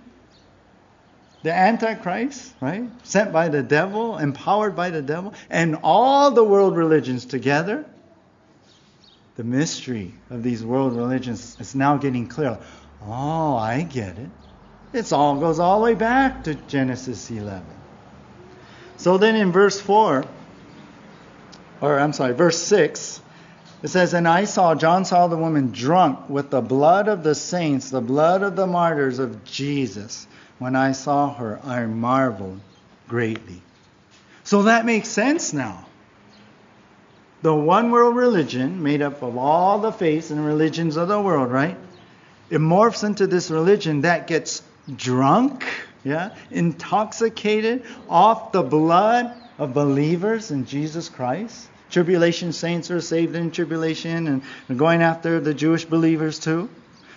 The 1.42 1.52
Antichrist, 1.52 2.54
right? 2.60 2.88
Sent 3.02 3.32
by 3.32 3.48
the 3.48 3.62
devil, 3.62 4.16
empowered 4.16 4.74
by 4.74 4.90
the 4.90 5.02
devil, 5.02 5.34
and 5.50 5.76
all 5.82 6.30
the 6.30 6.42
world 6.42 6.76
religions 6.76 7.26
together. 7.26 7.84
The 9.36 9.44
mystery 9.44 10.14
of 10.30 10.42
these 10.42 10.64
world 10.64 10.96
religions 10.96 11.56
is 11.60 11.74
now 11.74 11.96
getting 11.96 12.28
clear. 12.28 12.58
Oh, 13.02 13.56
I 13.56 13.82
get 13.82 14.18
it. 14.18 14.30
It 14.94 15.12
all 15.12 15.38
goes 15.38 15.58
all 15.58 15.80
the 15.80 15.84
way 15.84 15.94
back 15.94 16.44
to 16.44 16.54
Genesis 16.54 17.30
11. 17.30 17.62
So 18.96 19.18
then 19.18 19.34
in 19.34 19.52
verse 19.52 19.80
4, 19.80 20.24
or 21.80 21.98
I'm 21.98 22.12
sorry, 22.12 22.32
verse 22.32 22.62
6, 22.62 23.20
it 23.84 23.90
says, 23.90 24.14
And 24.14 24.26
I 24.26 24.46
saw, 24.46 24.74
John 24.74 25.04
saw 25.04 25.26
the 25.26 25.36
woman 25.36 25.70
drunk 25.70 26.30
with 26.30 26.48
the 26.48 26.62
blood 26.62 27.06
of 27.06 27.22
the 27.22 27.34
saints, 27.34 27.90
the 27.90 28.00
blood 28.00 28.42
of 28.42 28.56
the 28.56 28.66
martyrs 28.66 29.18
of 29.18 29.44
Jesus. 29.44 30.26
When 30.58 30.74
I 30.74 30.92
saw 30.92 31.34
her, 31.34 31.60
I 31.62 31.84
marveled 31.84 32.60
greatly. 33.08 33.60
So 34.42 34.62
that 34.62 34.86
makes 34.86 35.10
sense 35.10 35.52
now. 35.52 35.84
The 37.42 37.54
one 37.54 37.90
world 37.90 38.16
religion, 38.16 38.82
made 38.82 39.02
up 39.02 39.20
of 39.20 39.36
all 39.36 39.78
the 39.80 39.92
faiths 39.92 40.30
and 40.30 40.46
religions 40.46 40.96
of 40.96 41.08
the 41.08 41.20
world, 41.20 41.52
right? 41.52 41.76
It 42.48 42.60
morphs 42.60 43.04
into 43.04 43.26
this 43.26 43.50
religion 43.50 44.00
that 44.00 44.26
gets 44.26 44.62
drunk, 44.96 45.62
yeah, 46.04 46.34
intoxicated 46.50 47.84
off 48.08 48.50
the 48.50 48.62
blood 48.62 49.34
of 49.58 49.74
believers 49.74 50.50
in 50.50 50.64
Jesus 50.64 51.10
Christ. 51.10 51.68
Tribulation 51.94 52.52
saints 52.52 52.90
are 52.90 53.00
saved 53.00 53.36
in 53.36 53.52
tribulation 53.52 54.42
and 54.68 54.76
going 54.76 55.00
after 55.00 55.38
the 55.38 55.54
Jewish 55.54 55.84
believers 55.84 56.40
too. 56.40 56.68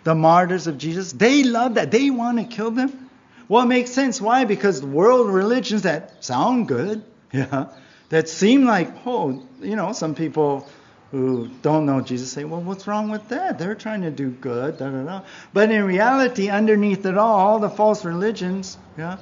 The 0.04 0.14
martyrs 0.14 0.68
of 0.68 0.78
Jesus, 0.78 1.14
they 1.14 1.42
love 1.42 1.74
that. 1.74 1.90
They 1.90 2.12
want 2.12 2.38
to 2.38 2.44
kill 2.44 2.70
them. 2.70 3.10
Well, 3.48 3.64
it 3.64 3.70
makes 3.70 3.90
sense. 3.90 4.22
Why? 4.22 4.46
Because 4.46 4.84
world 4.84 5.32
religions 5.32 5.82
that 5.82 6.24
sound 6.24 6.68
good, 6.68 7.04
yeah, 7.34 7.70
that 8.10 8.30
seem 8.30 8.66
like, 8.66 8.94
oh, 9.08 9.42
you 9.62 9.76
know, 9.76 9.94
some 9.94 10.14
people 10.14 10.70
who 11.10 11.48
don't 11.64 11.88
know 11.88 12.02
Jesus 12.02 12.32
say, 12.32 12.44
well, 12.44 12.62
what's 12.62 12.86
wrong 12.86 13.10
with 13.10 13.30
that? 13.30 13.58
They're 13.58 13.74
trying 13.74 14.04
to 14.04 14.12
do 14.12 14.30
good, 14.30 14.78
da 14.78 14.92
da 14.92 15.04
da. 15.04 15.22
But 15.54 15.72
in 15.72 15.86
reality, 15.86 16.50
underneath 16.50 17.04
it 17.08 17.18
all, 17.18 17.40
all 17.40 17.58
the 17.58 17.72
false 17.72 18.06
religions, 18.06 18.78
yeah, 18.96 19.18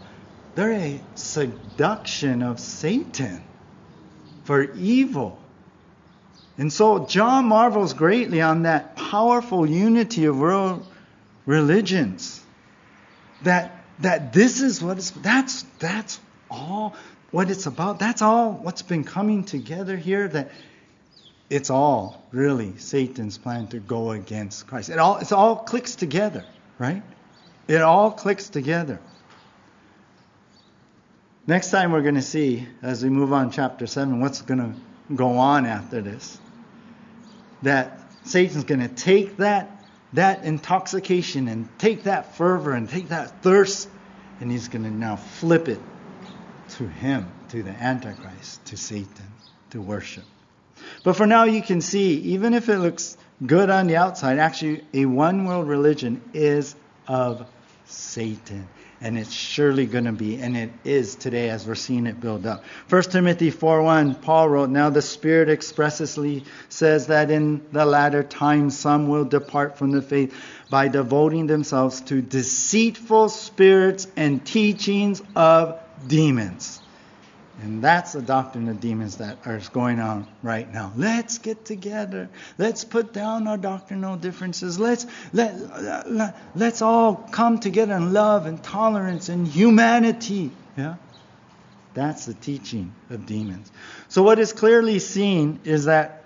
they're 0.56 0.74
a 0.74 1.02
seduction 1.16 2.44
of 2.44 2.60
Satan 2.60 3.42
for 4.44 4.64
evil. 4.74 5.40
And 6.58 6.72
so 6.72 7.06
John 7.06 7.46
marvels 7.46 7.94
greatly 7.94 8.42
on 8.42 8.64
that 8.64 8.96
powerful 8.96 9.66
unity 9.66 10.26
of 10.26 10.40
world 10.40 10.86
religions. 11.46 12.42
That 13.44 13.72
that 14.00 14.34
this 14.34 14.62
is 14.62 14.82
what 14.82 14.98
it's 14.98 15.12
that's 15.12 15.64
that's 15.80 16.20
all 16.50 16.96
what 17.32 17.50
it's 17.50 17.66
about. 17.66 18.00
That's 18.00 18.22
all 18.22 18.54
what's 18.54 18.82
been 18.82 19.04
coming 19.04 19.44
together 19.44 19.98
here 19.98 20.28
that 20.30 20.52
it's 21.50 21.70
all 21.70 22.24
really 22.32 22.78
Satan's 22.78 23.38
plan 23.38 23.68
to 23.68 23.80
go 23.80 24.12
against 24.12 24.68
Christ. 24.68 24.90
It 24.90 24.98
all 24.98 25.18
it 25.18 25.32
all 25.34 25.58
clicks 25.58 25.96
together, 25.96 26.46
right? 26.80 27.04
It 27.68 27.82
all 27.82 28.12
clicks 28.12 28.48
together. 28.48 29.00
Next 31.48 31.70
time 31.70 31.92
we're 31.92 32.02
going 32.02 32.16
to 32.16 32.22
see 32.22 32.68
as 32.82 33.04
we 33.04 33.10
move 33.10 33.34
on 33.34 33.52
chapter 33.52 33.86
7 33.86 34.20
what's 34.20 34.42
going 34.42 34.60
to 34.60 35.14
go 35.14 35.38
on 35.38 35.66
after 35.66 36.02
this 36.02 36.40
that 37.66 38.00
Satan's 38.24 38.64
going 38.64 38.82
to 38.82 38.88
take 38.88 39.38
that 39.38 39.72
that 40.14 40.46
intoxication 40.46 41.50
and 41.50 41.68
take 41.78 42.04
that 42.04 42.36
fervor 42.36 42.72
and 42.72 42.90
take 42.90 43.10
that 43.10 43.44
thirst 43.44 43.90
and 44.40 44.52
he's 44.52 44.70
going 44.70 44.84
to 44.84 44.92
now 44.92 45.16
flip 45.16 45.68
it 45.68 45.80
to 46.70 46.88
him, 46.88 47.28
to 47.50 47.64
the 47.64 47.72
Antichrist, 47.72 48.64
to 48.66 48.78
Satan, 48.78 49.28
to 49.72 49.82
worship. 49.82 50.24
But 51.04 51.16
for 51.16 51.26
now, 51.26 51.44
you 51.44 51.62
can 51.62 51.82
see, 51.82 52.16
even 52.20 52.54
if 52.54 52.70
it 52.70 52.80
looks 52.80 53.18
good 53.46 53.70
on 53.70 53.88
the 53.88 53.98
outside, 53.98 54.40
actually, 54.40 54.84
a 54.94 55.06
one 55.06 55.46
world 55.46 55.68
religion 55.68 56.22
is 56.34 56.76
of 57.08 57.48
Satan 57.86 58.68
and 59.02 59.18
it's 59.18 59.32
surely 59.32 59.86
going 59.86 60.06
to 60.06 60.12
be, 60.12 60.42
and 60.42 60.56
it 60.56 60.72
is 60.84 61.16
today 61.16 61.50
as 61.50 61.68
we're 61.68 61.76
seeing 61.76 62.08
it 62.08 62.20
build 62.20 62.46
up. 62.46 62.64
1 62.90 63.04
Timothy 63.04 63.52
4.1, 63.52 64.22
Paul 64.22 64.50
wrote, 64.50 64.70
Now 64.70 64.90
the 64.90 65.02
Spirit 65.02 65.50
expressly 65.50 66.44
says 66.70 67.08
that 67.08 67.30
in 67.30 67.66
the 67.72 67.86
latter 67.86 68.24
times 68.24 68.78
some 68.78 69.08
will 69.08 69.26
depart 69.26 69.78
from 69.78 69.92
the 69.92 70.02
faith 70.02 70.34
by 70.70 70.88
devoting 70.88 71.48
themselves 71.48 72.02
to 72.02 72.22
deceitful 72.22 73.30
spirits 73.30 74.08
and 74.16 74.46
teachings 74.46 75.22
of 75.36 75.80
demons 76.08 76.82
and 77.62 77.82
that's 77.82 78.14
the 78.14 78.22
doctrine 78.22 78.68
of 78.68 78.82
demons 78.82 79.18
that 79.18 79.38
is 79.46 79.70
going 79.70 80.00
on 80.00 80.28
right 80.44 80.72
now. 80.72 80.92
Let's 80.96 81.38
get 81.38 81.64
together. 81.64 82.30
Let's 82.58 82.84
put 82.84 83.14
down 83.14 83.48
our 83.48 83.58
doctrinal 83.58 84.18
differences. 84.18 84.78
Let's 84.78 85.06
let, 85.32 85.56
let 86.12 86.38
let's 86.54 86.82
all 86.82 87.16
come 87.16 87.60
together 87.60 87.96
in 87.96 88.12
love 88.12 88.46
and 88.46 88.62
tolerance 88.62 89.30
and 89.30 89.48
humanity. 89.48 90.52
Yeah? 90.78 90.96
That's 91.94 92.26
the 92.26 92.34
teaching 92.34 92.94
of 93.10 93.26
demons. 93.26 93.72
So 94.10 94.22
what 94.22 94.38
is 94.38 94.52
clearly 94.52 95.00
seen 95.00 95.62
is 95.64 95.86
that 95.86 96.26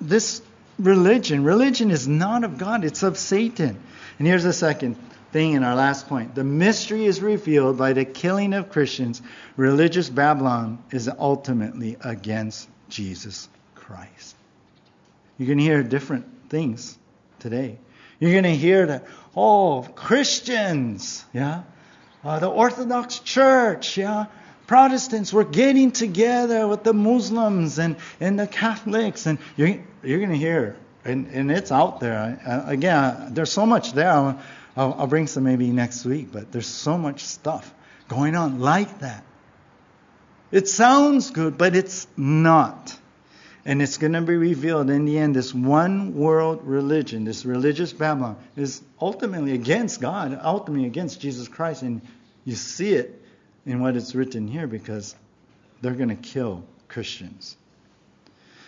this 0.00 0.40
religion, 0.78 1.42
religion 1.42 1.90
is 1.90 2.06
not 2.06 2.44
of 2.44 2.58
God, 2.58 2.84
it's 2.84 3.02
of 3.02 3.18
Satan. 3.18 3.80
And 4.18 4.26
here's 4.26 4.44
the 4.44 4.52
second 4.52 4.96
thing 5.32 5.52
in 5.52 5.62
our 5.62 5.74
last 5.74 6.08
point. 6.08 6.34
The 6.34 6.44
mystery 6.44 7.04
is 7.04 7.20
revealed 7.20 7.76
by 7.76 7.92
the 7.92 8.04
killing 8.04 8.54
of 8.54 8.70
Christians. 8.70 9.22
Religious 9.56 10.08
Babylon 10.08 10.82
is 10.90 11.08
ultimately 11.18 11.96
against 12.00 12.68
Jesus 12.88 13.48
Christ. 13.74 14.36
You 15.38 15.46
can 15.46 15.58
hear 15.58 15.82
different 15.82 16.26
things 16.48 16.98
today. 17.38 17.78
You're 18.20 18.32
going 18.32 18.44
to 18.44 18.56
hear 18.56 18.86
that, 18.86 19.06
oh, 19.36 19.82
Christians, 19.94 21.24
yeah, 21.32 21.62
uh, 22.24 22.38
the 22.40 22.48
Orthodox 22.48 23.20
Church, 23.20 23.96
yeah, 23.96 24.26
Protestants 24.66 25.32
we're 25.32 25.44
getting 25.44 25.92
together 25.92 26.66
with 26.66 26.82
the 26.82 26.92
Muslims 26.92 27.78
and, 27.78 27.96
and 28.20 28.38
the 28.38 28.46
Catholics, 28.46 29.26
and 29.26 29.38
you're, 29.56 29.78
you're 30.02 30.18
going 30.18 30.30
to 30.30 30.36
hear, 30.36 30.76
and, 31.04 31.28
and 31.28 31.50
it's 31.50 31.72
out 31.72 32.00
there. 32.00 32.40
Uh, 32.44 32.70
again, 32.70 33.32
there's 33.34 33.52
so 33.52 33.64
much 33.64 33.92
there. 33.92 34.36
I'll, 34.78 34.94
I'll 34.96 35.06
bring 35.08 35.26
some 35.26 35.42
maybe 35.42 35.70
next 35.70 36.04
week, 36.04 36.28
but 36.30 36.52
there's 36.52 36.68
so 36.68 36.96
much 36.96 37.24
stuff 37.24 37.74
going 38.06 38.36
on 38.36 38.60
like 38.60 39.00
that. 39.00 39.24
It 40.52 40.68
sounds 40.68 41.30
good, 41.30 41.58
but 41.58 41.74
it's 41.74 42.06
not. 42.16 42.96
And 43.64 43.82
it's 43.82 43.98
going 43.98 44.12
to 44.12 44.22
be 44.22 44.36
revealed 44.36 44.88
in 44.88 45.04
the 45.04 45.18
end. 45.18 45.34
This 45.34 45.52
one 45.52 46.14
world 46.14 46.60
religion, 46.62 47.24
this 47.24 47.44
religious 47.44 47.92
Babylon, 47.92 48.36
is 48.56 48.80
ultimately 49.00 49.52
against 49.52 50.00
God, 50.00 50.38
ultimately 50.42 50.86
against 50.86 51.20
Jesus 51.20 51.48
Christ. 51.48 51.82
And 51.82 52.00
you 52.44 52.54
see 52.54 52.94
it 52.94 53.20
in 53.66 53.80
what 53.80 53.96
it's 53.96 54.14
written 54.14 54.46
here 54.46 54.68
because 54.68 55.16
they're 55.82 55.92
going 55.92 56.08
to 56.08 56.14
kill 56.14 56.62
Christians. 56.86 57.56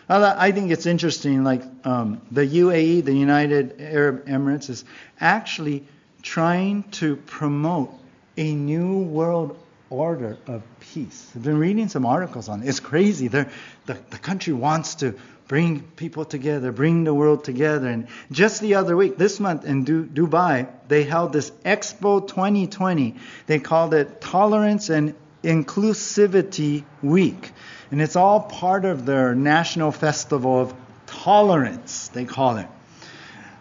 I 0.08 0.50
think 0.50 0.72
it's 0.72 0.86
interesting, 0.86 1.44
like 1.44 1.62
um, 1.84 2.20
the 2.32 2.44
UAE, 2.44 3.04
the 3.04 3.14
United 3.14 3.80
Arab 3.80 4.26
Emirates, 4.26 4.68
is 4.68 4.84
actually 5.20 5.84
trying 6.22 6.84
to 6.90 7.16
promote 7.16 7.92
a 8.36 8.54
new 8.54 8.98
world 8.98 9.58
order 9.90 10.38
of 10.46 10.62
peace. 10.78 11.30
I've 11.34 11.42
been 11.42 11.58
reading 11.58 11.88
some 11.88 12.06
articles 12.06 12.48
on 12.48 12.62
it. 12.62 12.68
It's 12.68 12.80
crazy. 12.80 13.28
the, 13.28 13.48
the 13.86 14.18
country 14.18 14.52
wants 14.52 14.96
to 14.96 15.18
bring 15.48 15.80
people 15.80 16.24
together, 16.24 16.70
bring 16.70 17.02
the 17.02 17.12
world 17.12 17.42
together. 17.42 17.88
And 17.88 18.06
just 18.30 18.60
the 18.60 18.76
other 18.76 18.96
week, 18.96 19.18
this 19.18 19.40
month 19.40 19.64
in 19.64 19.82
du- 19.82 20.04
Dubai, 20.04 20.68
they 20.86 21.02
held 21.02 21.32
this 21.32 21.50
Expo 21.64 22.26
2020. 22.26 23.16
They 23.48 23.58
called 23.58 23.92
it 23.92 24.20
Tolerance 24.20 24.90
and 24.90 25.16
Inclusivity 25.42 26.84
Week. 27.02 27.50
And 27.90 28.00
it's 28.00 28.14
all 28.14 28.40
part 28.42 28.84
of 28.84 29.04
their 29.04 29.34
national 29.34 29.90
festival 29.90 30.60
of 30.60 30.74
tolerance, 31.06 32.08
they 32.08 32.24
call 32.24 32.58
it. 32.58 32.68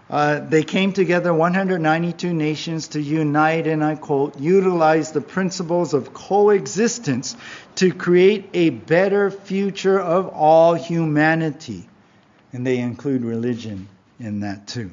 Uh, 0.10 0.39
they 0.39 0.64
came 0.64 0.91
together, 0.91 1.32
192 1.32 2.34
nations, 2.34 2.88
to 2.89 3.01
unite, 3.01 3.68
and 3.68 3.84
I 3.84 3.95
quote, 3.95 4.39
utilize 4.39 5.12
the 5.12 5.22
principles 5.22 5.93
of 5.93 6.14
coexistence 6.14 7.36
to 7.76 7.93
create 7.93 8.49
a 8.55 8.72
better 8.72 9.30
future 9.30 9.99
of 9.99 10.28
all 10.30 10.74
humanity. 10.74 11.88
And 12.53 12.66
they 12.66 12.80
include 12.80 13.24
religion 13.24 13.88
in 14.20 14.39
that 14.39 14.68
too. 14.68 14.89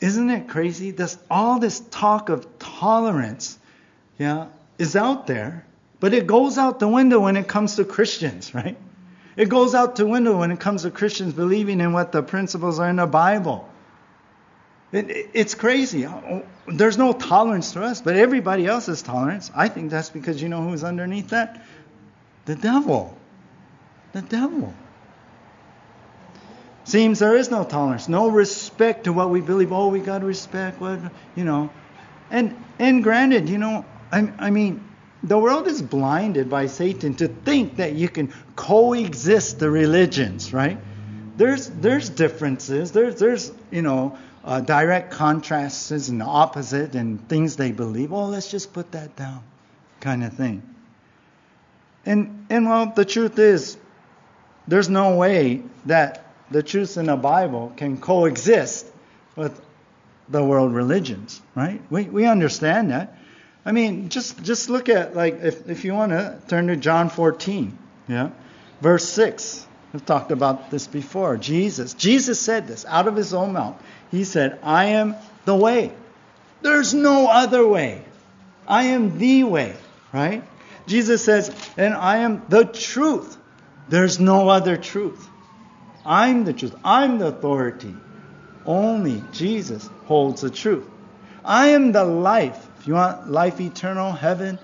Isn't 0.00 0.30
it 0.30 0.48
crazy? 0.48 0.90
This 0.90 1.16
all 1.30 1.60
this 1.60 1.78
talk 1.78 2.28
of 2.28 2.58
tolerance, 2.58 3.56
yeah, 4.18 4.48
is 4.76 4.96
out 4.96 5.28
there, 5.28 5.64
but 6.00 6.12
it 6.12 6.26
goes 6.26 6.58
out 6.58 6.80
the 6.80 6.88
window 6.88 7.20
when 7.20 7.36
it 7.36 7.46
comes 7.46 7.76
to 7.76 7.84
Christians, 7.84 8.52
right? 8.52 8.76
It 9.36 9.48
goes 9.48 9.76
out 9.76 9.94
the 9.94 10.06
window 10.06 10.38
when 10.38 10.50
it 10.50 10.58
comes 10.58 10.82
to 10.82 10.90
Christians 10.90 11.34
believing 11.34 11.80
in 11.80 11.92
what 11.92 12.10
the 12.10 12.20
principles 12.20 12.80
are 12.80 12.90
in 12.90 12.96
the 12.96 13.06
Bible. 13.06 13.68
It, 14.92 15.10
it, 15.10 15.30
it's 15.32 15.54
crazy. 15.54 16.06
There's 16.68 16.98
no 16.98 17.12
tolerance 17.12 17.72
to 17.72 17.82
us, 17.82 18.00
but 18.02 18.16
everybody 18.16 18.66
else 18.66 18.88
tolerance. 19.02 19.50
I 19.54 19.68
think 19.68 19.90
that's 19.90 20.10
because 20.10 20.40
you 20.40 20.48
know 20.48 20.62
who's 20.62 20.84
underneath 20.84 21.30
that? 21.30 21.64
The 22.44 22.54
devil. 22.54 23.16
The 24.12 24.22
devil. 24.22 24.74
Seems 26.84 27.20
there 27.20 27.36
is 27.36 27.50
no 27.50 27.64
tolerance, 27.64 28.08
no 28.08 28.28
respect 28.28 29.04
to 29.04 29.12
what 29.12 29.30
we 29.30 29.40
believe. 29.40 29.72
Oh, 29.72 29.88
we 29.88 30.00
got 30.00 30.18
to 30.18 30.26
respect 30.26 30.80
what, 30.80 30.98
you 31.36 31.44
know. 31.44 31.70
And 32.30 32.56
and 32.78 33.02
granted, 33.04 33.48
you 33.48 33.58
know, 33.58 33.84
I, 34.10 34.30
I 34.38 34.50
mean, 34.50 34.84
the 35.22 35.38
world 35.38 35.68
is 35.68 35.80
blinded 35.80 36.50
by 36.50 36.66
Satan 36.66 37.14
to 37.14 37.28
think 37.28 37.76
that 37.76 37.92
you 37.92 38.08
can 38.08 38.32
coexist 38.56 39.60
the 39.60 39.70
religions, 39.70 40.52
right? 40.52 40.78
There's 41.36 41.68
there's 41.68 42.10
differences. 42.10 42.90
There's 42.90 43.14
there's 43.20 43.52
you 43.70 43.82
know 43.82 44.18
uh, 44.44 44.60
direct 44.60 45.12
contrasts 45.12 45.90
and 45.90 46.22
opposite 46.22 46.94
and 46.94 47.28
things 47.28 47.56
they 47.56 47.72
believe. 47.72 48.12
Oh, 48.12 48.26
let's 48.26 48.50
just 48.50 48.72
put 48.72 48.92
that 48.92 49.14
down, 49.16 49.42
kind 50.00 50.24
of 50.24 50.32
thing. 50.32 50.62
And 52.04 52.46
and 52.50 52.66
well, 52.66 52.86
the 52.86 53.04
truth 53.04 53.38
is, 53.38 53.76
there's 54.66 54.88
no 54.88 55.16
way 55.16 55.62
that 55.86 56.26
the 56.50 56.62
truth 56.62 56.96
in 56.96 57.06
the 57.06 57.16
Bible 57.16 57.72
can 57.76 57.98
coexist 57.98 58.86
with 59.36 59.60
the 60.28 60.42
world 60.42 60.74
religions, 60.74 61.40
right? 61.54 61.80
We 61.90 62.04
we 62.04 62.26
understand 62.26 62.90
that. 62.90 63.16
I 63.64 63.70
mean, 63.70 64.08
just 64.08 64.42
just 64.42 64.68
look 64.68 64.88
at 64.88 65.14
like 65.14 65.40
if 65.42 65.68
if 65.68 65.84
you 65.84 65.94
want 65.94 66.10
to 66.10 66.38
turn 66.48 66.66
to 66.66 66.76
John 66.76 67.08
14, 67.08 67.78
yeah, 68.08 68.30
verse 68.80 69.08
6. 69.08 69.66
We've 69.92 70.04
talked 70.04 70.32
about 70.32 70.70
this 70.70 70.86
before. 70.86 71.36
Jesus, 71.36 71.94
Jesus 71.94 72.40
said 72.40 72.66
this 72.66 72.86
out 72.86 73.08
of 73.08 73.16
his 73.16 73.34
own 73.34 73.52
mouth. 73.52 73.76
He 74.10 74.24
said, 74.24 74.58
"I 74.62 74.86
am 74.86 75.16
the 75.44 75.54
way. 75.54 75.92
There's 76.62 76.94
no 76.94 77.28
other 77.28 77.66
way. 77.66 78.02
I 78.66 78.84
am 78.84 79.18
the 79.18 79.44
way." 79.44 79.74
Right? 80.12 80.44
Jesus 80.86 81.24
says, 81.24 81.50
"And 81.76 81.94
I 81.94 82.18
am 82.18 82.42
the 82.48 82.64
truth. 82.64 83.36
There's 83.88 84.18
no 84.18 84.48
other 84.48 84.76
truth. 84.76 85.28
I'm 86.06 86.44
the 86.44 86.52
truth. 86.52 86.74
I'm 86.84 87.18
the 87.18 87.26
authority. 87.26 87.94
Only 88.64 89.22
Jesus 89.32 89.88
holds 90.06 90.40
the 90.40 90.50
truth. 90.50 90.84
I 91.44 91.68
am 91.68 91.92
the 91.92 92.04
life. 92.04 92.68
If 92.78 92.86
you 92.88 92.94
want 92.94 93.30
life 93.30 93.60
eternal, 93.60 94.12
heaven, 94.12 94.58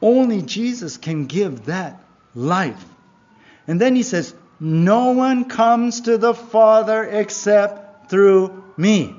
only 0.00 0.42
Jesus 0.42 0.96
can 0.98 1.26
give 1.26 1.66
that 1.66 2.00
life. 2.34 2.84
And 3.66 3.80
then 3.80 3.96
he 3.96 4.02
says, 4.02 4.34
No 4.60 5.12
one 5.12 5.46
comes 5.46 6.02
to 6.02 6.18
the 6.18 6.34
Father 6.34 7.04
except 7.04 8.10
through 8.10 8.64
me. 8.76 9.14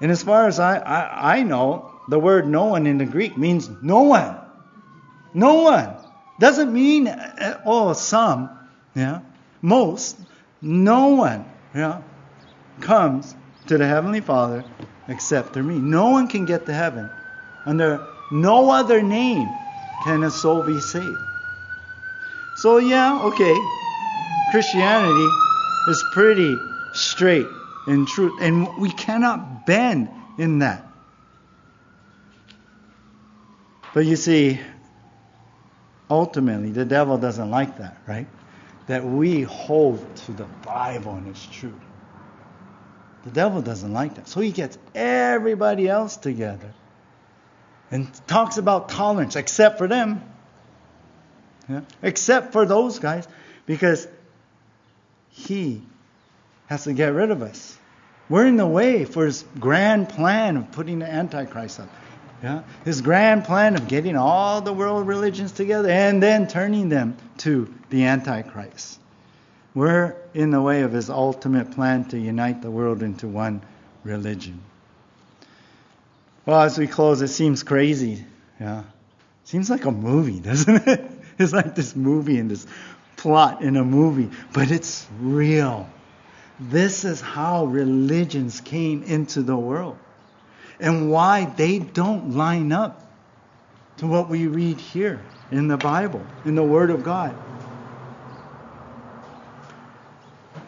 And 0.00 0.10
as 0.10 0.22
far 0.22 0.46
as 0.46 0.58
I, 0.58 0.78
I, 0.78 1.38
I 1.38 1.42
know, 1.42 1.92
the 2.08 2.18
word 2.18 2.48
no 2.48 2.66
one 2.66 2.86
in 2.86 2.98
the 2.98 3.04
Greek 3.04 3.36
means 3.36 3.70
no 3.82 4.02
one. 4.02 4.36
No 5.34 5.62
one. 5.62 5.94
Doesn't 6.38 6.72
mean, 6.72 7.14
oh, 7.66 7.92
some, 7.92 8.50
yeah, 8.94 9.20
most. 9.60 10.18
No 10.62 11.08
one, 11.08 11.44
yeah, 11.74 12.02
comes 12.80 13.34
to 13.66 13.78
the 13.78 13.86
Heavenly 13.86 14.20
Father 14.20 14.64
except 15.06 15.52
through 15.52 15.64
me. 15.64 15.78
No 15.78 16.10
one 16.10 16.28
can 16.28 16.46
get 16.46 16.66
to 16.66 16.72
heaven 16.72 17.10
under 17.66 18.06
no 18.30 18.70
other 18.70 19.02
name 19.02 19.48
can 20.04 20.24
a 20.24 20.30
soul 20.30 20.62
be 20.62 20.80
saved. 20.80 21.18
So, 22.56 22.78
yeah, 22.78 23.22
okay, 23.24 23.54
Christianity 24.50 25.28
is 25.88 26.04
pretty 26.12 26.56
straight 26.92 27.46
in 27.86 28.06
truth, 28.06 28.40
and 28.40 28.68
we 28.78 28.90
cannot 28.90 29.66
bend 29.66 30.08
in 30.38 30.58
that. 30.58 30.86
But 33.94 34.06
you 34.06 34.16
see, 34.16 34.60
ultimately, 36.08 36.70
the 36.70 36.84
devil 36.84 37.18
doesn't 37.18 37.50
like 37.50 37.78
that, 37.78 37.98
right? 38.06 38.26
That 38.86 39.04
we 39.04 39.42
hold 39.42 40.04
to 40.16 40.32
the 40.32 40.44
Bible 40.64 41.14
and 41.14 41.28
its 41.28 41.46
truth. 41.46 41.74
The 43.24 43.30
devil 43.30 43.62
doesn't 43.62 43.92
like 43.92 44.14
that. 44.14 44.28
So 44.28 44.40
he 44.40 44.50
gets 44.50 44.78
everybody 44.94 45.88
else 45.88 46.16
together 46.16 46.72
and 47.90 48.08
talks 48.26 48.56
about 48.56 48.88
tolerance, 48.88 49.36
except 49.36 49.78
for 49.78 49.88
them. 49.88 50.22
Yeah? 51.68 51.82
Except 52.02 52.52
for 52.52 52.64
those 52.64 52.98
guys, 52.98 53.28
because 53.66 54.08
he 55.30 55.82
has 56.66 56.84
to 56.84 56.92
get 56.92 57.12
rid 57.14 57.30
of 57.30 57.42
us. 57.42 57.76
We're 58.28 58.46
in 58.46 58.56
the 58.56 58.66
way 58.66 59.04
for 59.04 59.26
his 59.26 59.44
grand 59.58 60.08
plan 60.08 60.56
of 60.56 60.70
putting 60.70 61.00
the 61.00 61.10
Antichrist 61.10 61.80
up. 61.80 61.88
Yeah? 62.42 62.62
His 62.84 63.00
grand 63.00 63.44
plan 63.44 63.74
of 63.76 63.88
getting 63.88 64.16
all 64.16 64.60
the 64.60 64.72
world 64.72 65.06
religions 65.06 65.52
together 65.52 65.90
and 65.90 66.22
then 66.22 66.46
turning 66.46 66.88
them 66.88 67.16
to 67.38 67.72
the 67.90 68.04
Antichrist. 68.04 68.98
We're 69.74 70.16
in 70.32 70.50
the 70.50 70.60
way 70.60 70.82
of 70.82 70.92
his 70.92 71.10
ultimate 71.10 71.72
plan 71.72 72.04
to 72.06 72.18
unite 72.18 72.62
the 72.62 72.70
world 72.70 73.02
into 73.02 73.28
one 73.28 73.62
religion. 74.04 74.60
Well, 76.46 76.60
as 76.62 76.78
we 76.78 76.86
close, 76.86 77.20
it 77.22 77.28
seems 77.28 77.62
crazy. 77.62 78.24
Yeah. 78.58 78.84
Seems 79.44 79.70
like 79.70 79.84
a 79.84 79.92
movie, 79.92 80.40
doesn't 80.50 80.88
it? 80.88 81.10
It's 81.38 81.52
like 81.52 81.74
this 81.74 81.96
movie 81.96 82.38
and 82.38 82.50
this 82.50 82.66
plot 83.20 83.62
in 83.62 83.76
a 83.76 83.84
movie, 83.84 84.30
but 84.52 84.70
it's 84.70 85.06
real. 85.20 85.88
This 86.58 87.04
is 87.04 87.20
how 87.20 87.66
religions 87.66 88.60
came 88.60 89.02
into 89.02 89.42
the 89.42 89.56
world 89.56 89.96
and 90.78 91.10
why 91.10 91.44
they 91.44 91.78
don't 91.78 92.36
line 92.36 92.72
up 92.72 93.06
to 93.98 94.06
what 94.06 94.28
we 94.28 94.46
read 94.46 94.80
here 94.80 95.22
in 95.50 95.68
the 95.68 95.76
Bible, 95.76 96.24
in 96.44 96.54
the 96.54 96.62
Word 96.62 96.90
of 96.90 97.02
God. 97.02 97.34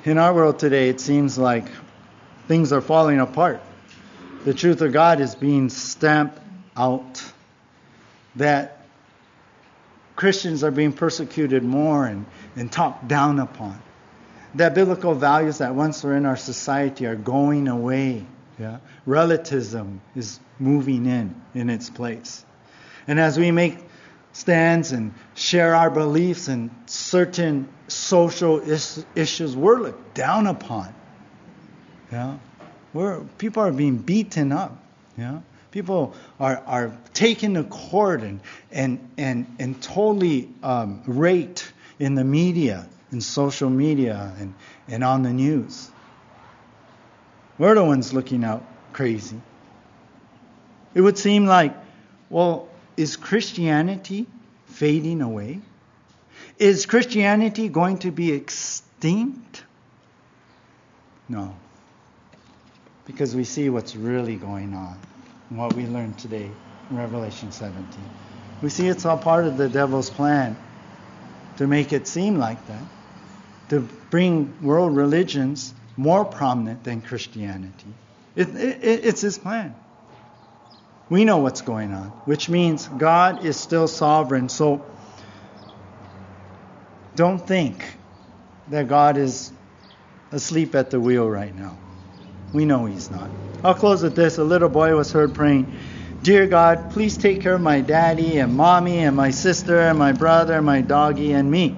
In 0.04 0.18
our 0.18 0.34
world 0.34 0.58
today, 0.58 0.88
it 0.88 1.00
seems 1.00 1.38
like 1.38 1.66
things 2.48 2.72
are 2.72 2.80
falling 2.80 3.20
apart 3.20 3.60
the 4.44 4.54
truth 4.54 4.80
of 4.80 4.92
God 4.92 5.20
is 5.20 5.34
being 5.34 5.68
stamped 5.68 6.38
out. 6.76 7.22
That 8.36 8.81
Christians 10.16 10.62
are 10.62 10.70
being 10.70 10.92
persecuted 10.92 11.62
more 11.62 12.06
and, 12.06 12.26
and 12.56 12.70
talked 12.70 13.08
down 13.08 13.38
upon. 13.38 13.80
That 14.56 14.74
biblical 14.74 15.14
values 15.14 15.58
that 15.58 15.74
once 15.74 16.02
were 16.02 16.16
in 16.16 16.26
our 16.26 16.36
society 16.36 17.06
are 17.06 17.16
going 17.16 17.68
away. 17.68 18.26
Yeah? 18.58 18.78
Relativism 19.06 20.00
is 20.14 20.38
moving 20.58 21.06
in 21.06 21.34
in 21.54 21.70
its 21.70 21.88
place. 21.88 22.44
And 23.08 23.18
as 23.18 23.38
we 23.38 23.50
make 23.50 23.78
stands 24.32 24.92
and 24.92 25.14
share 25.34 25.74
our 25.74 25.90
beliefs 25.90 26.48
and 26.48 26.70
certain 26.86 27.68
social 27.88 28.60
is- 28.60 29.04
issues, 29.14 29.56
we're 29.56 29.80
looked 29.80 30.14
down 30.14 30.46
upon. 30.46 30.94
Yeah? 32.10 32.36
Where 32.92 33.20
people 33.38 33.62
are 33.62 33.72
being 33.72 33.96
beaten 33.98 34.52
up. 34.52 34.82
Yeah? 35.16 35.40
People 35.72 36.14
are, 36.38 36.62
are 36.66 36.96
taken 37.14 37.54
to 37.54 37.64
court 37.64 38.22
and, 38.22 38.40
and, 38.70 39.10
and, 39.16 39.46
and 39.58 39.82
totally 39.82 40.48
um, 40.62 41.02
raped 41.06 41.72
in 41.98 42.14
the 42.14 42.24
media, 42.24 42.86
in 43.10 43.20
social 43.20 43.68
media, 43.68 44.32
and, 44.38 44.54
and 44.86 45.02
on 45.02 45.22
the 45.22 45.32
news. 45.32 45.90
We're 47.58 47.74
the 47.74 47.84
ones 47.84 48.12
looking 48.12 48.44
out 48.44 48.64
crazy. 48.92 49.40
It 50.94 51.00
would 51.00 51.18
seem 51.18 51.46
like, 51.46 51.74
well, 52.28 52.68
is 52.96 53.16
Christianity 53.16 54.26
fading 54.66 55.22
away? 55.22 55.60
Is 56.58 56.86
Christianity 56.86 57.68
going 57.68 57.98
to 57.98 58.10
be 58.10 58.32
extinct? 58.32 59.64
No 61.28 61.56
because 63.04 63.34
we 63.34 63.44
see 63.44 63.68
what's 63.68 63.96
really 63.96 64.36
going 64.36 64.74
on 64.74 64.98
what 65.56 65.74
we 65.74 65.86
learned 65.86 66.18
today 66.18 66.50
in 66.90 66.96
Revelation 66.96 67.52
17. 67.52 67.84
We 68.62 68.68
see 68.68 68.88
it's 68.88 69.04
all 69.04 69.18
part 69.18 69.46
of 69.46 69.56
the 69.56 69.68
devil's 69.68 70.10
plan 70.10 70.56
to 71.58 71.66
make 71.66 71.92
it 71.92 72.06
seem 72.06 72.36
like 72.36 72.64
that, 72.66 72.82
to 73.70 73.80
bring 74.10 74.62
world 74.62 74.96
religions 74.96 75.74
more 75.96 76.24
prominent 76.24 76.84
than 76.84 77.00
Christianity. 77.00 77.92
It, 78.34 78.48
it, 78.54 79.04
it's 79.04 79.20
his 79.20 79.38
plan. 79.38 79.74
We 81.10 81.24
know 81.24 81.38
what's 81.38 81.60
going 81.60 81.92
on, 81.92 82.08
which 82.24 82.48
means 82.48 82.88
God 82.88 83.44
is 83.44 83.58
still 83.58 83.86
sovereign. 83.86 84.48
So 84.48 84.82
don't 87.14 87.46
think 87.46 87.84
that 88.68 88.88
God 88.88 89.18
is 89.18 89.52
asleep 90.30 90.74
at 90.74 90.90
the 90.90 90.98
wheel 90.98 91.28
right 91.28 91.54
now. 91.54 91.76
We 92.52 92.64
know 92.64 92.86
he's 92.86 93.10
not. 93.10 93.30
I'll 93.64 93.74
close 93.74 94.02
with 94.02 94.16
this. 94.16 94.38
A 94.38 94.44
little 94.44 94.68
boy 94.68 94.94
was 94.94 95.12
heard 95.12 95.34
praying, 95.34 95.72
Dear 96.22 96.46
God, 96.46 96.92
please 96.92 97.16
take 97.16 97.40
care 97.40 97.54
of 97.54 97.60
my 97.60 97.80
daddy 97.80 98.38
and 98.38 98.54
mommy 98.54 98.98
and 98.98 99.16
my 99.16 99.30
sister 99.30 99.80
and 99.80 99.98
my 99.98 100.12
brother 100.12 100.54
and 100.54 100.66
my 100.66 100.80
doggy 100.80 101.32
and 101.32 101.50
me. 101.50 101.76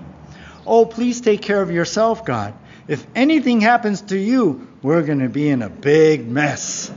Oh, 0.66 0.84
please 0.84 1.20
take 1.20 1.40
care 1.40 1.62
of 1.62 1.70
yourself, 1.70 2.24
God. 2.24 2.54
If 2.86 3.06
anything 3.14 3.62
happens 3.62 4.02
to 4.02 4.18
you, 4.18 4.68
we're 4.82 5.02
going 5.02 5.20
to 5.20 5.30
be 5.30 5.48
in 5.48 5.62
a 5.62 5.70
big 5.70 6.26
mess. 6.28 6.92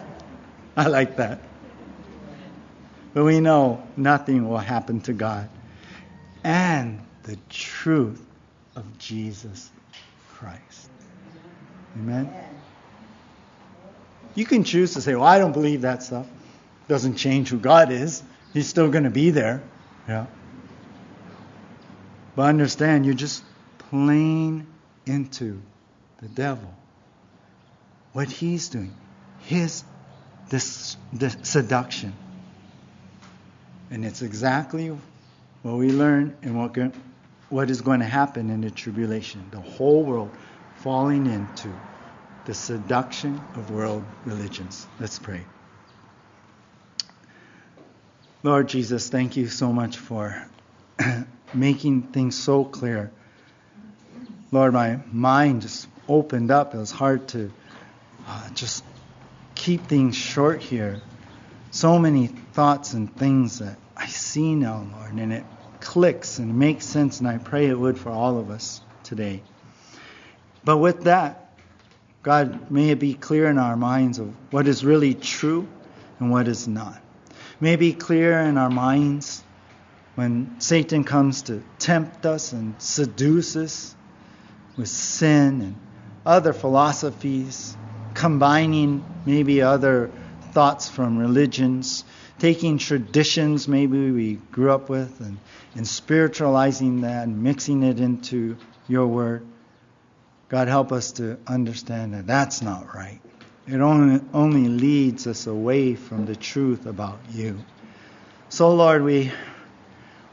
I 0.76 0.88
like 0.88 1.16
that. 1.16 1.40
But 3.12 3.24
we 3.24 3.38
know 3.38 3.86
nothing 3.96 4.48
will 4.48 4.58
happen 4.58 5.00
to 5.02 5.12
God. 5.12 5.48
And 6.42 7.00
the 7.22 7.38
truth 7.48 8.24
of 8.74 8.98
Jesus 8.98 9.70
Christ. 10.32 10.90
Amen? 11.96 12.28
You 14.34 14.44
can 14.44 14.64
choose 14.64 14.94
to 14.94 15.00
say, 15.00 15.14
well, 15.14 15.24
I 15.24 15.38
don't 15.38 15.52
believe 15.52 15.82
that 15.82 16.02
stuff. 16.02 16.26
Doesn't 16.88 17.16
change 17.16 17.48
who 17.48 17.58
God 17.58 17.90
is. 17.90 18.22
He's 18.52 18.68
still 18.68 18.90
going 18.90 19.04
to 19.04 19.10
be 19.10 19.30
there. 19.30 19.62
Yeah. 20.08 20.26
But 22.36 22.42
understand, 22.42 23.06
you're 23.06 23.14
just 23.14 23.44
playing 23.78 24.66
into 25.06 25.60
the 26.20 26.28
devil. 26.28 26.72
What 28.12 28.28
he's 28.28 28.68
doing, 28.68 28.94
his 29.40 29.84
this, 30.50 30.96
this 31.12 31.36
seduction. 31.42 32.12
And 33.90 34.04
it's 34.04 34.22
exactly 34.22 34.96
what 35.62 35.76
we 35.76 35.90
learn 35.90 36.36
and 36.42 36.58
what, 36.58 36.76
what 37.48 37.70
is 37.70 37.80
going 37.80 38.00
to 38.00 38.06
happen 38.06 38.50
in 38.50 38.60
the 38.60 38.70
tribulation. 38.70 39.46
The 39.50 39.60
whole 39.60 40.02
world 40.02 40.30
falling 40.76 41.26
into 41.26 41.72
the 42.44 42.54
seduction 42.54 43.40
of 43.54 43.70
world 43.70 44.04
religions. 44.24 44.86
Let's 45.00 45.18
pray. 45.18 45.40
Lord 48.42 48.68
Jesus, 48.68 49.08
thank 49.08 49.36
you 49.36 49.48
so 49.48 49.72
much 49.72 49.96
for 49.96 50.46
making 51.54 52.02
things 52.02 52.36
so 52.36 52.64
clear. 52.64 53.10
Lord, 54.52 54.74
my 54.74 54.98
mind 55.10 55.62
just 55.62 55.88
opened 56.08 56.50
up. 56.50 56.74
It 56.74 56.78
was 56.78 56.90
hard 56.90 57.28
to 57.28 57.50
uh, 58.28 58.50
just 58.50 58.84
keep 59.54 59.86
things 59.86 60.14
short 60.14 60.60
here. 60.62 61.00
So 61.70 61.98
many 61.98 62.26
thoughts 62.26 62.92
and 62.92 63.14
things 63.16 63.60
that 63.60 63.78
I 63.96 64.06
see 64.06 64.54
now, 64.54 64.86
Lord, 64.92 65.14
and 65.14 65.32
it 65.32 65.44
clicks 65.80 66.38
and 66.38 66.58
makes 66.58 66.84
sense, 66.84 67.20
and 67.20 67.28
I 67.28 67.38
pray 67.38 67.66
it 67.66 67.78
would 67.78 67.98
for 67.98 68.10
all 68.10 68.38
of 68.38 68.50
us 68.50 68.82
today. 69.04 69.42
But 70.64 70.78
with 70.78 71.04
that, 71.04 71.43
God, 72.24 72.70
may 72.70 72.88
it 72.88 72.98
be 72.98 73.12
clear 73.12 73.50
in 73.50 73.58
our 73.58 73.76
minds 73.76 74.18
of 74.18 74.34
what 74.50 74.66
is 74.66 74.82
really 74.82 75.12
true 75.12 75.68
and 76.18 76.30
what 76.30 76.48
is 76.48 76.66
not. 76.66 76.98
May 77.60 77.74
it 77.74 77.80
be 77.80 77.92
clear 77.92 78.40
in 78.40 78.56
our 78.56 78.70
minds 78.70 79.42
when 80.14 80.58
Satan 80.58 81.04
comes 81.04 81.42
to 81.42 81.62
tempt 81.78 82.24
us 82.24 82.52
and 82.52 82.80
seduce 82.80 83.56
us 83.56 83.94
with 84.74 84.88
sin 84.88 85.60
and 85.60 85.76
other 86.24 86.54
philosophies, 86.54 87.76
combining 88.14 89.04
maybe 89.26 89.60
other 89.60 90.10
thoughts 90.52 90.88
from 90.88 91.18
religions, 91.18 92.04
taking 92.38 92.78
traditions 92.78 93.68
maybe 93.68 94.10
we 94.10 94.34
grew 94.50 94.70
up 94.72 94.88
with 94.88 95.20
and, 95.20 95.36
and 95.74 95.86
spiritualizing 95.86 97.02
that 97.02 97.24
and 97.24 97.42
mixing 97.42 97.82
it 97.82 98.00
into 98.00 98.56
your 98.88 99.06
word. 99.06 99.46
God, 100.48 100.68
help 100.68 100.92
us 100.92 101.12
to 101.12 101.38
understand 101.46 102.14
that 102.14 102.26
that's 102.26 102.62
not 102.62 102.94
right. 102.94 103.20
It 103.66 103.80
only, 103.80 104.20
only 104.32 104.68
leads 104.68 105.26
us 105.26 105.46
away 105.46 105.94
from 105.94 106.26
the 106.26 106.36
truth 106.36 106.86
about 106.86 107.18
you. 107.30 107.58
So, 108.50 108.74
Lord, 108.74 109.02
we 109.02 109.32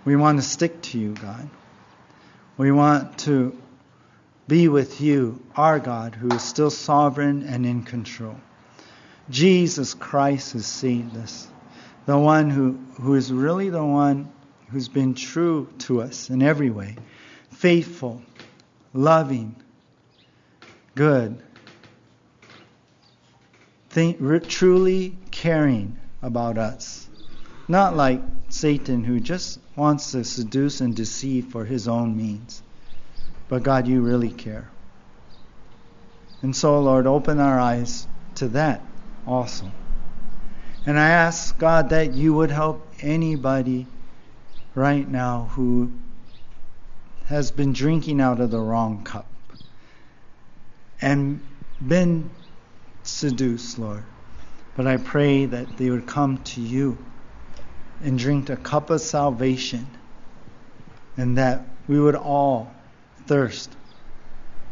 we 0.04 0.16
want 0.16 0.40
to 0.40 0.44
stick 0.44 0.82
to 0.82 1.00
you, 1.00 1.14
God. 1.14 1.48
We 2.58 2.72
want 2.72 3.20
to 3.20 3.56
be 4.48 4.68
with 4.68 5.00
you, 5.00 5.42
our 5.56 5.80
God, 5.80 6.16
who 6.16 6.30
is 6.30 6.42
still 6.42 6.72
sovereign 6.72 7.44
and 7.44 7.66
in 7.66 7.84
control. 7.84 8.36
Jesus 9.30 9.94
Christ 9.94 10.54
has 10.54 10.66
saved 10.66 11.16
us, 11.18 11.48
the 12.06 12.18
one 12.18 12.50
who, 12.50 12.80
who 13.00 13.14
is 13.14 13.32
really 13.32 13.70
the 13.70 13.86
one 13.86 14.32
who's 14.72 14.90
been 14.90 15.14
true 15.14 15.70
to 15.80 16.02
us 16.02 16.30
in 16.30 16.42
every 16.42 16.72
way, 16.72 16.98
faithful, 17.52 18.22
loving, 18.94 19.56
good, 20.96 21.42
think, 23.90 24.20
truly 24.48 25.18
caring 25.32 25.98
about 26.22 26.58
us. 26.58 27.08
Not 27.68 27.96
like 27.96 28.22
Satan, 28.50 29.04
who 29.04 29.20
just 29.20 29.60
wants 29.76 30.12
to 30.12 30.24
seduce 30.24 30.82
and 30.82 30.96
deceive 30.96 31.46
for 31.48 31.66
his 31.66 31.88
own 31.88 32.18
means. 32.18 32.62
But 33.48 33.64
God, 33.64 33.88
you 33.88 34.02
really 34.02 34.32
care. 34.32 34.70
And 36.42 36.56
so, 36.56 36.82
Lord, 36.82 37.08
open 37.08 37.40
our 37.40 37.60
eyes 37.60 38.08
to 38.36 38.50
that 38.50 38.82
also. 39.28 39.72
And 40.86 40.98
I 41.00 41.10
ask, 41.10 41.58
God, 41.58 41.90
that 41.90 42.14
you 42.14 42.34
would 42.34 42.52
help 42.52 42.86
anybody 43.02 43.86
right 44.74 45.08
now 45.08 45.50
who 45.52 45.92
has 47.26 47.52
been 47.52 47.72
drinking 47.72 48.20
out 48.20 48.40
of 48.40 48.52
the 48.52 48.60
wrong 48.60 49.04
cup 49.04 49.31
and 51.02 51.42
been 51.86 52.30
seduced, 53.04 53.80
Lord. 53.80 54.04
But 54.76 54.88
I 54.88 54.98
pray 54.98 55.46
that 55.46 55.78
they 55.78 55.90
would 55.90 56.08
come 56.08 56.38
to 56.40 56.62
you 56.62 56.98
and 58.04 58.18
drink 58.18 58.50
a 58.50 58.56
cup 58.56 58.90
of 58.90 59.02
salvation, 59.02 59.88
and 61.18 61.38
that 61.38 61.62
we 61.88 62.00
would 62.00 62.16
all 62.16 62.72
thirst 63.28 63.70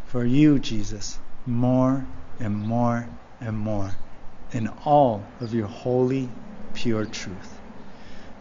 for 0.08 0.26
you, 0.26 0.58
Jesus, 0.58 1.20
more 1.46 2.06
and 2.40 2.56
more 2.56 3.08
and 3.42 3.58
more 3.58 3.92
in 4.52 4.68
all 4.86 5.24
of 5.40 5.54
your 5.54 5.68
holy, 5.68 6.30
pure 6.74 7.06
truth. 7.06 7.60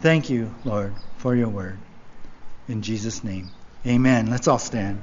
Thank 0.00 0.30
you, 0.30 0.54
Lord, 0.64 0.94
for 1.18 1.34
your 1.34 1.48
word. 1.48 1.78
In 2.68 2.82
Jesus' 2.82 3.24
name, 3.24 3.50
amen. 3.86 4.30
Let's 4.30 4.48
all 4.48 4.58
stand. 4.58 5.02